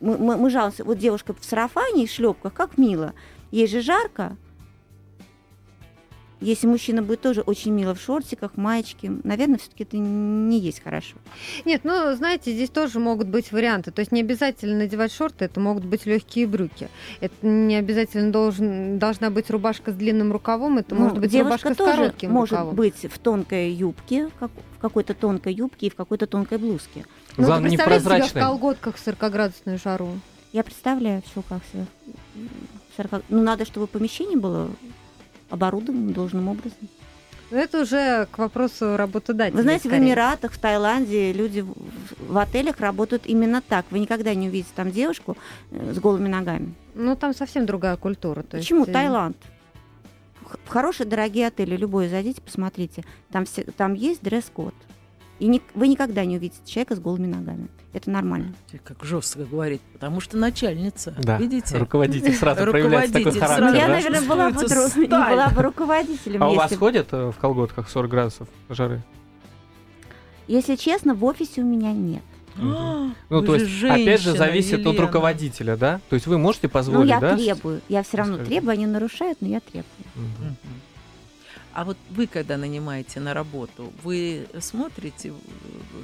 мы, 0.00 0.18
мы, 0.18 0.36
мы 0.36 0.50
жалуемся, 0.50 0.84
вот 0.84 0.98
девушка 0.98 1.32
в 1.38 1.44
сарафане 1.44 2.04
и 2.04 2.08
шлепках, 2.08 2.52
как 2.54 2.76
мило. 2.76 3.12
Ей 3.52 3.68
же 3.68 3.80
жарко. 3.82 4.36
Если 6.44 6.66
мужчина 6.66 7.02
будет 7.02 7.20
тоже 7.22 7.40
очень 7.40 7.72
мило 7.72 7.94
в 7.94 8.00
шортиках, 8.00 8.56
маечке, 8.56 9.10
наверное, 9.24 9.58
все-таки 9.58 9.84
это 9.84 9.96
не 9.96 10.58
есть 10.60 10.82
хорошо. 10.82 11.16
Нет, 11.64 11.80
ну, 11.84 12.14
знаете, 12.14 12.52
здесь 12.52 12.70
тоже 12.70 12.98
могут 12.98 13.28
быть 13.28 13.50
варианты. 13.50 13.90
То 13.90 14.00
есть 14.00 14.12
не 14.12 14.20
обязательно 14.20 14.76
надевать 14.78 15.12
шорты, 15.12 15.46
это 15.46 15.58
могут 15.60 15.84
быть 15.84 16.06
легкие 16.06 16.46
брюки. 16.46 16.88
Это 17.20 17.34
не 17.46 17.76
обязательно 17.76 18.30
должен, 18.30 18.98
должна 18.98 19.30
быть 19.30 19.50
рубашка 19.50 19.90
с 19.92 19.94
длинным 19.94 20.32
рукавом, 20.32 20.78
это 20.78 20.94
Ну, 20.94 21.02
может 21.02 21.18
быть 21.18 21.34
рубашка 21.34 21.74
с 21.74 21.76
коротким 21.76 22.30
может 22.30 22.52
рукавом. 22.52 22.74
быть 22.74 23.06
в 23.10 23.18
тонкой 23.18 23.72
юбке, 23.72 24.28
как- 24.38 24.50
в 24.76 24.80
какой-то 24.80 25.14
тонкой 25.14 25.54
юбке 25.54 25.86
и 25.86 25.90
в 25.90 25.94
какой-то 25.94 26.26
тонкой 26.26 26.58
блузке. 26.58 27.06
Ну, 27.36 27.44
Главное, 27.44 27.64
вы 27.64 27.70
не 27.70 27.76
представляете 27.78 28.04
себя 28.06 28.16
в 28.16 28.18
прозрачной. 28.18 28.42
колготках 28.42 28.96
в 28.96 29.06
40-градусную 29.06 29.78
жару? 29.82 30.08
Я 30.52 30.62
представляю 30.62 31.22
все 31.22 31.42
как 31.48 31.62
себя. 31.72 31.86
в 32.92 32.96
40 32.96 33.22
Ну, 33.28 33.42
надо, 33.42 33.64
чтобы 33.64 33.86
помещение 33.86 34.36
было 34.38 34.68
оборудовано 35.54 36.12
должным 36.12 36.48
образом. 36.48 36.88
Но 37.50 37.58
это 37.58 37.82
уже 37.82 38.26
к 38.30 38.38
вопросу 38.38 38.96
работодателя. 38.96 39.56
Вы 39.56 39.62
знаете, 39.62 39.88
в 39.88 39.92
скорее. 39.92 40.08
Эмиратах, 40.08 40.52
в 40.52 40.58
Таиланде 40.58 41.32
люди 41.32 41.60
в, 41.60 41.74
в 42.18 42.38
отелях 42.38 42.80
работают 42.80 43.26
именно 43.26 43.60
так. 43.60 43.86
Вы 43.90 44.00
никогда 44.00 44.34
не 44.34 44.48
увидите 44.48 44.70
там 44.74 44.90
девушку 44.90 45.36
э, 45.70 45.92
с 45.94 45.98
голыми 45.98 46.28
ногами. 46.28 46.74
Ну, 46.94 47.16
там 47.16 47.34
совсем 47.34 47.66
другая 47.66 47.96
культура. 47.96 48.42
то 48.42 48.56
Почему? 48.56 48.80
есть, 48.80 48.90
э, 48.90 48.92
Таиланд. 48.92 49.36
В 50.64 50.68
хорошие, 50.68 51.06
дорогие 51.06 51.46
отели, 51.46 51.76
любой 51.76 52.08
зайдите, 52.08 52.40
посмотрите. 52.40 53.04
Там, 53.30 53.44
все, 53.44 53.62
там 53.64 53.94
есть 53.94 54.22
дресс-код. 54.22 54.74
И 55.40 55.46
ни- 55.48 55.62
вы 55.74 55.88
никогда 55.88 56.24
не 56.24 56.36
увидите 56.36 56.60
человека 56.64 56.94
с 56.94 57.00
голыми 57.00 57.26
ногами. 57.26 57.68
Это 57.92 58.08
нормально. 58.10 58.54
Как 58.84 59.04
жестко 59.04 59.44
говорить, 59.44 59.80
потому 59.92 60.20
что 60.20 60.36
начальница. 60.36 61.14
Да, 61.18 61.38
Видите? 61.38 61.76
руководитель 61.76 62.34
сразу 62.34 62.64
проявляет 62.70 63.12
такой 63.12 63.32
характер, 63.32 63.64
Ну, 63.64 63.74
я, 63.74 63.88
наверное, 63.88 64.22
была 64.22 64.50
бы, 64.50 64.62
не 64.62 64.68
сталь. 64.68 65.08
была 65.34 65.48
бы 65.48 65.62
руководителем. 65.62 66.42
А 66.42 66.50
у 66.50 66.54
вас 66.54 66.74
ходят 66.76 67.08
э, 67.12 67.30
в 67.32 67.36
колготках 67.38 67.88
40 67.90 68.10
градусов 68.10 68.48
жары? 68.68 69.02
если 70.46 70.76
честно, 70.76 71.14
в 71.14 71.24
офисе 71.24 71.62
у 71.62 71.64
меня 71.64 71.92
нет. 71.92 72.22
А, 72.56 73.08
Ну, 73.30 73.40
вы 73.40 73.46
то 73.46 73.54
есть, 73.56 73.82
опять 73.82 74.20
же, 74.20 74.30
женщина, 74.30 74.36
зависит 74.36 74.74
от 74.80 74.92
Елена. 74.92 75.00
руководителя, 75.06 75.76
да? 75.76 76.00
То 76.10 76.14
есть 76.14 76.26
вы 76.26 76.38
можете 76.38 76.66
Ну, 76.68 76.70
позволить, 76.70 77.08
я 77.10 77.18
да? 77.18 77.36
требую. 77.36 77.80
Я 77.88 78.02
все 78.04 78.18
равно 78.18 78.36
требую, 78.38 78.72
они 78.74 78.86
нарушают, 78.86 79.38
но 79.40 79.48
я 79.48 79.60
требую. 79.60 79.86
А 81.74 81.84
вот 81.84 81.96
вы, 82.10 82.28
когда 82.28 82.56
нанимаете 82.56 83.18
на 83.18 83.34
работу, 83.34 83.92
вы 84.04 84.46
смотрите, 84.60 85.32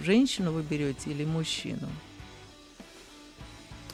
женщину 0.02 0.50
вы 0.50 0.62
берете 0.62 1.10
или 1.10 1.24
мужчину? 1.24 1.88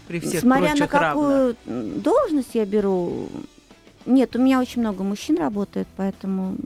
При 0.09 0.21
всех 0.21 0.41
Смотря 0.41 0.75
на 0.75 0.89
какую 0.89 1.55
м, 1.67 2.01
должность 2.01 2.55
я 2.55 2.65
беру, 2.65 3.29
нет, 4.07 4.35
у 4.37 4.39
меня 4.39 4.59
очень 4.59 4.81
много 4.81 5.03
мужчин 5.03 5.37
работает, 5.37 5.87
поэтому 5.99 6.57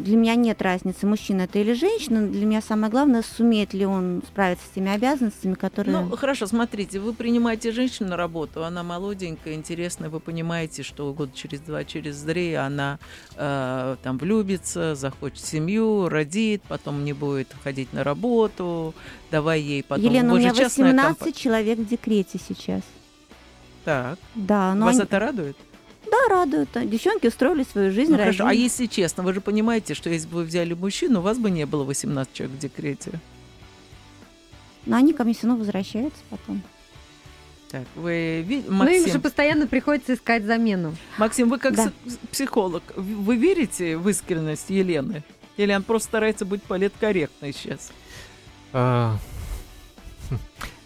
для 0.00 0.16
меня 0.16 0.34
нет 0.34 0.60
разницы, 0.62 1.06
мужчина 1.06 1.42
это 1.42 1.58
или 1.58 1.72
женщина. 1.72 2.26
Для 2.26 2.46
меня 2.46 2.60
самое 2.60 2.90
главное, 2.90 3.22
сумеет 3.22 3.72
ли 3.74 3.84
он 3.86 4.22
справиться 4.26 4.64
с 4.66 4.70
теми 4.74 4.90
обязанностями, 4.90 5.54
которые... 5.54 6.00
Ну, 6.00 6.16
хорошо, 6.16 6.46
смотрите, 6.46 6.98
вы 7.00 7.12
принимаете 7.12 7.72
женщину 7.72 8.10
на 8.10 8.16
работу, 8.16 8.64
она 8.64 8.82
молоденькая, 8.82 9.54
интересная, 9.54 10.08
вы 10.10 10.20
понимаете, 10.20 10.82
что 10.82 11.12
год 11.12 11.34
через 11.34 11.60
два, 11.60 11.84
через 11.84 12.20
три 12.22 12.54
она 12.54 12.98
э, 13.36 13.96
там 14.02 14.18
влюбится, 14.18 14.94
захочет 14.94 15.44
семью, 15.44 16.08
родит, 16.08 16.62
потом 16.68 17.04
не 17.04 17.12
будет 17.12 17.48
ходить 17.62 17.92
на 17.92 18.04
работу, 18.04 18.94
давай 19.30 19.60
ей 19.60 19.82
потом... 19.82 20.04
Елена, 20.04 20.34
у 20.34 20.38
меня 20.38 20.54
частная 20.54 20.86
18 20.92 21.18
компания. 21.18 21.32
человек 21.32 21.78
в 21.78 21.86
декрете 21.88 22.38
сейчас. 22.48 22.82
Так, 23.84 24.18
Да, 24.34 24.74
но 24.74 24.86
вас 24.86 24.96
они- 24.96 25.04
это 25.04 25.18
радует? 25.18 25.56
Да, 26.10 26.28
радует. 26.28 26.68
Девчонки 26.88 27.26
устроили 27.28 27.64
свою 27.64 27.92
жизнь, 27.92 28.12
Ну, 28.12 28.18
хорошо, 28.18 28.46
а 28.46 28.52
если 28.54 28.86
честно, 28.86 29.22
вы 29.22 29.32
же 29.34 29.40
понимаете, 29.40 29.94
что 29.94 30.10
если 30.10 30.28
бы 30.28 30.36
вы 30.38 30.44
взяли 30.44 30.74
мужчину, 30.74 31.20
у 31.20 31.22
вас 31.22 31.38
бы 31.38 31.50
не 31.50 31.66
было 31.66 31.84
18 31.84 32.32
человек 32.32 32.56
в 32.56 32.60
декрете. 32.60 33.12
Но 34.86 34.96
они 34.96 35.12
ко 35.12 35.24
мне 35.24 35.34
все 35.34 35.46
равно 35.46 35.58
возвращаются 35.60 36.20
потом. 36.30 36.62
Так, 37.70 37.84
вы 37.94 38.42
ви- 38.42 38.64
Ну, 38.66 38.82
им 38.88 38.94
же 38.96 39.02
Максим, 39.02 39.20
постоянно 39.20 39.66
приходится 39.68 40.14
искать 40.14 40.44
замену. 40.44 40.96
Максим, 41.18 41.48
вы 41.48 41.58
как 41.58 41.76
Да. 41.76 41.92
психолог, 42.32 42.82
вы 42.96 43.36
верите 43.36 43.96
в 43.96 44.08
искренность 44.08 44.70
Елены? 44.70 45.22
Или 45.56 45.70
она 45.72 45.84
просто 45.84 46.08
старается 46.08 46.44
быть 46.44 46.62
политкорректной 46.64 47.52
сейчас? 47.52 47.92
А, 48.72 49.18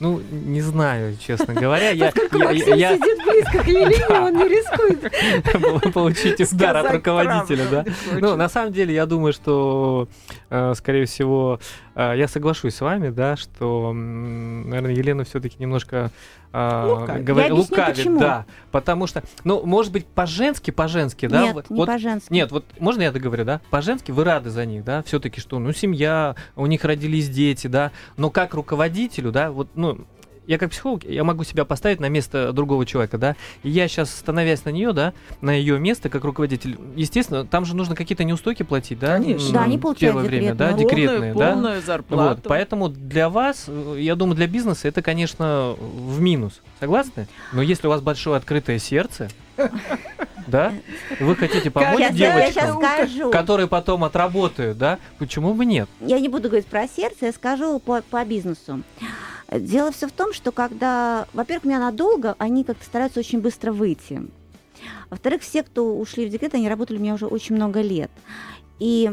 Ну, 0.00 0.20
не 0.30 0.60
знаю, 0.60 1.16
честно 1.16 1.54
говоря. 1.54 1.90
Я, 1.90 2.06
Поскольку 2.12 2.38
я- 2.38 2.44
Максим 2.44 2.74
я- 2.76 2.96
сидит 2.96 3.18
близко 3.26 3.58
к 3.62 3.66
Елене, 3.66 4.06
он 4.08 4.36
не 4.36 4.48
рискует. 4.48 5.92
получить 5.94 6.40
удар 6.52 6.76
от 6.78 6.92
руководителя, 6.92 7.64
да? 7.70 7.84
Ну, 8.18 8.36
на 8.36 8.48
самом 8.48 8.72
деле, 8.72 8.94
я 8.94 9.06
думаю, 9.06 9.32
что, 9.32 10.08
э, 10.50 10.74
скорее 10.76 11.06
всего, 11.06 11.60
э, 11.94 12.14
я 12.16 12.28
соглашусь 12.28 12.74
с 12.74 12.80
вами, 12.80 13.10
да, 13.10 13.36
что, 13.36 13.92
наверное, 13.92 14.92
Елена 14.92 15.24
все-таки 15.24 15.56
немножко 15.58 16.10
э, 16.56 16.84
Лукавит. 16.86 17.24
говорит- 17.24 17.48
Я 17.50 17.54
объясню, 17.54 17.76
лукавит, 17.76 17.96
почему. 17.96 18.20
да, 18.20 18.46
потому 18.70 19.08
что, 19.08 19.24
ну, 19.42 19.66
может 19.66 19.90
быть, 19.90 20.06
по-женски, 20.06 20.70
по-женски, 20.70 21.26
да? 21.26 21.42
Нет, 21.42 21.54
вот- 21.54 21.70
не 21.70 21.84
по-женски. 21.84 22.32
Нет, 22.32 22.52
вот 22.52 22.64
можно 22.78 23.02
я 23.02 23.10
договорю, 23.10 23.44
да? 23.44 23.60
По-женски 23.70 24.12
вы 24.12 24.22
рады 24.22 24.50
за 24.50 24.64
них, 24.64 24.84
да? 24.84 25.02
Все-таки 25.02 25.40
что, 25.40 25.58
ну, 25.58 25.72
семья, 25.72 26.36
у 26.54 26.66
них 26.66 26.84
родились 26.84 27.28
дети, 27.28 27.66
да? 27.66 27.90
Но 28.16 28.30
как 28.30 28.54
руководителю, 28.54 29.32
да, 29.32 29.50
вот, 29.50 29.63
ну, 29.74 30.06
я 30.46 30.58
как 30.58 30.70
психолог, 30.70 31.04
я 31.04 31.24
могу 31.24 31.44
себя 31.44 31.64
поставить 31.64 32.00
на 32.00 32.08
место 32.08 32.52
другого 32.52 32.84
человека, 32.84 33.18
да, 33.18 33.36
и 33.62 33.70
я 33.70 33.88
сейчас, 33.88 34.10
становясь 34.10 34.64
на 34.64 34.70
нее, 34.70 34.92
да, 34.92 35.14
на 35.40 35.50
ее 35.52 35.78
место 35.78 36.08
как 36.08 36.24
руководитель, 36.24 36.78
естественно, 36.96 37.46
там 37.46 37.64
же 37.64 37.74
нужно 37.74 37.94
какие-то 37.94 38.24
неустойки 38.24 38.62
платить, 38.62 38.98
да? 38.98 39.14
Конечно. 39.14 39.52
Да, 39.52 39.62
они 39.62 39.78
получают 39.78 40.14
первое 40.14 40.24
время, 40.24 40.54
да, 40.54 40.72
декретные, 40.72 41.32
полную, 41.32 41.34
да? 41.34 41.52
полную 41.52 41.82
зарплату. 41.82 42.40
Вот, 42.42 42.48
поэтому 42.48 42.88
для 42.88 43.28
вас, 43.28 43.64
э, 43.68 43.96
я 44.00 44.16
думаю, 44.16 44.36
для 44.36 44.46
бизнеса 44.46 44.88
это, 44.88 45.02
конечно, 45.02 45.74
в 45.78 46.20
минус. 46.20 46.60
Согласны? 46.80 47.26
Но 47.52 47.62
если 47.62 47.86
у 47.86 47.90
вас 47.90 48.02
большое 48.02 48.36
открытое 48.36 48.78
сердце, 48.78 49.30
да, 50.46 50.72
вы 51.20 51.36
хотите 51.36 51.70
помочь 51.70 52.00
Я, 52.00 52.10
девочкам, 52.10 52.82
скажу. 52.82 53.30
которые 53.30 53.66
потом 53.66 54.04
отработают, 54.04 54.76
да, 54.76 54.98
почему 55.18 55.54
бы 55.54 55.64
нет? 55.64 55.88
Я 56.00 56.20
не 56.20 56.28
буду 56.28 56.48
говорить 56.48 56.66
про 56.66 56.86
сердце, 56.86 57.26
я 57.26 57.32
скажу 57.32 57.78
по, 57.78 58.02
по 58.02 58.24
бизнесу. 58.24 58.82
Дело 59.60 59.92
все 59.92 60.08
в 60.08 60.12
том, 60.12 60.32
что 60.32 60.50
когда, 60.50 61.28
во-первых, 61.32 61.64
меня 61.64 61.78
надолго, 61.78 62.34
они 62.38 62.64
как-то 62.64 62.84
стараются 62.84 63.20
очень 63.20 63.40
быстро 63.40 63.72
выйти. 63.72 64.22
Во-вторых, 65.10 65.42
все, 65.42 65.62
кто 65.62 65.96
ушли 65.96 66.26
в 66.26 66.30
декрет, 66.30 66.54
они 66.54 66.68
работали 66.68 66.98
у 66.98 67.00
меня 67.00 67.14
уже 67.14 67.26
очень 67.26 67.54
много 67.54 67.80
лет. 67.80 68.10
И 68.80 69.12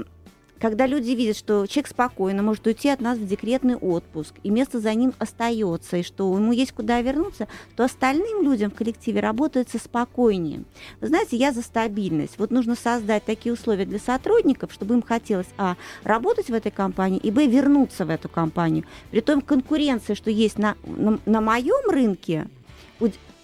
когда 0.61 0.85
люди 0.85 1.11
видят, 1.11 1.35
что 1.35 1.65
человек 1.65 1.87
спокойно 1.87 2.43
может 2.43 2.65
уйти 2.67 2.89
от 2.89 3.01
нас 3.01 3.17
в 3.17 3.27
декретный 3.27 3.75
отпуск, 3.75 4.35
и 4.43 4.51
место 4.51 4.79
за 4.79 4.93
ним 4.93 5.13
остается, 5.17 5.97
и 5.97 6.03
что 6.03 6.33
ему 6.37 6.51
есть 6.51 6.71
куда 6.71 7.01
вернуться, 7.01 7.47
то 7.75 7.83
остальным 7.83 8.43
людям 8.43 8.69
в 8.69 8.75
коллективе 8.75 9.21
работается 9.21 9.79
спокойнее. 9.79 10.63
Вы 11.01 11.07
знаете, 11.07 11.35
я 11.35 11.51
за 11.51 11.63
стабильность. 11.63 12.37
Вот 12.37 12.51
нужно 12.51 12.75
создать 12.75 13.25
такие 13.25 13.51
условия 13.51 13.85
для 13.85 13.97
сотрудников, 13.97 14.71
чтобы 14.71 14.93
им 14.93 15.01
хотелось, 15.01 15.47
а, 15.57 15.77
работать 16.03 16.49
в 16.49 16.53
этой 16.53 16.71
компании, 16.71 17.17
и, 17.17 17.31
б, 17.31 17.47
вернуться 17.47 18.05
в 18.05 18.11
эту 18.11 18.29
компанию. 18.29 18.85
При 19.09 19.21
том 19.21 19.41
конкуренции, 19.41 20.13
что 20.13 20.29
есть 20.29 20.59
на, 20.59 20.75
на, 20.85 21.17
на 21.25 21.41
моем 21.41 21.89
рынке, 21.89 22.47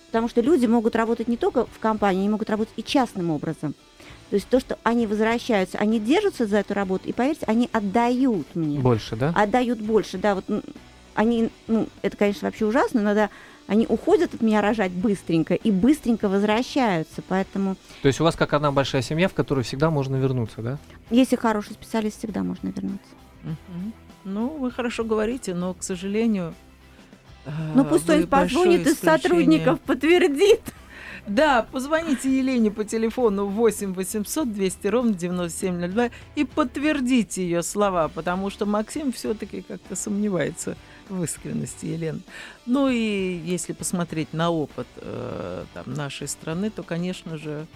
потому 0.08 0.30
что 0.30 0.42
люди 0.42 0.68
могут 0.68 0.96
работать 0.96 1.28
не 1.28 1.38
только 1.38 1.66
в 1.66 1.80
компании, 1.80 2.20
они 2.20 2.30
могут 2.30 2.52
работать 2.52 2.74
и 2.78 2.84
частным 2.84 3.32
образом. 3.32 3.74
То 4.30 4.36
есть 4.36 4.48
то, 4.50 4.60
что 4.60 4.78
они 4.84 5.08
возвращаются, 5.08 5.78
они 5.78 6.00
держатся 6.00 6.48
за 6.48 6.58
эту 6.58 6.74
работу, 6.74 7.08
и 7.08 7.14
поверьте, 7.14 7.46
они 7.48 7.70
отдают 7.72 8.48
мне. 8.56 8.80
Больше, 8.80 9.16
да? 9.16 9.32
Отдают 9.36 9.80
больше, 9.80 10.18
да, 10.18 10.36
вот 10.36 10.46
они, 11.16 11.50
ну, 11.68 11.88
это, 12.02 12.18
конечно, 12.18 12.48
вообще 12.48 12.66
ужасно, 12.66 13.02
но 13.02 13.16
да, 13.16 13.30
они 13.66 13.86
уходят 13.88 14.34
от 14.34 14.42
меня 14.42 14.62
рожать 14.62 14.92
быстренько 14.92 15.56
и 15.56 15.72
быстренько 15.72 16.30
возвращаются, 16.30 17.22
поэтому 17.28 17.76
То 18.02 18.08
есть 18.08 18.20
у 18.22 18.24
вас 18.24 18.36
как 18.36 18.54
одна 18.54 18.72
большая 18.72 19.02
семья, 19.02 19.28
в 19.28 19.34
которую 19.34 19.64
всегда 19.64 19.90
можно 19.90 20.16
вернуться, 20.18 20.62
да? 20.62 20.78
если 21.10 21.36
хороший 21.36 21.74
специалист, 21.74 22.20
всегда 22.20 22.44
можно 22.44 22.68
вернуться. 22.68 23.10
Мгм. 23.44 23.94
Ну, 24.26 24.48
вы 24.58 24.72
хорошо 24.72 25.04
говорите, 25.04 25.54
но, 25.54 25.74
к 25.74 25.84
сожалению... 25.84 26.54
Ну 27.74 27.86
пусть 27.86 28.04
вы 28.04 28.26
кто-нибудь 28.26 28.30
позвонит 28.30 28.88
из 28.88 29.00
сотрудников, 29.00 29.80
подтвердит. 29.80 30.62
Да, 31.28 31.66
позвоните 31.72 32.36
Елене 32.36 32.72
по 32.72 32.86
телефону 32.86 33.48
8 33.48 33.94
800 33.94 34.54
200 34.54 34.88
ровно 34.88 35.14
9702 35.14 36.10
и 36.36 36.46
подтвердите 36.46 37.44
ее 37.44 37.64
слова, 37.64 38.08
потому 38.08 38.50
что 38.50 38.66
Максим 38.66 39.12
все-таки 39.12 39.62
как-то 39.62 39.96
сомневается 39.96 40.78
в 41.10 41.24
искренности 41.24 41.86
Елены. 41.86 42.22
Ну 42.66 42.90
и 42.90 43.42
если 43.46 43.74
посмотреть 43.74 44.34
на 44.34 44.50
опыт 44.50 44.88
э, 44.98 45.66
там, 45.74 45.94
нашей 45.94 46.28
страны, 46.28 46.70
то, 46.70 46.84
конечно 46.84 47.38
же, 47.38 47.68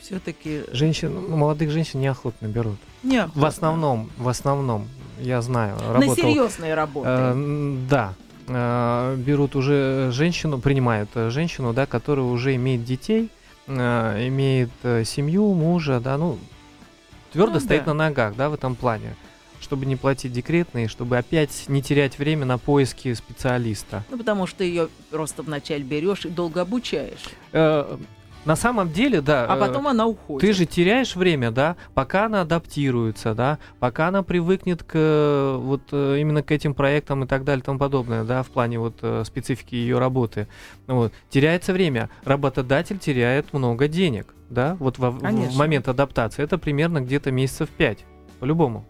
все-таки 0.00 0.62
Женщин, 0.72 1.14
ну, 1.14 1.36
молодых 1.36 1.70
женщин 1.70 2.00
неохотно 2.00 2.46
берут. 2.46 2.78
неохотно. 3.02 3.42
В 3.42 3.44
основном, 3.44 4.10
в 4.16 4.28
основном, 4.28 4.88
я 5.20 5.40
знаю, 5.42 5.76
на 5.76 5.94
работал... 5.94 6.16
серьезные 6.16 6.74
работы. 6.74 7.08
Э, 7.10 7.76
да, 7.88 8.14
берут 8.48 9.56
уже 9.56 10.10
женщину, 10.12 10.58
принимают 10.58 11.10
э, 11.14 11.30
женщину, 11.30 11.72
да, 11.72 11.86
которая 11.86 12.26
уже 12.26 12.54
имеет 12.54 12.84
детей, 12.84 13.30
э, 13.66 14.26
имеет 14.28 14.70
э, 14.82 15.04
семью, 15.04 15.52
мужа, 15.54 16.00
да, 16.00 16.16
ну, 16.16 16.38
твердо 17.32 17.54
Ну 17.54 17.60
стоит 17.60 17.84
да. 17.84 17.94
на 17.94 18.08
ногах, 18.08 18.36
да, 18.36 18.48
в 18.48 18.54
этом 18.54 18.74
плане, 18.74 19.14
чтобы 19.60 19.86
не 19.86 19.96
платить 19.96 20.32
декретные, 20.32 20.88
чтобы 20.88 21.18
опять 21.18 21.64
не 21.68 21.82
терять 21.82 22.18
время 22.18 22.46
на 22.46 22.58
поиски 22.58 23.12
специалиста. 23.14 24.04
Ну, 24.10 24.18
потому 24.18 24.46
что 24.46 24.64
ее 24.64 24.88
просто 25.10 25.42
вначале 25.42 25.84
берешь 25.84 26.24
и 26.24 26.28
долго 26.28 26.62
обучаешь, 26.62 27.24
Э, 27.52 27.96
на 28.44 28.56
самом 28.56 28.90
деле, 28.92 29.20
да. 29.20 29.46
а 29.48 29.56
э, 29.56 29.60
потом 29.60 29.88
она 29.88 30.06
уходит. 30.06 30.40
Ты 30.40 30.54
же 30.54 30.64
теряешь 30.64 31.16
время, 31.16 31.50
да, 31.50 31.76
пока 31.94 32.26
она 32.26 32.40
адаптируется, 32.42 33.34
да, 33.34 33.58
пока 33.78 34.08
она 34.08 34.22
привыкнет 34.22 34.82
к 34.82 34.92
э, 34.94 35.56
вот 35.60 35.82
э, 35.92 36.18
именно 36.20 36.42
к 36.42 36.50
этим 36.50 36.74
проектам 36.74 37.24
и 37.24 37.26
так 37.26 37.44
далее 37.44 37.62
и 37.62 37.64
тому 37.64 37.78
подобное, 37.78 38.24
да, 38.24 38.42
в 38.42 38.48
плане 38.48 38.78
вот 38.78 39.04
специфики 39.24 39.74
ее 39.74 39.98
работы. 39.98 40.48
Вот. 40.86 41.12
Теряется 41.30 41.72
время, 41.72 42.10
работодатель 42.24 42.98
теряет 42.98 43.52
много 43.52 43.88
денег, 43.88 44.34
да, 44.50 44.76
вот 44.80 44.98
во- 44.98 45.10
в, 45.10 45.20
момент 45.56 45.88
адаптации. 45.88 46.42
Это 46.42 46.58
примерно 46.58 47.00
где-то 47.00 47.30
месяцев 47.30 47.68
5, 47.70 48.04
по-любому. 48.40 48.86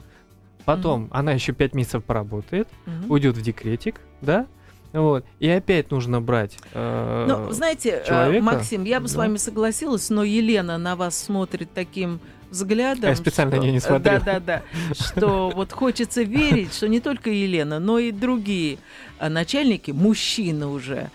Потом 0.64 1.08
она 1.12 1.32
еще 1.32 1.52
5 1.52 1.74
месяцев 1.74 2.04
поработает, 2.04 2.68
Мгм. 2.84 3.10
уйдет 3.10 3.36
в 3.36 3.42
декретик, 3.42 4.00
да, 4.20 4.46
вот, 4.92 5.24
и 5.38 5.48
опять 5.48 5.90
нужно 5.90 6.20
брать. 6.20 6.56
э, 6.72 7.26
Ну, 7.28 7.50
знаете, 7.52 8.00
э, 8.02 8.06
человека, 8.06 8.44
Максим, 8.44 8.84
я 8.84 9.00
бы 9.00 9.08
с 9.08 9.12
да. 9.12 9.18
вами 9.18 9.36
согласилась, 9.36 10.10
но 10.10 10.24
Елена 10.24 10.78
на 10.78 10.96
вас 10.96 11.16
смотрит 11.16 11.68
таким 11.74 12.20
взглядом. 12.50 13.10
Я 13.10 13.16
специально 13.16 13.52
что- 13.52 13.60
на 13.60 13.64
неё 13.64 13.72
не 13.72 13.80
смотрю. 13.80 14.02
Да, 14.04 14.20
да, 14.20 14.40
да. 14.40 14.62
Что 14.94 15.50
вот 15.54 15.72
хочется 15.72 16.22
верить, 16.22 16.72
что 16.74 16.88
не 16.88 17.00
только 17.00 17.30
Елена, 17.30 17.78
но 17.78 17.98
и 17.98 18.10
другие 18.10 18.78
а, 19.18 19.28
начальники, 19.28 19.90
мужчины 19.90 20.66
уже, 20.66 21.10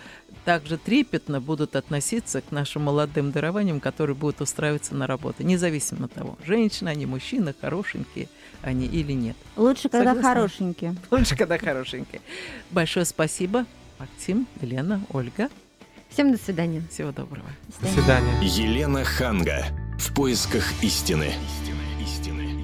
также 0.46 0.78
трепетно 0.78 1.40
будут 1.42 1.76
относиться 1.76 2.42
к 2.42 2.52
нашим 2.52 2.84
молодым 2.84 3.32
дарованиям, 3.32 3.80
которые 3.80 4.16
будут 4.16 4.42
устраиваться 4.42 4.94
на 4.94 5.08
работу, 5.08 5.42
независимо 5.44 6.06
от 6.06 6.14
того, 6.14 6.38
женщины 6.46 6.90
они, 6.90 7.06
мужчины, 7.06 7.56
хорошенькие 7.60 8.28
они 8.64 8.86
или 8.88 9.14
нет. 9.14 9.36
Лучше, 9.56 9.90
когда 9.90 10.14
Согласна. 10.14 10.30
хорошенькие. 10.30 10.96
Лучше, 11.12 11.36
когда 11.36 11.58
хорошенькие. 11.58 12.22
Большое 12.72 13.06
спасибо, 13.06 13.66
Максим, 14.00 14.48
Елена, 14.62 15.02
Ольга. 15.12 15.50
Всем 16.10 16.32
до 16.32 16.38
свидания. 16.38 16.84
Всего 16.92 17.12
доброго. 17.12 17.48
До 17.82 17.88
свидания. 17.88 18.34
Елена 18.42 19.04
Ханга. 19.04 19.66
В 19.98 20.14
поисках 20.14 20.64
истины. 20.84 21.34